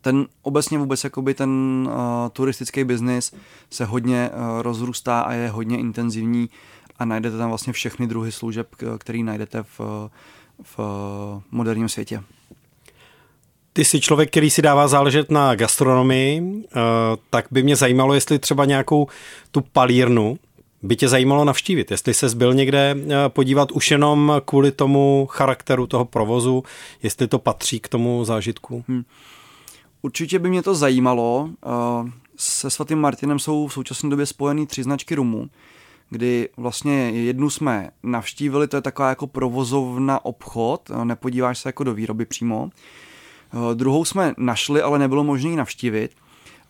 ten 0.00 0.26
obecně 0.42 0.78
vůbec 0.78 1.04
jakoby 1.04 1.34
ten 1.34 1.50
uh, 1.86 2.28
turistický 2.32 2.84
biznis 2.84 3.34
se 3.70 3.84
hodně 3.84 4.30
uh, 4.30 4.62
rozrůstá 4.62 5.20
a 5.20 5.32
je 5.32 5.48
hodně 5.48 5.78
intenzivní 5.78 6.50
a 6.98 7.04
najdete 7.04 7.38
tam 7.38 7.48
vlastně 7.48 7.72
všechny 7.72 8.06
druhy 8.06 8.32
služeb, 8.32 8.68
který 8.98 9.22
najdete 9.22 9.62
v, 9.62 9.80
v 10.62 10.78
moderním 11.50 11.88
světě. 11.88 12.22
Ty 13.72 13.84
jsi 13.84 14.00
člověk, 14.00 14.30
který 14.30 14.50
si 14.50 14.62
dává 14.62 14.88
záležet 14.88 15.30
na 15.30 15.54
gastronomii, 15.54 16.64
tak 17.30 17.46
by 17.50 17.62
mě 17.62 17.76
zajímalo, 17.76 18.14
jestli 18.14 18.38
třeba 18.38 18.64
nějakou 18.64 19.08
tu 19.50 19.60
palírnu 19.60 20.38
by 20.82 20.96
tě 20.96 21.08
zajímalo 21.08 21.44
navštívit, 21.44 21.90
jestli 21.90 22.14
se 22.14 22.34
byl 22.34 22.54
někde 22.54 22.96
podívat 23.28 23.72
už 23.72 23.90
jenom 23.90 24.40
kvůli 24.44 24.72
tomu 24.72 25.26
charakteru 25.30 25.86
toho 25.86 26.04
provozu, 26.04 26.62
jestli 27.02 27.28
to 27.28 27.38
patří 27.38 27.80
k 27.80 27.88
tomu 27.88 28.24
zážitku. 28.24 28.84
Hmm. 28.88 29.02
Určitě 30.02 30.38
by 30.38 30.48
mě 30.48 30.62
to 30.62 30.74
zajímalo. 30.74 31.50
Se 32.36 32.70
svatým 32.70 32.98
Martinem 32.98 33.38
jsou 33.38 33.66
v 33.66 33.72
současné 33.72 34.10
době 34.10 34.26
spojený 34.26 34.66
tři 34.66 34.82
značky 34.82 35.14
rumu, 35.14 35.50
kdy 36.10 36.48
vlastně 36.56 37.10
jednu 37.10 37.50
jsme 37.50 37.90
navštívili, 38.02 38.68
to 38.68 38.76
je 38.76 38.82
taková 38.82 39.08
jako 39.08 39.26
provozovna 39.26 40.24
obchod, 40.24 40.90
nepodíváš 41.04 41.58
se 41.58 41.68
jako 41.68 41.84
do 41.84 41.94
výroby 41.94 42.24
přímo. 42.24 42.70
Druhou 43.74 44.04
jsme 44.04 44.34
našli, 44.38 44.82
ale 44.82 44.98
nebylo 44.98 45.24
možné 45.24 45.50
ji 45.50 45.56
navštívit. 45.56 46.10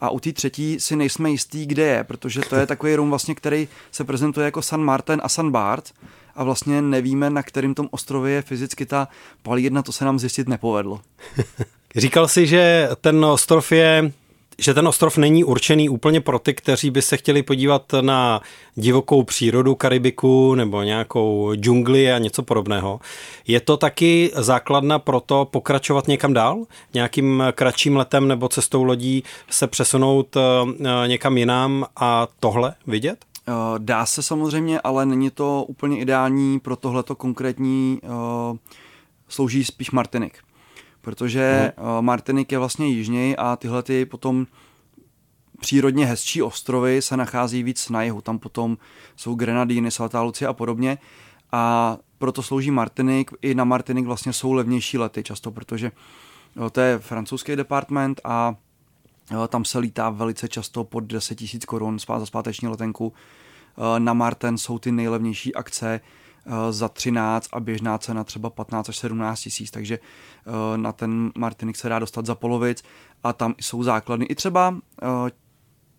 A 0.00 0.10
u 0.10 0.20
té 0.20 0.32
třetí 0.32 0.80
si 0.80 0.96
nejsme 0.96 1.30
jistý, 1.30 1.66
kde 1.66 1.82
je, 1.82 2.04
protože 2.04 2.40
to 2.40 2.56
je 2.56 2.66
takový 2.66 2.94
rum, 2.94 3.10
vlastně, 3.10 3.34
který 3.34 3.68
se 3.92 4.04
prezentuje 4.04 4.44
jako 4.44 4.62
San 4.62 4.84
Martin 4.84 5.20
a 5.24 5.28
San 5.28 5.50
Bart 5.50 5.92
a 6.34 6.44
vlastně 6.44 6.82
nevíme, 6.82 7.30
na 7.30 7.42
kterým 7.42 7.74
tom 7.74 7.88
ostrově 7.90 8.32
je 8.34 8.42
fyzicky 8.42 8.86
ta 8.86 9.08
palírna, 9.42 9.82
to 9.82 9.92
se 9.92 10.04
nám 10.04 10.18
zjistit 10.18 10.48
nepovedlo. 10.48 11.00
Říkal 11.96 12.28
jsi, 12.28 12.46
že 12.46 12.88
ten 13.00 13.24
ostrov 13.24 13.72
je 13.72 14.12
že 14.60 14.74
ten 14.74 14.88
ostrov 14.88 15.16
není 15.16 15.44
určený 15.44 15.88
úplně 15.88 16.20
pro 16.20 16.38
ty, 16.38 16.54
kteří 16.54 16.90
by 16.90 17.02
se 17.02 17.16
chtěli 17.16 17.42
podívat 17.42 17.92
na 18.00 18.40
divokou 18.74 19.22
přírodu 19.22 19.74
Karibiku 19.74 20.54
nebo 20.54 20.82
nějakou 20.82 21.54
džungli 21.54 22.12
a 22.12 22.18
něco 22.18 22.42
podobného. 22.42 23.00
Je 23.46 23.60
to 23.60 23.76
taky 23.76 24.30
základna 24.34 24.98
pro 24.98 25.20
to 25.20 25.44
pokračovat 25.44 26.08
někam 26.08 26.32
dál? 26.32 26.64
Nějakým 26.94 27.44
kratším 27.52 27.96
letem 27.96 28.28
nebo 28.28 28.48
cestou 28.48 28.82
lodí 28.82 29.24
se 29.50 29.66
přesunout 29.66 30.36
eh, 30.36 31.08
někam 31.08 31.38
jinam 31.38 31.86
a 31.96 32.28
tohle 32.40 32.74
vidět? 32.86 33.24
Eh, 33.48 33.52
dá 33.78 34.06
se 34.06 34.22
samozřejmě, 34.22 34.80
ale 34.80 35.06
není 35.06 35.30
to 35.30 35.64
úplně 35.68 35.98
ideální 35.98 36.60
pro 36.60 36.76
tohleto 36.76 37.14
konkrétní 37.14 38.00
slouží 39.28 39.64
spíš 39.64 39.90
Martinik 39.90 40.38
protože 41.00 41.72
hmm. 41.76 42.04
Martinik 42.04 42.52
je 42.52 42.58
vlastně 42.58 42.86
jižněji 42.86 43.36
a 43.36 43.56
tyhle 43.56 43.82
ty 43.82 44.06
potom 44.06 44.46
přírodně 45.60 46.06
hezčí 46.06 46.42
ostrovy 46.42 47.02
se 47.02 47.16
nachází 47.16 47.62
víc 47.62 47.88
na 47.88 48.02
jihu. 48.02 48.20
Tam 48.20 48.38
potom 48.38 48.78
jsou 49.16 49.34
Grenadíny, 49.34 49.90
Svatá 49.90 50.22
Lucie 50.22 50.48
a 50.48 50.52
podobně. 50.52 50.98
A 51.52 51.96
proto 52.18 52.42
slouží 52.42 52.70
Martinik. 52.70 53.30
I 53.42 53.54
na 53.54 53.64
Martinik 53.64 54.06
vlastně 54.06 54.32
jsou 54.32 54.52
levnější 54.52 54.98
lety 54.98 55.22
často, 55.22 55.50
protože 55.50 55.92
eh, 56.66 56.70
to 56.70 56.80
je 56.80 56.98
francouzský 56.98 57.56
department 57.56 58.20
a 58.24 58.54
eh, 59.30 59.48
tam 59.48 59.64
se 59.64 59.78
lítá 59.78 60.10
velice 60.10 60.48
často 60.48 60.84
pod 60.84 61.04
10 61.04 61.40
000 61.40 61.50
korun 61.66 61.98
za 61.98 62.26
zpáteční 62.26 62.68
letenku. 62.68 63.12
Na 63.98 64.12
Marten 64.12 64.58
jsou 64.58 64.78
ty 64.78 64.92
nejlevnější 64.92 65.54
akce 65.54 66.00
Eh, 66.00 66.00
za 66.70 66.88
13 66.88 67.48
a 67.52 67.60
běžná 67.60 67.98
cena 67.98 68.24
třeba 68.24 68.50
15 68.50 68.88
až 68.88 68.96
17 68.96 69.40
tisíc, 69.40 69.70
takže 69.70 69.98
eh, 69.98 70.78
na 70.78 70.92
ten 70.92 71.32
Martinik 71.38 71.76
se 71.76 71.88
dá 71.88 71.98
dostat 71.98 72.26
za 72.26 72.34
polovic. 72.34 72.82
A 73.22 73.32
tam 73.32 73.54
jsou 73.60 73.82
základny 73.82 74.26
i 74.26 74.34
třeba 74.34 74.76
eh, 75.02 75.06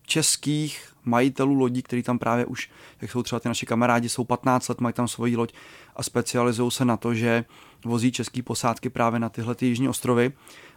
českých 0.05 0.93
majitelů 1.03 1.53
lodí, 1.53 1.81
který 1.81 2.03
tam 2.03 2.19
právě 2.19 2.45
už, 2.45 2.69
jak 3.01 3.11
jsou 3.11 3.23
třeba 3.23 3.39
ty 3.39 3.47
naši 3.47 3.65
kamarádi, 3.65 4.09
jsou 4.09 4.23
15 4.23 4.67
let, 4.67 4.81
mají 4.81 4.93
tam 4.93 5.07
svoji 5.07 5.35
loď 5.35 5.53
a 5.95 6.03
specializují 6.03 6.71
se 6.71 6.85
na 6.85 6.97
to, 6.97 7.13
že 7.13 7.45
vozí 7.85 8.11
český 8.11 8.41
posádky 8.41 8.89
právě 8.89 9.19
na 9.19 9.29
tyhle 9.29 9.55
ty 9.55 9.65
jižní 9.65 9.89
ostrovy. 9.89 10.31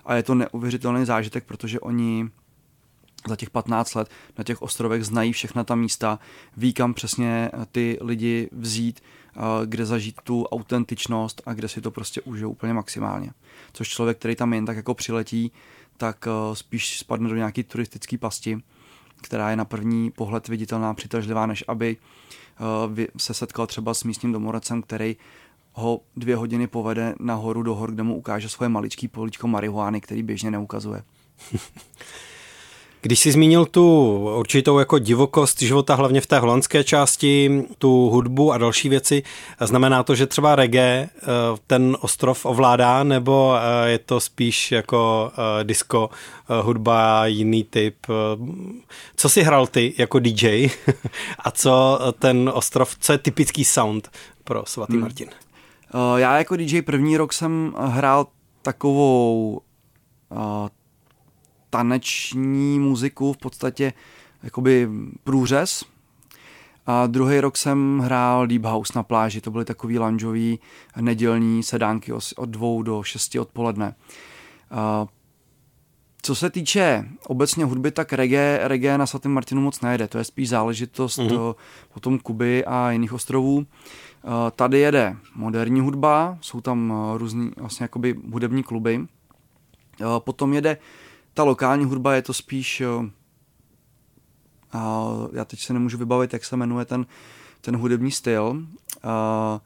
A 0.04 0.14
je 0.14 0.22
to 0.22 0.34
neuvěřitelný 0.34 1.04
zážitek, 1.04 1.44
protože 1.44 1.80
oni 1.80 2.30
za 3.28 3.36
těch 3.36 3.50
15 3.50 3.94
let 3.94 4.08
na 4.38 4.44
těch 4.44 4.62
ostrovech 4.62 5.04
znají 5.04 5.32
všechna 5.32 5.64
ta 5.64 5.74
místa, 5.74 6.18
ví 6.56 6.72
kam 6.72 6.94
přesně 6.94 7.50
ty 7.72 7.98
lidi 8.00 8.48
vzít, 8.52 9.00
kde 9.64 9.86
zažít 9.86 10.20
tu 10.24 10.44
autentičnost 10.44 11.42
a 11.46 11.54
kde 11.54 11.68
si 11.68 11.80
to 11.80 11.90
prostě 11.90 12.20
užijou 12.20 12.50
úplně 12.50 12.72
maximálně. 12.72 13.30
Což 13.72 13.88
člověk, 13.88 14.18
který 14.18 14.36
tam 14.36 14.52
jen 14.52 14.66
tak 14.66 14.76
jako 14.76 14.94
přiletí, 14.94 15.52
tak 15.96 16.26
eh, 16.26 16.56
spíš 16.56 16.98
spadne 16.98 17.28
do 17.28 17.36
nějaký 17.36 17.62
turistický 17.62 18.18
pasti, 18.18 18.62
která 19.22 19.50
je 19.50 19.56
na 19.56 19.64
první 19.64 20.10
pohled 20.10 20.48
viditelná, 20.48 20.94
přitažlivá, 20.94 21.46
než 21.46 21.64
aby 21.68 21.96
eh, 22.96 23.06
se 23.16 23.34
setkal 23.34 23.66
třeba 23.66 23.94
s 23.94 24.04
místním 24.04 24.32
domorodcem, 24.32 24.82
který 24.82 25.16
ho 25.72 26.00
dvě 26.16 26.36
hodiny 26.36 26.66
povede 26.66 27.14
nahoru 27.20 27.62
do 27.62 27.74
hor, 27.74 27.92
kde 27.92 28.02
mu 28.02 28.16
ukáže 28.16 28.48
svoje 28.48 28.68
maličký 28.68 29.08
políčko 29.08 29.48
marihuány, 29.48 30.00
který 30.00 30.22
běžně 30.22 30.50
neukazuje. 30.50 31.02
Když 33.04 33.20
jsi 33.20 33.32
zmínil 33.32 33.66
tu 33.66 34.16
určitou 34.38 34.78
jako 34.78 34.98
divokost 34.98 35.62
života, 35.62 35.94
hlavně 35.94 36.20
v 36.20 36.26
té 36.26 36.38
holandské 36.38 36.84
části, 36.84 37.64
tu 37.78 38.10
hudbu 38.10 38.52
a 38.52 38.58
další 38.58 38.88
věci, 38.88 39.22
znamená 39.60 40.02
to, 40.02 40.14
že 40.14 40.26
třeba 40.26 40.56
reggae 40.56 41.08
eh, 41.16 41.26
ten 41.66 41.96
ostrov 42.00 42.46
ovládá, 42.46 43.02
nebo 43.04 43.56
eh, 43.56 43.90
je 43.90 43.98
to 43.98 44.20
spíš 44.20 44.72
jako 44.72 45.32
eh, 45.32 45.64
disco, 45.64 46.10
hudba, 46.62 47.26
jiný 47.26 47.64
typ? 47.64 47.96
Co 49.16 49.28
si 49.28 49.42
hrál 49.42 49.66
ty 49.66 49.94
jako 49.98 50.18
DJ 50.18 50.68
a 51.38 51.50
co 51.50 51.98
ten 52.18 52.50
ostrov, 52.54 52.96
co 53.00 53.12
je 53.12 53.18
typický 53.18 53.64
sound 53.64 54.10
pro 54.44 54.62
svatý 54.66 54.92
hmm. 54.92 55.02
Martin? 55.02 55.28
Já 56.16 56.38
jako 56.38 56.56
DJ 56.56 56.82
první 56.82 57.16
rok 57.16 57.32
jsem 57.32 57.74
hrál 57.78 58.26
takovou 58.62 59.60
taneční 61.74 62.78
muziku, 62.78 63.32
v 63.32 63.36
podstatě 63.36 63.92
jakoby 64.42 64.88
průřez. 65.24 65.84
A 66.86 67.06
druhý 67.06 67.40
rok 67.40 67.56
jsem 67.56 67.98
hrál 67.98 68.46
Deep 68.46 68.64
House 68.64 68.92
na 68.96 69.02
pláži, 69.02 69.40
to 69.40 69.50
byly 69.50 69.64
takový 69.64 69.98
lanžový 69.98 70.58
nedělní 71.00 71.62
sedánky 71.62 72.12
od 72.12 72.48
dvou 72.48 72.82
do 72.82 73.02
šesti 73.02 73.38
odpoledne. 73.38 73.94
A 74.70 75.06
co 76.22 76.34
se 76.34 76.50
týče 76.50 77.08
obecně 77.26 77.64
hudby, 77.64 77.90
tak 77.90 78.12
reggae, 78.12 78.60
reggae 78.62 78.98
na 78.98 79.06
svatém 79.06 79.32
Martinu 79.32 79.60
moc 79.60 79.80
nejde. 79.80 80.08
To 80.08 80.18
je 80.18 80.24
spíš 80.24 80.48
záležitost 80.48 81.18
mm-hmm. 81.18 81.54
potom 81.94 82.18
Kuby 82.18 82.64
a 82.64 82.90
jiných 82.90 83.12
ostrovů. 83.12 83.66
Tady 84.56 84.78
jede 84.78 85.16
moderní 85.34 85.80
hudba, 85.80 86.38
jsou 86.40 86.60
tam 86.60 86.92
různý 87.16 87.50
vlastně 87.56 87.84
jakoby 87.84 88.14
hudební 88.32 88.62
kluby. 88.62 89.06
Potom 90.18 90.54
jede 90.54 90.76
ta 91.34 91.42
lokální 91.42 91.84
hudba 91.84 92.14
je 92.14 92.22
to 92.22 92.34
spíš, 92.34 92.82
a 94.74 95.10
já 95.32 95.44
teď 95.44 95.60
se 95.60 95.72
nemůžu 95.72 95.98
vybavit, 95.98 96.32
jak 96.32 96.44
se 96.44 96.56
jmenuje 96.56 96.84
ten, 96.84 97.06
ten 97.60 97.76
hudební 97.76 98.10
styl. 98.10 98.62
A 99.02 99.60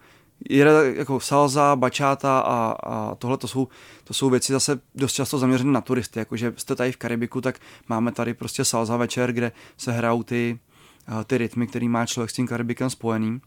je 0.51 0.67
jako 0.97 1.21
salsa, 1.21 1.77
bačáta 1.77 2.39
a, 2.39 2.77
a 2.87 3.15
tohle 3.15 3.37
to 3.37 3.49
jsou, 3.49 3.69
to 4.05 4.15
jsou 4.15 4.31
věci 4.31 4.53
zase 4.53 4.81
dost 4.95 5.13
často 5.13 5.39
zaměřené 5.39 5.73
na 5.73 5.81
turisty, 5.81 6.19
jakože 6.19 6.53
jste 6.57 6.75
tady 6.75 6.93
v 6.93 6.97
Karibiku, 6.97 7.41
tak 7.41 7.59
máme 7.89 8.13
tady 8.13 8.35
prostě 8.35 8.65
salsa 8.65 8.97
večer, 8.97 9.33
kde 9.33 9.53
se 9.77 9.93
hrajou 9.93 10.23
ty, 10.23 10.59
ty 11.27 11.39
rytmy, 11.39 11.67
který 11.67 11.89
má 11.89 12.07
člověk 12.07 12.31
s 12.31 12.35
tím 12.35 12.47
Karibikem 12.47 12.91
spojený. 12.91 13.41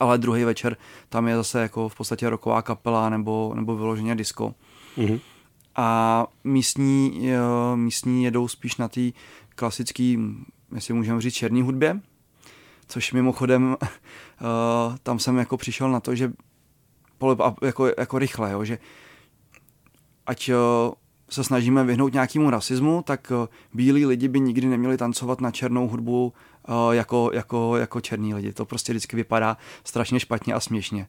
Ale 0.00 0.18
druhý 0.18 0.44
večer 0.44 0.76
tam 1.08 1.28
je 1.28 1.36
zase 1.36 1.60
jako 1.60 1.88
v 1.88 1.94
podstatě 1.94 2.30
roková 2.30 2.62
kapela 2.62 3.08
nebo, 3.08 3.52
nebo 3.54 3.76
vyloženě 3.76 4.14
disco. 4.14 4.54
Mm-hmm 4.96 5.20
a 5.76 6.26
místní, 6.44 7.28
místní 7.74 8.24
jedou 8.24 8.48
spíš 8.48 8.76
na 8.76 8.88
té 8.88 9.00
klasické, 9.48 10.14
jestli 10.74 10.94
můžeme 10.94 11.20
říct, 11.20 11.34
černé 11.34 11.62
hudbě, 11.62 12.00
což 12.88 13.12
mimochodem 13.12 13.76
tam 15.02 15.18
jsem 15.18 15.36
jako 15.36 15.56
přišel 15.56 15.90
na 15.90 16.00
to, 16.00 16.14
že 16.14 16.32
jako, 17.62 17.92
jako 17.98 18.18
rychle, 18.18 18.52
jo, 18.52 18.64
že 18.64 18.78
ať 20.26 20.50
se 21.30 21.44
snažíme 21.44 21.84
vyhnout 21.84 22.12
nějakému 22.12 22.50
rasismu, 22.50 23.02
tak 23.06 23.32
bílí 23.74 24.06
lidi 24.06 24.28
by 24.28 24.40
nikdy 24.40 24.66
neměli 24.66 24.96
tancovat 24.96 25.40
na 25.40 25.50
černou 25.50 25.88
hudbu 25.88 26.32
jako, 26.90 27.30
jako, 27.34 27.76
jako 27.76 28.00
černí 28.00 28.34
lidi. 28.34 28.52
To 28.52 28.64
prostě 28.64 28.92
vždycky 28.92 29.16
vypadá 29.16 29.56
strašně 29.84 30.20
špatně 30.20 30.54
a 30.54 30.60
směšně. 30.60 31.06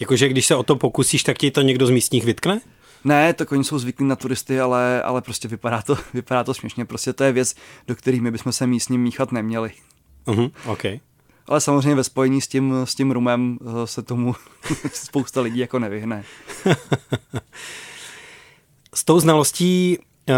Jakože 0.00 0.28
když 0.28 0.46
se 0.46 0.56
o 0.56 0.62
to 0.62 0.76
pokusíš, 0.76 1.22
tak 1.22 1.38
ti 1.38 1.50
to 1.50 1.62
někdo 1.62 1.86
z 1.86 1.90
místních 1.90 2.24
vytkne? 2.24 2.60
Ne, 3.04 3.32
tak 3.32 3.52
oni 3.52 3.64
jsou 3.64 3.78
zvyklí 3.78 4.06
na 4.06 4.16
turisty, 4.16 4.60
ale, 4.60 5.02
ale 5.02 5.22
prostě 5.22 5.48
vypadá 5.48 5.82
to, 5.82 5.98
vypadá 6.14 6.44
to 6.44 6.54
směšně. 6.54 6.84
Prostě 6.84 7.12
to 7.12 7.24
je 7.24 7.32
věc, 7.32 7.54
do 7.86 7.96
kterých 7.96 8.20
my 8.20 8.30
bychom 8.30 8.52
se 8.52 8.66
místním 8.66 9.02
míchat 9.02 9.32
neměli. 9.32 9.72
Uh-huh, 10.26 10.50
okay. 10.66 11.00
Ale 11.46 11.60
samozřejmě 11.60 11.94
ve 11.94 12.04
spojení 12.04 12.40
s 12.40 12.48
tím, 12.48 12.74
s 12.84 12.94
tím 12.94 13.10
rumem 13.10 13.58
eh, 13.60 13.86
se 13.86 14.02
tomu 14.02 14.34
spousta 14.92 15.40
lidí 15.40 15.58
jako 15.58 15.78
nevyhne. 15.78 16.24
s 18.94 19.04
tou 19.04 19.20
znalostí 19.20 19.98
uh, 19.98 20.34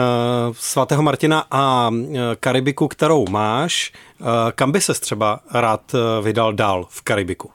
svatého 0.52 1.02
Martina 1.02 1.46
a 1.50 1.88
uh, 1.88 2.18
Karibiku, 2.40 2.88
kterou 2.88 3.26
máš, 3.28 3.92
uh, 4.20 4.26
kam 4.52 4.72
by 4.72 4.80
ses 4.80 5.00
třeba 5.00 5.40
rád 5.54 5.94
vydal 6.22 6.52
dál 6.52 6.86
v 6.90 7.02
Karibiku? 7.02 7.50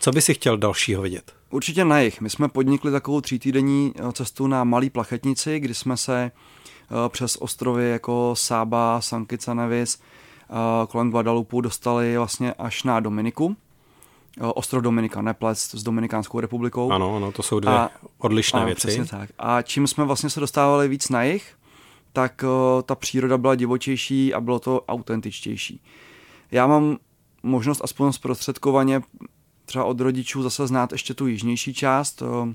Co 0.00 0.12
by 0.12 0.20
si 0.20 0.34
chtěl 0.34 0.56
dalšího 0.56 1.02
vidět? 1.02 1.32
Určitě 1.52 1.84
na 1.84 2.00
jich. 2.00 2.20
My 2.20 2.30
jsme 2.30 2.48
podnikli 2.48 2.92
takovou 2.92 3.20
třítýdenní 3.20 3.94
cestu 4.12 4.46
na 4.46 4.64
Malý 4.64 4.90
plachetnici, 4.90 5.60
kdy 5.60 5.74
jsme 5.74 5.96
se 5.96 6.30
přes 7.08 7.36
ostrovy 7.36 7.90
jako 7.90 8.34
Sába, 8.36 9.00
San 9.00 9.26
Nevis, 9.54 9.98
kolem 10.88 11.10
Guadalupu 11.10 11.60
dostali 11.60 12.16
vlastně 12.16 12.52
až 12.52 12.82
na 12.82 13.00
Dominiku. 13.00 13.56
Ostrov 14.54 14.82
Dominika, 14.82 15.22
neplec 15.22 15.58
s 15.58 15.82
Dominikánskou 15.82 16.40
republikou. 16.40 16.90
Ano, 16.90 17.16
ano, 17.16 17.32
to 17.32 17.42
jsou 17.42 17.60
dvě 17.60 17.74
a, 17.74 17.90
odlišné 18.18 18.56
ano, 18.56 18.66
věci. 18.66 18.86
Přesně 18.86 19.04
tak. 19.04 19.30
A 19.38 19.62
čím 19.62 19.86
jsme 19.86 20.04
vlastně 20.04 20.30
se 20.30 20.40
dostávali 20.40 20.88
víc 20.88 21.08
na 21.08 21.22
jich, 21.22 21.54
tak 22.12 22.44
uh, 22.44 22.82
ta 22.82 22.94
příroda 22.94 23.38
byla 23.38 23.54
divočejší 23.54 24.34
a 24.34 24.40
bylo 24.40 24.58
to 24.58 24.84
autentičtější. 24.88 25.82
Já 26.50 26.66
mám 26.66 26.96
možnost 27.42 27.80
aspoň 27.84 28.12
zprostředkovaně 28.12 29.02
třeba 29.64 29.84
od 29.84 30.00
rodičů 30.00 30.42
zase 30.42 30.66
znát 30.66 30.92
ještě 30.92 31.14
tu 31.14 31.26
jižnější 31.26 31.74
část. 31.74 32.22
Uh, 32.22 32.52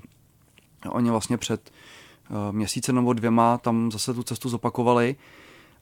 oni 0.88 1.10
vlastně 1.10 1.36
před 1.36 1.70
uh, 2.30 2.36
měsícem 2.52 2.94
nebo 2.94 3.12
dvěma 3.12 3.58
tam 3.58 3.92
zase 3.92 4.14
tu 4.14 4.22
cestu 4.22 4.48
zopakovali 4.48 5.16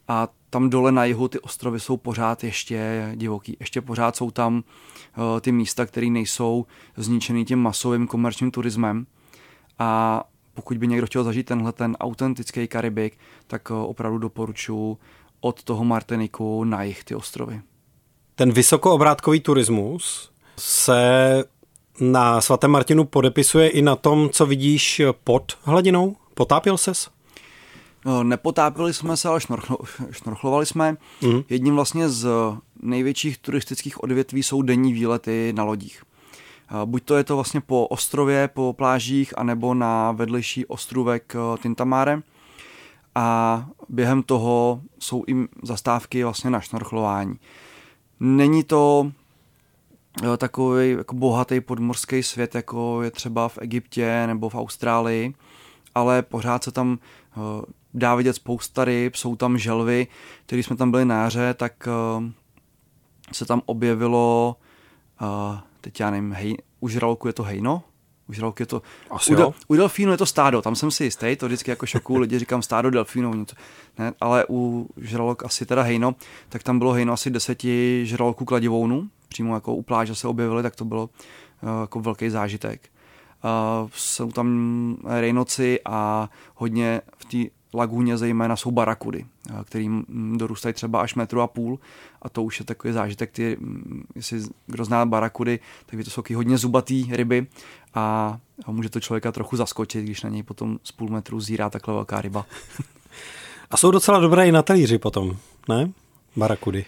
a 0.09 0.29
tam 0.51 0.71
dole 0.71 0.93
na 0.93 1.05
jihu 1.05 1.29
ty 1.29 1.41
ostrovy 1.41 1.81
jsou 1.81 1.97
pořád 1.97 2.45
ještě 2.45 3.11
divoký. 3.15 3.57
Ještě 3.61 3.81
pořád 3.81 4.17
jsou 4.17 4.31
tam 4.31 4.57
uh, 4.57 5.41
ty 5.41 5.53
místa, 5.53 5.87
které 5.87 6.07
nejsou 6.07 6.67
zničený 6.97 7.45
tím 7.45 7.59
masovým 7.59 8.07
komerčním 8.07 8.51
turismem 8.51 9.07
a 9.79 10.23
pokud 10.55 10.79
by 10.79 10.87
někdo 10.87 11.07
chtěl 11.07 11.25
zažít 11.25 11.47
tenhle 11.47 11.73
ten 11.73 11.97
autentický 12.01 12.69
Karibik, 12.69 13.19
tak 13.47 13.71
opravdu 13.71 14.19
doporučuji 14.19 14.99
od 15.41 15.63
toho 15.63 15.85
Martiniku 15.85 16.65
na 16.65 16.83
jih 16.83 17.05
ty 17.05 17.15
ostrovy. 17.15 17.61
Ten 18.35 18.53
vysokoobrátkový 18.53 19.41
turismus 19.41 20.33
se 20.59 21.45
na 22.01 22.41
svatém 22.41 22.71
Martinu 22.71 23.05
podepisuje 23.05 23.69
i 23.69 23.83
na 23.83 23.97
tom, 23.97 24.31
co 24.31 24.47
vidíš 24.47 25.03
pod 25.25 25.59
hladinou? 25.63 26.17
Potápěl 26.35 26.79
ses? 26.79 27.11
No, 28.05 28.25
nepotápili 28.25 28.95
jsme 28.95 29.17
se, 29.17 29.29
ale 29.29 29.41
šnorchlo, 29.41 29.79
šnorchlovali 30.11 30.67
jsme. 30.67 30.97
Mm. 31.23 31.43
Jedním 31.49 31.75
vlastně 31.75 32.09
z 32.09 32.29
největších 32.83 33.39
turistických 33.39 34.03
odvětví 34.03 34.43
jsou 34.43 34.63
denní 34.63 34.93
výlety 34.93 35.53
na 35.57 35.65
lodích. 35.65 36.03
Buď 36.85 37.05
to 37.05 37.17
je 37.17 37.25
to 37.25 37.35
vlastně 37.35 37.61
po 37.61 37.87
ostrově, 37.87 38.49
po 38.49 38.73
plážích, 38.73 39.39
anebo 39.39 39.75
na 39.75 40.13
vedlejší 40.13 40.67
ostrůvek 40.67 41.35
eh, 41.37 41.59
Tintamare. 41.63 42.23
A 43.15 43.67
během 43.89 44.23
toho 44.23 44.81
jsou 44.99 45.25
i 45.29 45.35
zastávky 45.63 46.25
vlastně 46.25 46.51
na 46.51 46.61
šnorchlování. 46.61 47.39
Není 48.21 48.65
to 48.65 49.13
takový 50.37 50.91
jako 50.91 51.15
bohatý 51.15 51.61
podmorský 51.61 52.23
svět, 52.23 52.55
jako 52.55 53.03
je 53.03 53.11
třeba 53.11 53.49
v 53.49 53.59
Egyptě 53.61 54.27
nebo 54.27 54.49
v 54.49 54.55
Austrálii, 54.55 55.35
ale 55.95 56.23
pořád 56.23 56.65
se 56.65 56.73
tam 56.73 56.99
eh, 57.37 57.73
dá 57.97 58.15
vidět 58.15 58.33
spousta 58.33 58.85
ryb, 58.85 59.17
jsou 59.17 59.37
tam 59.37 59.59
želvy, 59.59 60.07
když 60.47 60.67
jsme 60.67 60.77
tam 60.77 60.91
byli 60.91 61.05
na 61.05 61.23
jaře, 61.23 61.55
tak 61.55 61.89
uh, 62.19 62.25
se 63.33 63.45
tam 63.45 63.63
objevilo, 63.67 64.57
uh, 65.23 65.59
teď 65.81 66.01
já 66.01 66.11
nevím, 66.11 66.33
hej, 66.33 66.57
u 66.81 66.89
žraloku 66.89 67.27
je 67.27 67.33
to 67.33 67.43
hejno, 67.43 67.83
u 68.29 68.33
žraloku 68.33 68.63
je 68.63 68.67
to... 68.67 68.83
Asi 69.11 69.37
u, 69.37 69.55
u 69.69 69.75
delfínu 69.75 70.13
je 70.13 70.19
to 70.19 70.27
stádo, 70.27 70.63
tam 70.63 70.77
jsem 70.77 70.91
si 70.91 71.05
jistý, 71.05 71.37
to 71.37 71.47
vždycky 71.47 71.71
jako 71.71 71.87
šoku 71.87 72.19
lidi 72.19 72.39
říkám 72.39 72.63
stádo 72.63 72.91
delfínů, 72.91 73.35
něco, 73.35 73.57
ne, 73.99 74.13
ale 74.21 74.45
u 74.51 74.89
žralok 74.97 75.45
asi 75.45 75.67
teda 75.67 75.83
hejno, 75.83 76.15
tak 76.49 76.63
tam 76.63 76.79
bylo 76.79 76.93
hejno 76.93 77.13
asi 77.13 77.31
deseti 77.31 78.01
žraloků 78.07 78.45
kladivounů, 78.45 79.09
přímo 79.37 79.55
jako 79.55 79.75
u 79.75 79.83
pláže 79.83 80.15
se 80.15 80.29
objevily, 80.29 80.63
tak 80.63 80.77
to 80.77 80.85
bylo 80.85 81.05
uh, 81.05 81.81
jako 81.81 82.01
velký 82.01 82.31
zážitek. 82.31 82.89
Uh, 83.45 83.91
jsou 83.95 84.33
tam 84.33 84.97
rejnoci 85.05 85.81
a 85.85 86.31
hodně 86.55 87.01
v 87.17 87.25
té 87.25 87.51
lagůně 87.75 88.17
zejména 88.19 88.57
jsou 88.57 88.71
barakudy, 88.71 89.27
eh, 89.51 89.65
kterým 89.65 90.05
dorůstají 90.37 90.73
třeba 90.73 91.01
až 91.01 91.15
metru 91.15 91.41
a 91.41 91.47
půl 91.47 91.79
a 92.23 92.29
to 92.29 92.43
už 92.43 92.61
je 92.61 92.67
takový 92.67 92.93
zážitek, 92.93 93.31
ty, 93.33 93.57
jestli 94.15 94.43
kdo 94.67 94.85
zná 94.85 95.07
barakudy, 95.07 95.59
tak 95.87 96.05
to 96.05 96.11
jsou 96.11 96.23
hodně 96.35 96.59
zubatý 96.59 97.09
ryby 97.11 97.47
a 97.95 98.39
může 98.67 98.89
to 98.89 99.01
člověka 99.01 99.33
trochu 99.33 99.57
zaskočit, 99.57 100.05
když 100.05 100.23
na 100.23 100.31
něj 100.31 100.43
potom 100.43 100.79
z 100.83 100.93
půl 100.93 101.09
metru 101.09 101.41
zírá 101.41 101.71
takhle 101.71 101.95
velká 101.95 102.21
ryba. 102.21 102.47
A 103.71 103.77
jsou 103.77 103.91
docela 103.91 104.21
dobré 104.21 104.49
i 104.49 104.53
na 104.53 104.63
talíři 104.63 104.99
potom, 104.99 105.37
ne? 105.69 105.93
Barakudy. 106.37 106.85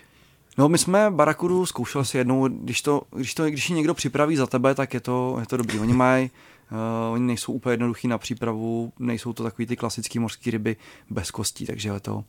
No, 0.58 0.68
my 0.68 0.78
jsme 0.78 1.10
barakudu 1.10 1.66
zkoušeli 1.66 2.04
si 2.04 2.18
jednou, 2.18 2.48
když 2.48 2.82
to, 2.82 3.02
když 3.10 3.34
to, 3.34 3.44
když 3.44 3.70
ji 3.70 3.76
někdo 3.76 3.94
připraví 3.94 4.36
za 4.36 4.46
tebe, 4.46 4.74
tak 4.74 4.94
je 4.94 5.00
to, 5.00 5.36
je 5.40 5.46
to 5.46 5.56
dobrý. 5.56 5.80
Oni 5.80 5.92
mají 5.92 6.30
Uh, 6.72 7.14
oni 7.14 7.26
nejsou 7.26 7.52
úplně 7.52 7.72
jednoduchý 7.72 8.08
na 8.08 8.18
přípravu, 8.18 8.92
nejsou 8.98 9.32
to 9.32 9.42
takový 9.42 9.66
ty 9.66 9.76
klasické 9.76 10.20
mořské 10.20 10.50
ryby 10.50 10.76
bez 11.10 11.30
kostí, 11.30 11.66
takže 11.66 11.88
je 11.88 12.00
to... 12.00 12.24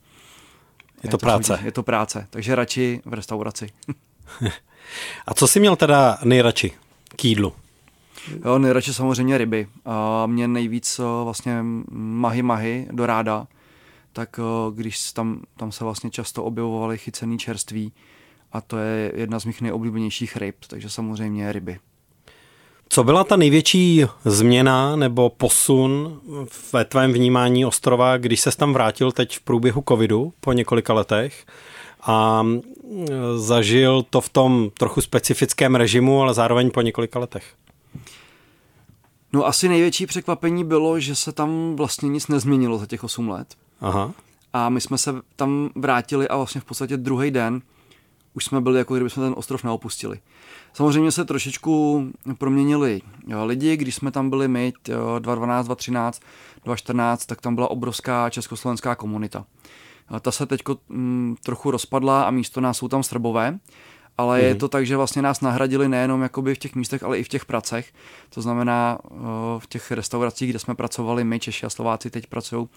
Je, 1.03 1.07
je 1.07 1.09
to, 1.09 1.17
to 1.17 1.25
práce. 1.25 1.59
Je 1.63 1.71
to 1.71 1.83
práce, 1.83 2.27
takže 2.29 2.55
radši 2.55 3.01
v 3.05 3.13
restauraci. 3.13 3.69
A 5.27 5.33
co 5.33 5.47
jsi 5.47 5.59
měl 5.59 5.75
teda 5.75 6.17
nejradši 6.23 6.71
k 7.15 7.25
jídlu? 7.25 7.53
Jo, 8.45 8.59
nejradši 8.59 8.93
samozřejmě 8.93 9.37
ryby. 9.37 9.67
A 9.85 10.25
mě 10.25 10.47
nejvíc 10.47 10.99
uh, 10.99 11.05
vlastně 11.23 11.59
mahy 11.91 12.41
mahy 12.41 12.87
do 12.91 13.05
ráda, 13.05 13.47
tak 14.13 14.39
uh, 14.39 14.75
když 14.75 15.11
tam, 15.11 15.41
tam 15.57 15.71
se 15.71 15.83
vlastně 15.83 16.09
často 16.09 16.43
objevovaly 16.43 16.97
chycený 16.97 17.37
čerství 17.37 17.91
a 18.51 18.61
to 18.61 18.77
je 18.77 19.11
jedna 19.15 19.39
z 19.39 19.45
mých 19.45 19.61
nejoblíbenějších 19.61 20.37
ryb, 20.37 20.55
takže 20.67 20.89
samozřejmě 20.89 21.51
ryby. 21.51 21.79
Co 22.89 23.03
byla 23.03 23.23
ta 23.23 23.35
největší 23.35 24.05
změna 24.25 24.95
nebo 24.95 25.29
posun 25.29 26.21
ve 26.73 26.85
tvém 26.85 27.13
vnímání 27.13 27.65
ostrova, 27.65 28.17
když 28.17 28.39
se 28.41 28.57
tam 28.57 28.73
vrátil 28.73 29.11
teď 29.11 29.37
v 29.37 29.41
průběhu 29.41 29.83
covidu 29.87 30.33
po 30.39 30.53
několika 30.53 30.93
letech 30.93 31.45
a 32.01 32.45
zažil 33.35 34.03
to 34.09 34.21
v 34.21 34.29
tom 34.29 34.69
trochu 34.77 35.01
specifickém 35.01 35.75
režimu, 35.75 36.21
ale 36.21 36.33
zároveň 36.33 36.71
po 36.71 36.81
několika 36.81 37.19
letech? 37.19 37.53
No 39.33 39.45
asi 39.45 39.69
největší 39.69 40.05
překvapení 40.05 40.63
bylo, 40.63 40.99
že 40.99 41.15
se 41.15 41.31
tam 41.31 41.75
vlastně 41.75 42.09
nic 42.09 42.27
nezměnilo 42.27 42.77
za 42.77 42.85
těch 42.85 43.03
8 43.03 43.29
let. 43.29 43.47
Aha. 43.81 44.11
A 44.53 44.69
my 44.69 44.81
jsme 44.81 44.97
se 44.97 45.15
tam 45.35 45.69
vrátili 45.75 46.27
a 46.27 46.37
vlastně 46.37 46.61
v 46.61 46.65
podstatě 46.65 46.97
druhý 46.97 47.31
den 47.31 47.61
už 48.39 48.45
jsme 48.45 48.61
byli, 48.61 48.77
jako 48.77 48.95
kdyby 48.95 49.09
jsme 49.09 49.23
ten 49.23 49.33
ostrov 49.37 49.63
neopustili. 49.63 50.19
Samozřejmě 50.73 51.11
se 51.11 51.25
trošičku 51.25 52.03
proměnili 52.37 53.01
lidi, 53.43 53.77
když 53.77 53.95
jsme 53.95 54.11
tam 54.11 54.29
byli 54.29 54.47
my 54.47 54.73
2012, 55.19 55.65
2013, 55.65 56.21
2014, 56.63 57.25
tak 57.25 57.41
tam 57.41 57.55
byla 57.55 57.71
obrovská 57.71 58.29
československá 58.29 58.95
komunita. 58.95 59.45
Ta 60.21 60.31
se 60.31 60.45
teď 60.45 60.61
mm, 60.89 61.35
trochu 61.43 61.71
rozpadla 61.71 62.23
a 62.23 62.31
místo 62.31 62.61
nás 62.61 62.77
jsou 62.77 62.87
tam 62.87 63.03
Srbové, 63.03 63.59
ale 64.17 64.37
mm. 64.37 64.43
je 64.43 64.49
mhm. 64.49 64.59
to 64.59 64.67
tak, 64.67 64.85
že 64.85 64.97
vlastně 64.97 65.21
nás 65.21 65.41
nahradili 65.41 65.89
nejenom 65.89 66.21
jakoby 66.21 66.55
v 66.55 66.57
těch 66.57 66.75
místech, 66.75 67.03
ale 67.03 67.17
i 67.19 67.23
v 67.23 67.27
těch 67.27 67.45
pracech. 67.45 67.93
To 68.29 68.41
znamená 68.41 68.97
v 69.59 69.67
těch 69.67 69.91
restauracích, 69.91 70.49
kde 70.49 70.59
jsme 70.59 70.75
pracovali 70.75 71.23
my, 71.23 71.39
Češi 71.39 71.65
a 71.65 71.69
Slováci, 71.69 72.09
teď 72.09 72.27
pracují 72.27 72.67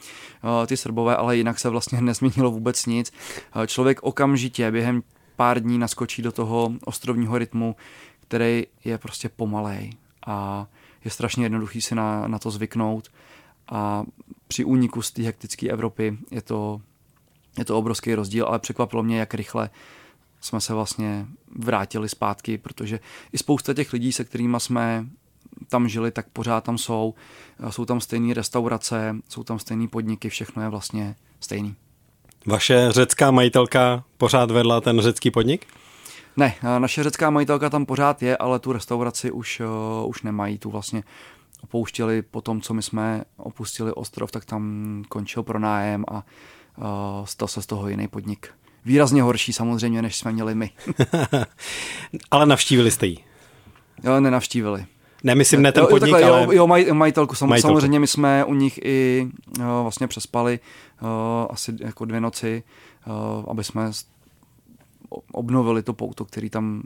ty 0.66 0.76
Srbové, 0.76 1.16
ale 1.16 1.36
jinak 1.36 1.58
se 1.58 1.68
vlastně 1.68 2.00
nezměnilo 2.10 2.50
vůbec 2.50 2.86
nic. 2.86 3.12
Člověk 3.66 4.02
okamžitě 4.02 4.70
během 4.70 5.02
pár 5.36 5.60
dní 5.60 5.78
naskočí 5.78 6.22
do 6.22 6.32
toho 6.32 6.72
ostrovního 6.84 7.38
rytmu, 7.38 7.76
který 8.20 8.66
je 8.84 8.98
prostě 8.98 9.28
pomalej 9.28 9.92
a 10.26 10.66
je 11.04 11.10
strašně 11.10 11.44
jednoduchý 11.44 11.82
si 11.82 11.94
na, 11.94 12.28
na 12.28 12.38
to 12.38 12.50
zvyknout 12.50 13.08
a 13.68 14.04
při 14.48 14.64
úniku 14.64 15.02
z 15.02 15.10
té 15.10 15.22
hektické 15.22 15.68
Evropy 15.68 16.18
je 16.30 16.42
to, 16.42 16.80
je 17.58 17.64
to 17.64 17.78
obrovský 17.78 18.14
rozdíl, 18.14 18.46
ale 18.46 18.58
překvapilo 18.58 19.02
mě, 19.02 19.18
jak 19.18 19.34
rychle 19.34 19.70
jsme 20.40 20.60
se 20.60 20.74
vlastně 20.74 21.26
vrátili 21.56 22.08
zpátky, 22.08 22.58
protože 22.58 23.00
i 23.32 23.38
spousta 23.38 23.74
těch 23.74 23.92
lidí, 23.92 24.12
se 24.12 24.24
kterými 24.24 24.60
jsme 24.60 25.06
tam 25.68 25.88
žili, 25.88 26.10
tak 26.10 26.28
pořád 26.28 26.64
tam 26.64 26.78
jsou. 26.78 27.14
Jsou 27.70 27.84
tam 27.84 28.00
stejné 28.00 28.34
restaurace, 28.34 29.16
jsou 29.28 29.44
tam 29.44 29.58
stejné 29.58 29.88
podniky, 29.88 30.28
všechno 30.28 30.62
je 30.62 30.68
vlastně 30.68 31.16
stejný. 31.40 31.74
Vaše 32.46 32.86
řecká 32.90 33.30
majitelka 33.30 34.04
pořád 34.18 34.50
vedla 34.50 34.80
ten 34.80 35.00
řecký 35.00 35.30
podnik? 35.30 35.66
Ne, 36.36 36.54
naše 36.78 37.02
řecká 37.02 37.30
majitelka 37.30 37.70
tam 37.70 37.86
pořád 37.86 38.22
je, 38.22 38.36
ale 38.36 38.58
tu 38.58 38.72
restauraci 38.72 39.30
už, 39.30 39.60
uh, 39.60 40.08
už 40.08 40.22
nemají. 40.22 40.58
Tu 40.58 40.70
vlastně 40.70 41.02
opouštěli 41.62 42.22
po 42.22 42.40
tom, 42.40 42.60
co 42.60 42.74
my 42.74 42.82
jsme 42.82 43.22
opustili 43.36 43.92
ostrov, 43.92 44.30
tak 44.30 44.44
tam 44.44 45.02
končil 45.08 45.42
pronájem 45.42 46.04
a 46.08 46.14
uh, 46.14 46.84
stal 47.24 47.48
se 47.48 47.62
z 47.62 47.66
toho 47.66 47.88
jiný 47.88 48.08
podnik. 48.08 48.48
Výrazně 48.84 49.22
horší 49.22 49.52
samozřejmě, 49.52 50.02
než 50.02 50.16
jsme 50.16 50.32
měli 50.32 50.54
my. 50.54 50.70
ale 52.30 52.46
navštívili 52.46 52.90
jste 52.90 53.06
ji? 53.06 53.18
Jo, 54.04 54.20
nenavštívili. 54.20 54.86
Nemyslím 55.24 55.62
ne 55.62 55.72
ten 55.72 55.86
podnik, 55.90 56.10
jo, 56.10 56.20
takhle, 56.20 56.44
ale... 56.44 56.56
Jo, 56.56 56.66
maj, 56.66 56.86
majitelku, 56.92 57.34
sam, 57.34 57.48
majitelku. 57.48 57.74
samozřejmě 57.74 58.00
my 58.00 58.06
jsme 58.06 58.44
u 58.44 58.54
nich 58.54 58.80
i 58.84 59.28
jo, 59.58 59.78
vlastně 59.82 60.06
přespali 60.06 60.60
uh, 61.02 61.08
asi 61.50 61.72
jako 61.80 62.04
dvě 62.04 62.20
noci, 62.20 62.62
uh, 63.06 63.44
aby 63.50 63.64
jsme 63.64 63.90
obnovili 65.32 65.82
to 65.82 65.92
pouto, 65.92 66.24
který 66.24 66.50
tam 66.50 66.82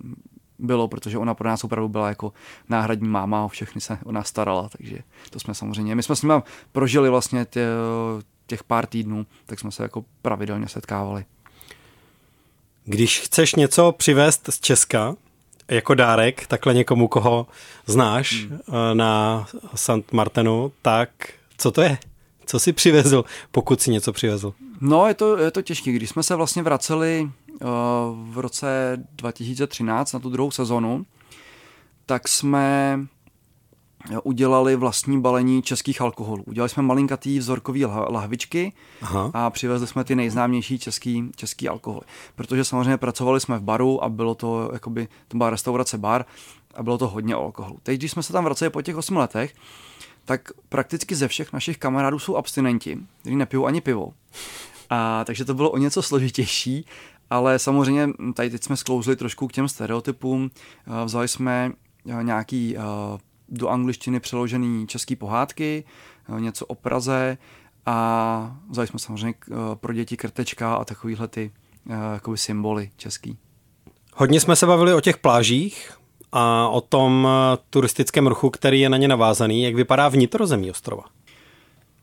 bylo, 0.59 0.89
protože 0.89 1.19
ona 1.19 1.35
pro 1.35 1.49
nás 1.49 1.65
opravdu 1.65 1.89
byla 1.89 2.09
jako 2.09 2.33
náhradní 2.69 3.09
máma, 3.09 3.45
o 3.45 3.49
všechny 3.49 3.81
se 3.81 3.99
o 4.05 4.13
nás 4.13 4.27
starala, 4.27 4.69
takže 4.69 4.99
to 5.31 5.41
jsme 5.41 5.55
samozřejmě, 5.55 5.95
my 5.95 6.03
jsme 6.03 6.17
s 6.17 6.23
nimi 6.23 6.35
prožili 6.73 7.11
vlastně 7.11 7.47
tě, 7.51 7.67
těch 8.47 8.65
pár 8.65 8.87
týdnů, 8.87 9.27
tak 9.47 9.61
jsme 9.61 9.71
se 9.71 9.83
jako 9.83 10.05
pravidelně 10.23 10.69
setkávali. 10.69 11.25
Když 12.85 13.21
chceš 13.21 13.55
něco 13.55 13.93
přivést 13.93 14.49
z 14.51 14.61
Česka, 14.61 15.17
jako 15.69 15.95
dárek, 15.95 16.47
takhle 16.47 16.75
někomu, 16.75 17.09
koho 17.09 17.47
znáš 17.87 18.45
hmm. 18.45 18.59
na 18.93 19.47
St. 19.75 20.13
Martinu, 20.13 20.73
tak 20.83 21.11
co 21.59 21.71
to 21.71 21.83
je? 21.83 21.99
Co 22.47 22.59
jsi 22.59 22.73
přivezl, 22.73 23.25
pokud 23.51 23.81
si 23.81 23.91
něco 23.91 24.13
přivezl? 24.13 24.55
No, 24.81 25.07
je 25.09 25.15
to, 25.15 25.37
je 25.37 25.51
to 25.51 25.63
těžké. 25.63 25.93
Když 25.93 26.11
jsme 26.11 26.23
se 26.23 26.35
vlastně 26.35 26.63
vraceli 26.63 27.23
uh, 27.23 27.69
v 28.35 28.39
roce 28.39 28.97
2013 29.17 30.13
na 30.13 30.21
tu 30.21 30.31
druhou 30.31 30.51
sezonu, 30.51 31.07
tak 32.07 32.29
jsme 32.29 32.99
udělali 34.23 34.77
vlastní 34.77 35.21
balení 35.21 35.63
českých 35.63 36.01
alkoholů. 36.01 36.43
Udělali 36.47 36.69
jsme 36.69 36.83
malinkatý 36.83 37.39
vzorkový 37.39 37.85
lahvičky 37.85 38.73
Aha. 39.03 39.31
a 39.35 39.51
přivezli 39.51 39.87
jsme 39.87 40.05
ty 40.05 40.15
nejznámější 40.15 40.79
český, 40.79 41.31
český 41.37 41.69
alkoholy. 41.69 42.03
Protože 42.35 42.65
samozřejmě 42.65 42.97
pracovali 42.97 43.41
jsme 43.41 43.59
v 43.59 43.63
baru 43.63 44.05
a 44.05 44.09
bylo 44.09 44.35
to, 44.35 44.71
jakoby, 44.73 45.09
to 45.29 45.37
byla 45.37 45.51
restaurace 45.51 45.99
bar 45.99 46.25
a 46.75 46.83
bylo 46.83 46.99
to 46.99 47.09
hodně 47.09 47.35
alkoholu. 47.35 47.79
Teď, 47.83 47.99
když 47.99 48.11
jsme 48.11 48.23
se 48.23 48.33
tam 48.33 48.45
vraceli 48.45 48.71
po 48.71 48.83
těch 48.83 48.97
8 48.97 49.17
letech, 49.17 49.55
tak 50.25 50.51
prakticky 50.69 51.15
ze 51.15 51.29
všech 51.29 51.53
našich 51.53 51.79
kamarádů 51.79 52.19
jsou 52.19 52.37
abstinenti, 52.37 52.99
kteří 53.21 53.37
nepijou 53.37 53.67
ani 53.67 53.81
pivo. 53.81 54.13
A, 54.91 55.25
takže 55.25 55.45
to 55.45 55.55
bylo 55.55 55.71
o 55.71 55.79
něco 55.79 56.03
složitější, 56.03 56.87
ale 57.31 57.59
samozřejmě 57.59 58.09
tady 58.35 58.51
teď 58.51 58.65
jsme 58.65 58.77
sklouzli 58.77 59.17
trošku 59.17 59.49
k 59.49 59.53
těm 59.53 59.69
stereotypům. 59.69 60.51
Vzali 61.05 61.29
jsme 61.29 61.73
nějaký 62.23 62.77
do 63.49 63.69
angličtiny 63.69 64.21
přeložený 64.21 64.87
český 64.87 65.17
pohádky, 65.17 65.85
něco 66.39 66.67
o 66.67 66.75
Praze 66.75 67.39
a 67.87 68.57
vzali 68.71 68.89
jsme 68.89 68.99
samozřejmě 68.99 69.35
pro 69.75 69.93
děti 69.93 70.17
krtečka 70.17 70.75
a 70.75 70.85
takovýhle 70.85 71.29
ty 71.29 71.53
jakoby 72.13 72.39
symboly 72.39 72.91
český. 72.97 73.39
Hodně 74.15 74.41
jsme 74.41 74.57
se 74.57 74.67
bavili 74.67 74.95
o 74.95 75.01
těch 75.01 75.17
plážích, 75.17 75.97
a 76.33 76.69
o 76.69 76.81
tom 76.81 77.29
eh, 77.31 77.59
turistickém 77.71 78.27
ruchu, 78.27 78.51
který 78.51 78.81
je 78.81 78.89
na 78.89 78.97
ně 78.97 79.09
navázaný. 79.09 79.63
Jak 79.63 79.75
vypadá 79.75 80.09
vnitrozemí 80.09 80.71
ostrova? 80.71 81.03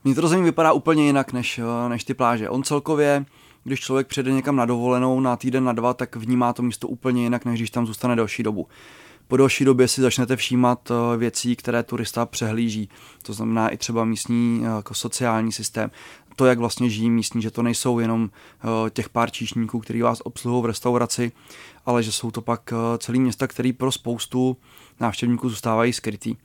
Vnitrozemí 0.04 0.44
vypadá 0.44 0.72
úplně 0.72 1.06
jinak 1.06 1.34
než, 1.34 1.60
eh, 1.60 1.90
než 1.90 2.04
ty 2.04 2.14
pláže. 2.14 2.50
On 2.50 2.64
celkově, 2.64 3.26
když 3.64 3.80
člověk 3.80 4.08
přijde 4.08 4.32
někam 4.32 4.56
na 4.56 4.66
dovolenou 4.66 5.20
na 5.20 5.36
týden, 5.36 5.64
na 5.64 5.74
dva, 5.74 5.94
tak 5.94 6.16
vnímá 6.16 6.54
to 6.54 6.62
místo 6.62 6.88
úplně 6.88 7.24
jinak, 7.24 7.46
než 7.46 7.60
když 7.60 7.70
tam 7.72 7.88
zůstane 7.88 8.16
další 8.16 8.44
dobu. 8.44 8.68
Po 9.28 9.38
další 9.38 9.66
době 9.66 9.88
si 9.88 10.02
začnete 10.02 10.36
všímat 10.36 10.92
eh, 10.92 11.18
věcí, 11.18 11.56
které 11.56 11.84
turista 11.84 12.26
přehlíží. 12.26 12.90
To 13.24 13.34
znamená 13.34 13.70
i 13.70 13.78
třeba 13.78 14.06
místní 14.06 14.62
jako 14.62 14.94
sociální 14.94 15.52
systém. 15.52 15.92
To, 16.36 16.46
jak 16.46 16.60
vlastně 16.60 16.90
žijí 16.90 17.10
místní, 17.10 17.42
že 17.42 17.52
to 17.52 17.64
nejsou 17.64 18.00
jenom 18.00 18.30
těch 18.94 19.10
pár 19.10 19.32
číšníků, 19.32 19.80
který 19.80 20.02
vás 20.02 20.22
obsluhují 20.24 20.64
v 20.64 20.66
restauraci, 20.66 21.32
ale 21.86 22.04
že 22.04 22.12
jsou 22.12 22.32
to 22.32 22.42
pak 22.42 22.74
eh, 22.74 22.98
celý 22.98 23.20
města, 23.20 23.48
které 23.48 23.72
pro 23.78 23.92
spoustu 23.92 24.58
návštěvníků 25.00 25.50
zůstávají 25.50 25.94
skrytý. 25.94 26.36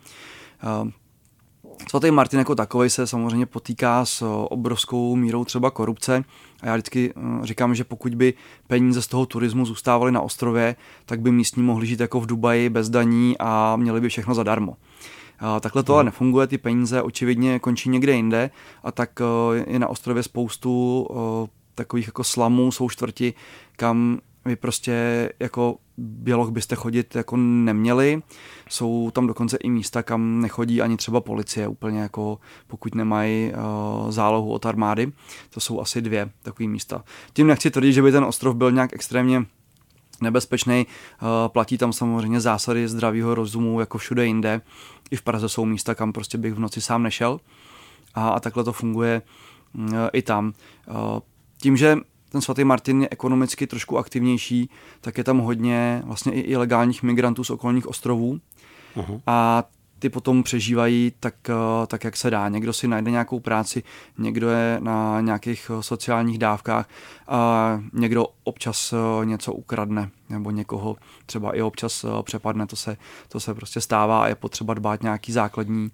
Eh, 1.64 1.84
svatý 1.88 2.10
Martin 2.10 2.38
jako 2.38 2.54
takový 2.54 2.90
se 2.90 3.06
samozřejmě 3.06 3.46
potýká 3.46 4.04
s 4.04 4.22
eh, 4.22 4.46
obrovskou 4.50 5.16
mírou 5.16 5.44
třeba 5.44 5.70
korupce 5.70 6.24
a 6.62 6.66
já 6.66 6.74
vždycky 6.74 7.14
říkám, 7.42 7.74
že 7.74 7.84
pokud 7.84 8.14
by 8.14 8.34
peníze 8.66 9.02
z 9.02 9.06
toho 9.06 9.26
turismu 9.26 9.66
zůstávaly 9.66 10.12
na 10.12 10.20
ostrově, 10.20 10.76
tak 11.06 11.20
by 11.20 11.32
místní 11.32 11.62
mohli 11.62 11.86
žít 11.86 12.00
jako 12.00 12.20
v 12.20 12.26
Dubaji 12.26 12.68
bez 12.68 12.88
daní 12.88 13.36
a 13.38 13.76
měli 13.76 14.00
by 14.00 14.08
všechno 14.08 14.34
zadarmo. 14.34 14.76
Takhle 15.60 15.82
to 15.82 15.94
ale 15.94 16.02
hmm. 16.02 16.06
nefunguje, 16.06 16.46
ty 16.46 16.58
peníze 16.58 17.02
očividně 17.02 17.58
končí 17.58 17.88
někde 17.88 18.12
jinde 18.12 18.50
a 18.82 18.92
tak 18.92 19.20
je 19.66 19.78
na 19.78 19.88
ostrově 19.88 20.22
spoustu 20.22 21.06
takových 21.74 22.06
jako 22.06 22.24
slamů, 22.24 22.72
jsou 22.72 22.88
čtvrti, 22.90 23.34
kam 23.76 24.18
vy 24.44 24.56
prostě 24.56 25.28
jako 25.40 25.76
běloch 25.98 26.50
byste 26.50 26.76
chodit 26.76 27.14
jako 27.14 27.36
neměli. 27.36 28.22
Jsou 28.68 29.10
tam 29.10 29.26
dokonce 29.26 29.56
i 29.56 29.70
místa, 29.70 30.02
kam 30.02 30.40
nechodí 30.40 30.82
ani 30.82 30.96
třeba 30.96 31.20
policie 31.20 31.68
úplně 31.68 32.00
jako 32.00 32.38
pokud 32.66 32.94
nemají 32.94 33.52
uh, 33.52 34.10
zálohu 34.10 34.52
od 34.52 34.66
armády. 34.66 35.12
To 35.50 35.60
jsou 35.60 35.80
asi 35.80 36.02
dvě 36.02 36.30
takové 36.42 36.68
místa. 36.68 37.04
Tím 37.32 37.46
nechci 37.46 37.70
tvrdit, 37.70 37.92
že 37.92 38.02
by 38.02 38.12
ten 38.12 38.24
ostrov 38.24 38.56
byl 38.56 38.72
nějak 38.72 38.92
extrémně 38.92 39.46
nebezpečný. 40.20 40.86
Uh, 40.86 41.28
platí 41.48 41.78
tam 41.78 41.92
samozřejmě 41.92 42.40
zásady 42.40 42.88
zdravého 42.88 43.34
rozumu 43.34 43.80
jako 43.80 43.98
všude 43.98 44.26
jinde. 44.26 44.60
I 45.10 45.16
v 45.16 45.22
Praze 45.22 45.48
jsou 45.48 45.64
místa, 45.64 45.94
kam 45.94 46.12
prostě 46.12 46.38
bych 46.38 46.54
v 46.54 46.58
noci 46.58 46.80
sám 46.80 47.02
nešel. 47.02 47.40
A, 48.14 48.28
a 48.28 48.40
takhle 48.40 48.64
to 48.64 48.72
funguje 48.72 49.22
uh, 49.74 49.84
i 50.12 50.22
tam. 50.22 50.52
Uh, 50.90 51.18
tím, 51.62 51.76
že 51.76 51.96
ten 52.28 52.40
svatý 52.40 52.64
Martin 52.64 53.02
je 53.02 53.08
ekonomicky 53.10 53.66
trošku 53.66 53.98
aktivnější, 53.98 54.70
tak 55.00 55.18
je 55.18 55.24
tam 55.24 55.38
hodně 55.38 56.02
vlastně 56.04 56.32
i 56.32 56.40
ilegálních 56.40 57.02
migrantů 57.02 57.44
z 57.44 57.50
okolních 57.50 57.86
ostrovů. 57.86 58.40
Uh-huh. 58.96 59.20
A 59.26 59.64
ty 59.98 60.08
potom 60.08 60.42
přežívají 60.42 61.12
tak, 61.20 61.34
eh, 61.50 61.86
tak, 61.86 62.04
jak 62.04 62.16
se 62.16 62.30
dá. 62.30 62.48
Někdo 62.48 62.72
si 62.72 62.88
najde 62.88 63.10
nějakou 63.10 63.40
práci, 63.40 63.82
někdo 64.18 64.50
je 64.50 64.78
na 64.82 65.20
nějakých 65.20 65.70
eh, 65.70 65.82
sociálních 65.82 66.38
dávkách 66.38 66.88
a 67.28 67.80
někdo 67.92 68.26
občas 68.44 68.92
eh, 68.92 69.26
něco 69.26 69.52
ukradne 69.52 70.10
nebo 70.28 70.50
někoho 70.50 70.96
třeba 71.26 71.56
i 71.56 71.62
občas 71.62 72.04
přepadne. 72.22 72.66
To 72.66 72.76
se, 72.76 72.96
to 73.28 73.40
se 73.40 73.54
prostě 73.54 73.80
stává 73.80 74.22
a 74.22 74.28
je 74.28 74.34
potřeba 74.34 74.74
dbát 74.74 75.02
nějaký 75.02 75.32
základní 75.32 75.90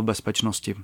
bezpečnosti. 0.00 0.74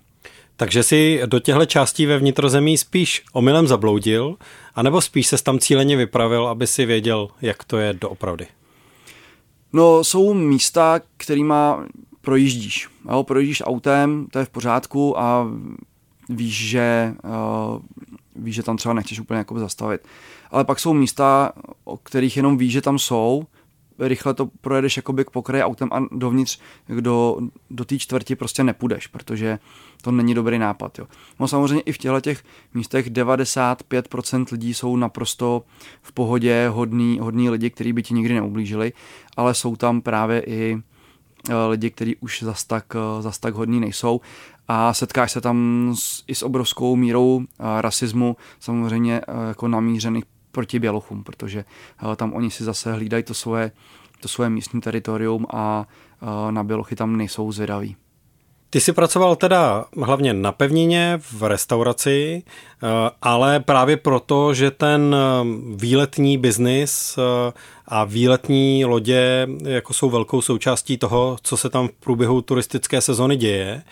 Takže 0.57 0.83
si 0.83 1.21
do 1.27 1.39
těchto 1.39 1.67
částí 1.67 2.07
ve 2.07 2.19
vnitrozemí 2.19 2.79
spíš 2.79 3.25
omylem 3.33 3.67
zabloudil, 3.67 4.37
anebo 4.75 5.01
spíš 5.01 5.27
se 5.27 5.43
tam 5.43 5.59
cíleně 5.59 5.97
vypravil, 5.97 6.47
aby 6.47 6.67
si 6.67 6.87
věděl, 6.87 7.29
jak 7.41 7.65
to 7.65 7.79
je 7.79 7.93
doopravdy? 7.93 8.47
No, 9.73 10.05
jsou 10.05 10.35
místa, 10.35 11.01
kterýma 11.17 11.87
projíždíš. 12.21 12.89
Jo, 13.11 13.23
projíždíš 13.23 13.63
autem, 13.67 14.27
to 14.31 14.39
je 14.39 14.45
v 14.45 14.51
pořádku 14.51 15.19
a 15.19 15.47
víš, 16.29 16.69
že, 16.69 17.15
uh, 17.25 17.81
víš, 18.37 18.55
že 18.55 18.63
tam 18.63 18.77
třeba 18.77 18.95
nechceš 18.95 19.21
úplně 19.21 19.39
jako 19.39 19.59
zastavit. 19.59 20.01
Ale 20.51 20.65
pak 20.65 20.81
jsou 20.81 20.95
místa, 20.95 21.53
o 21.85 21.97
kterých 21.97 22.37
jenom 22.37 22.59
víš, 22.59 22.73
že 22.73 22.81
tam 22.81 22.99
jsou, 22.99 23.45
rychle 24.09 24.35
to 24.35 24.49
projedeš 24.61 24.97
jakoby 24.97 25.25
k 25.25 25.31
pokraji 25.31 25.63
autem 25.63 25.89
a 25.93 26.07
dovnitř 26.13 26.61
do, 27.01 27.39
do 27.71 27.85
té 27.85 27.99
čtvrti 27.99 28.37
prostě 28.37 28.65
nepůjdeš, 28.65 29.07
protože 29.07 29.59
to 30.03 30.11
není 30.11 30.35
dobrý 30.35 30.59
nápad. 30.59 30.99
Jo. 30.99 31.07
No 31.41 31.49
samozřejmě 31.49 31.81
i 31.81 31.93
v 31.93 31.99
těchto 31.99 32.21
těch 32.21 32.45
místech 32.75 33.11
95% 33.11 34.45
lidí 34.53 34.75
jsou 34.75 34.97
naprosto 34.97 35.63
v 36.03 36.13
pohodě, 36.13 36.69
hodný, 36.69 37.19
hodný 37.19 37.51
lidi, 37.51 37.71
kteří 37.71 37.93
by 37.93 38.03
ti 38.03 38.15
nikdy 38.15 38.35
neublížili, 38.35 38.93
ale 39.37 39.55
jsou 39.55 39.77
tam 39.77 40.01
právě 40.01 40.43
i 40.47 40.79
eh, 41.49 41.55
lidi, 41.69 41.91
kteří 41.91 42.17
už 42.17 42.43
zas 42.43 42.65
tak, 42.65 42.97
eh, 42.97 43.23
zas 43.23 43.39
tak 43.39 43.55
hodní 43.55 43.81
nejsou 43.81 44.21
a 44.69 44.95
setkáš 44.95 45.33
se 45.33 45.41
tam 45.41 45.91
s, 45.99 46.25
i 46.27 46.35
s 46.35 46.43
obrovskou 46.43 46.97
mírou 46.97 47.43
eh, 47.43 47.83
rasismu, 47.83 48.37
samozřejmě 48.61 49.21
jako 49.49 49.69
namířených 49.69 50.25
proti 50.53 50.79
Bělochům, 50.79 51.25
protože 51.25 51.65
tam 52.17 52.33
oni 52.33 52.51
si 52.51 52.65
zase 52.65 52.93
hlídají 52.93 53.23
to 53.23 53.35
svoje, 53.35 53.73
to 54.21 54.29
svoje 54.29 54.51
místní 54.51 54.81
teritorium 54.81 55.47
a 55.53 55.87
na 56.51 56.65
Bělochy 56.65 56.97
tam 56.97 57.17
nejsou 57.17 57.53
zvědaví. 57.53 57.97
Ty 58.73 58.81
jsi 58.81 58.93
pracoval 58.93 59.37
teda 59.37 59.85
hlavně 60.03 60.35
na 60.35 60.53
pevnině, 60.53 61.21
v 61.33 61.43
restauraci, 61.43 62.43
eh, 62.47 62.87
ale 63.23 63.61
právě 63.61 63.97
proto, 63.97 64.55
že 64.55 64.71
ten 64.71 65.17
eh, 65.17 65.45
výletní 65.77 66.39
biznis 66.39 67.19
eh, 67.19 67.53
a 67.89 68.05
výletní 68.05 68.85
lodě 68.85 69.49
jako 69.65 69.95
jsou 69.95 70.11
velkou 70.11 70.41
součástí 70.43 70.99
toho, 70.99 71.37
co 71.43 71.57
se 71.57 71.71
tam 71.71 71.89
v 71.89 71.93
průběhu 71.93 72.43
turistické 72.43 73.01
sezony 73.01 73.37
děje, 73.37 73.83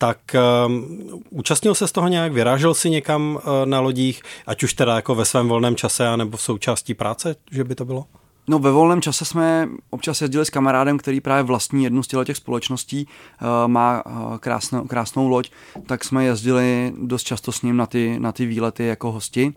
tak 0.00 0.18
um, 0.66 0.98
účastnil 1.30 1.74
se 1.74 1.88
z 1.88 1.92
toho 1.92 2.08
nějak, 2.08 2.32
vyrážel 2.32 2.74
si 2.74 2.90
někam 2.90 3.34
uh, 3.34 3.42
na 3.64 3.80
lodích, 3.80 4.22
ať 4.46 4.62
už 4.62 4.74
teda 4.74 4.96
jako 4.96 5.14
ve 5.14 5.24
svém 5.24 5.48
volném 5.48 5.76
čase, 5.76 6.16
nebo 6.16 6.36
v 6.36 6.42
součástí 6.42 6.94
práce, 6.94 7.36
že 7.50 7.64
by 7.64 7.74
to 7.74 7.84
bylo? 7.84 8.04
No 8.48 8.58
ve 8.58 8.70
volném 8.70 9.02
čase 9.02 9.24
jsme 9.24 9.68
občas 9.90 10.22
jezdili 10.22 10.46
s 10.46 10.50
kamarádem, 10.50 10.98
který 10.98 11.20
právě 11.20 11.42
vlastní 11.42 11.84
jednu 11.84 12.02
z 12.02 12.08
těch 12.24 12.36
společností, 12.36 13.06
uh, 13.06 13.68
má 13.68 14.06
uh, 14.06 14.36
krásnou, 14.36 14.84
krásnou 14.84 15.28
loď, 15.28 15.50
tak 15.86 16.04
jsme 16.04 16.24
jezdili 16.24 16.92
dost 17.02 17.22
často 17.22 17.52
s 17.52 17.62
ním 17.62 17.76
na 17.76 17.86
ty, 17.86 18.16
na 18.18 18.32
ty 18.32 18.46
výlety 18.46 18.86
jako 18.86 19.12
hosti. 19.12 19.52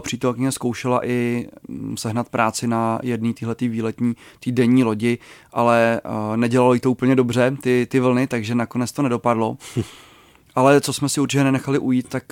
Přítelkyně 0.00 0.52
zkoušela 0.52 1.06
i 1.06 1.48
mm, 1.68 1.96
sehnat 1.96 2.28
práci 2.28 2.66
na 2.66 2.98
jedné 3.02 3.32
tyhle 3.32 3.54
výletní, 3.60 4.14
ty 4.40 4.52
denní 4.52 4.84
lodi, 4.84 5.18
ale 5.52 6.00
nedělalo 6.36 6.74
jí 6.74 6.80
to 6.80 6.90
úplně 6.90 7.16
dobře, 7.16 7.56
ty, 7.62 7.86
ty 7.90 8.00
vlny, 8.00 8.26
takže 8.26 8.54
nakonec 8.54 8.92
to 8.92 9.02
nedopadlo. 9.02 9.56
ale 10.54 10.80
co 10.80 10.92
jsme 10.92 11.08
si 11.08 11.20
určitě 11.20 11.44
nenechali 11.44 11.78
ujít, 11.78 12.08
tak 12.08 12.24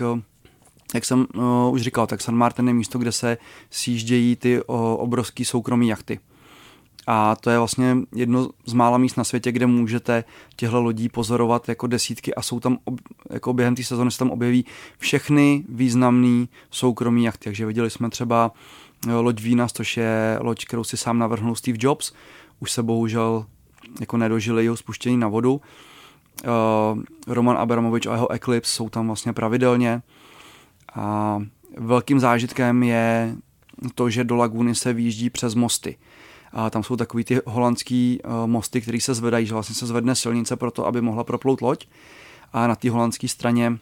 jak 0.94 1.04
jsem 1.04 1.26
uh, 1.34 1.72
už 1.72 1.82
říkal, 1.82 2.06
tak 2.06 2.20
San 2.20 2.34
Martin 2.34 2.68
je 2.68 2.74
místo, 2.74 2.98
kde 2.98 3.12
se 3.12 3.38
sjíždějí 3.70 4.36
ty 4.36 4.62
uh, 4.62 4.76
obrovské 4.78 5.44
soukromé 5.44 5.86
jachty. 5.86 6.20
A 7.06 7.36
to 7.36 7.50
je 7.50 7.58
vlastně 7.58 7.96
jedno 8.14 8.50
z 8.66 8.72
mála 8.72 8.98
míst 8.98 9.16
na 9.16 9.24
světě, 9.24 9.52
kde 9.52 9.66
můžete 9.66 10.24
těchto 10.56 10.82
lodí 10.82 11.08
pozorovat 11.08 11.68
jako 11.68 11.86
desítky 11.86 12.34
a 12.34 12.42
jsou 12.42 12.60
tam, 12.60 12.78
jako 13.30 13.52
během 13.52 13.74
té 13.74 13.82
sezóny 13.82 14.10
se 14.10 14.18
tam 14.18 14.30
objeví 14.30 14.64
všechny 14.98 15.64
významné 15.68 16.46
soukromí 16.70 17.24
jachty. 17.24 17.44
Takže 17.44 17.66
viděli 17.66 17.90
jsme 17.90 18.10
třeba 18.10 18.52
eh, 19.08 19.12
loď 19.12 19.42
Venus, 19.42 19.72
což 19.72 19.96
je 19.96 20.38
loď, 20.40 20.64
kterou 20.64 20.84
si 20.84 20.96
sám 20.96 21.18
navrhnul 21.18 21.54
Steve 21.54 21.78
Jobs. 21.80 22.12
Už 22.60 22.72
se 22.72 22.82
bohužel 22.82 23.46
jako 24.00 24.16
nedožili 24.16 24.64
jeho 24.64 24.76
spuštění 24.76 25.16
na 25.16 25.28
vodu. 25.28 25.60
Uh, 26.44 27.02
Roman 27.26 27.58
Abramovič 27.58 28.06
a 28.06 28.12
jeho 28.12 28.30
Eclipse 28.30 28.72
jsou 28.72 28.88
tam 28.88 29.06
vlastně 29.06 29.32
pravidelně. 29.32 30.02
A 30.94 31.38
velkým 31.78 32.20
zážitkem 32.20 32.82
je 32.82 33.36
to, 33.94 34.10
že 34.10 34.24
do 34.24 34.36
laguny 34.36 34.74
se 34.74 34.92
výjíždí 34.92 35.30
přes 35.30 35.54
mosty. 35.54 35.96
A 36.52 36.70
tam 36.70 36.82
jsou 36.82 36.96
takový 36.96 37.24
ty 37.24 37.40
holandský 37.46 38.20
uh, 38.24 38.46
mosty, 38.46 38.80
které 38.80 39.00
se 39.00 39.14
zvedají, 39.14 39.46
že 39.46 39.54
vlastně 39.54 39.74
se 39.74 39.86
zvedne 39.86 40.14
silnice 40.14 40.56
pro 40.56 40.70
to, 40.70 40.86
aby 40.86 41.00
mohla 41.00 41.24
proplout 41.24 41.60
loď. 41.60 41.86
A 42.52 42.66
na 42.66 42.76
té 42.76 42.90
holandské 42.90 43.28
straně 43.28 43.78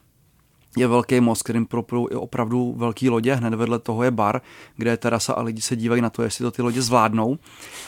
je 0.76 0.86
velký 0.86 1.20
most, 1.20 1.42
kterým 1.42 1.66
proplou 1.66 2.08
i 2.10 2.14
opravdu 2.14 2.74
velký 2.76 3.10
lodě. 3.10 3.34
Hned 3.34 3.54
vedle 3.54 3.78
toho 3.78 4.02
je 4.02 4.10
bar, 4.10 4.40
kde 4.76 4.90
je 4.90 4.96
terasa 4.96 5.32
a 5.32 5.42
lidi 5.42 5.60
se 5.60 5.76
dívají 5.76 6.02
na 6.02 6.10
to, 6.10 6.22
jestli 6.22 6.42
to 6.42 6.50
ty 6.50 6.62
lodě 6.62 6.82
zvládnou. 6.82 7.38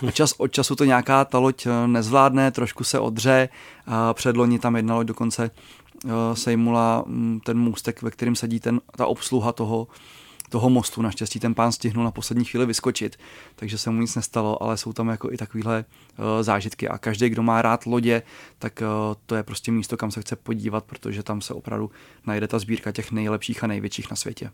A 0.09 0.11
čas 0.11 0.35
od 0.39 0.53
času 0.53 0.76
to 0.76 0.85
nějaká 0.85 1.24
ta 1.24 1.39
loď 1.39 1.66
eh, 1.66 1.89
nezvládne, 1.89 2.51
trošku 2.51 2.85
se 2.85 2.99
odře. 2.99 3.49
A 3.87 4.14
předloni 4.14 4.59
tam 4.59 4.76
jedna 4.76 4.95
loď 4.95 5.07
dokonce 5.07 5.51
eh, 5.51 6.11
sejmula 6.35 7.05
mm, 7.07 7.41
ten 7.45 7.59
můstek, 7.59 8.03
ve 8.03 8.11
kterém 8.11 8.37
sedí 8.37 8.61
ten, 8.61 8.81
ta 8.97 9.07
obsluha 9.07 9.53
toho, 9.53 9.89
toho 10.51 10.70
mostu. 10.70 11.03
Naštěstí 11.03 11.40
ten 11.40 11.55
pán 11.55 11.72
stihnul 11.72 12.05
na 12.05 12.11
poslední 12.11 12.44
chvíli 12.44 12.66
vyskočit, 12.66 13.16
takže 13.57 13.78
se 13.78 13.90
mu 13.90 14.01
nic 14.01 14.14
nestalo, 14.14 14.62
ale 14.62 14.76
jsou 14.76 14.92
tam 14.92 15.09
jako 15.09 15.32
i 15.32 15.36
takovéhle 15.36 15.84
uh, 15.84 16.24
zážitky 16.42 16.88
a 16.88 16.98
každý, 16.98 17.28
kdo 17.28 17.42
má 17.42 17.62
rád 17.62 17.86
lodě, 17.86 18.22
tak 18.59 18.82
uh, 18.82 19.14
to 19.26 19.34
je 19.34 19.42
prostě 19.42 19.72
místo, 19.72 19.96
kam 19.96 20.11
se 20.11 20.20
chce 20.20 20.36
podívat, 20.36 20.84
protože 20.84 21.22
tam 21.22 21.40
se 21.40 21.55
opravdu 21.55 21.90
najde 22.26 22.48
ta 22.48 22.59
sbírka 22.59 22.92
těch 22.92 23.12
nejlepších 23.12 23.64
a 23.64 23.66
největších 23.66 24.11
na 24.11 24.16
světě. 24.16 24.51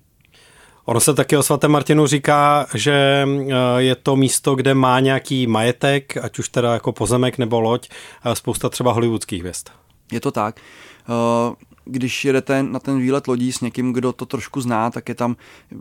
Ono 0.84 1.00
se 1.00 1.14
taky 1.14 1.36
o 1.36 1.42
svatém 1.42 1.70
Martinu 1.70 2.06
říká, 2.06 2.66
že 2.74 3.26
eh, 3.26 3.54
je 3.76 3.94
to 3.94 4.16
místo, 4.16 4.54
kde 4.54 4.74
má 4.74 5.00
nějaký 5.00 5.46
majetek, 5.46 6.16
ať 6.16 6.38
už 6.38 6.48
teda 6.48 6.72
jako 6.72 6.92
pozemek 6.92 7.38
nebo 7.38 7.60
loď, 7.60 7.88
spousta 8.34 8.68
třeba 8.68 8.92
hollywoodských 8.92 9.40
hvězd. 9.40 9.68
Je 10.12 10.20
to 10.20 10.30
tak 10.30 10.60
když 11.86 12.24
jedete 12.24 12.62
na 12.62 12.78
ten 12.78 12.98
výlet 12.98 13.28
lodí 13.28 13.52
s 13.52 13.60
někým, 13.60 13.92
kdo 13.92 14.12
to 14.12 14.26
trošku 14.26 14.60
zná, 14.60 14.90
tak 14.90 15.08
je 15.08 15.14
tam 15.14 15.36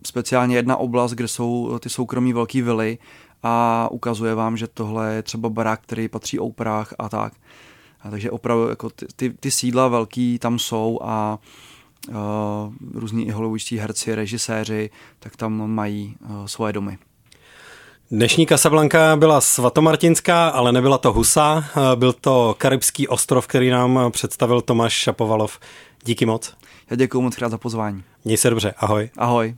speciálně 0.05 0.55
jedna 0.55 0.77
oblast, 0.77 1.11
kde 1.11 1.27
jsou 1.27 1.79
ty 1.79 1.89
soukromí 1.89 2.33
velký 2.33 2.61
vily 2.61 2.97
a 3.43 3.87
ukazuje 3.91 4.35
vám, 4.35 4.57
že 4.57 4.67
tohle 4.67 5.13
je 5.13 5.23
třeba 5.23 5.49
barák, 5.49 5.81
který 5.81 6.07
patří 6.07 6.39
Oprah 6.39 6.93
a 6.99 7.09
tak. 7.09 7.33
A 8.01 8.09
takže 8.09 8.31
opravdu 8.31 8.69
jako 8.69 8.89
ty, 8.89 9.05
ty, 9.15 9.29
ty 9.29 9.51
sídla 9.51 9.87
velký 9.87 10.39
tam 10.39 10.59
jsou 10.59 10.99
a 11.01 11.39
uh, 12.07 12.15
různí 12.93 13.27
i 13.27 13.31
hollywoodští 13.31 13.77
herci, 13.77 14.15
režiséři, 14.15 14.89
tak 15.19 15.35
tam 15.35 15.71
mají 15.71 16.15
uh, 16.21 16.45
svoje 16.45 16.73
domy. 16.73 16.97
Dnešní 18.11 18.47
Casablanca 18.47 19.15
byla 19.15 19.41
svatomartinská, 19.41 20.47
ale 20.47 20.71
nebyla 20.71 20.97
to 20.97 21.13
Husa, 21.13 21.65
byl 21.95 22.13
to 22.13 22.55
karibský 22.57 23.07
ostrov, 23.07 23.47
který 23.47 23.69
nám 23.69 23.99
představil 24.11 24.61
Tomáš 24.61 24.93
Šapovalov. 24.93 25.59
Díky 26.05 26.25
moc. 26.25 26.57
Já 26.89 26.95
děkuji 26.95 27.21
moc 27.21 27.35
krát 27.35 27.49
za 27.49 27.57
pozvání. 27.57 28.03
Měj 28.25 28.37
se 28.37 28.49
dobře, 28.49 28.73
ahoj. 28.77 29.09
Ahoj. 29.17 29.55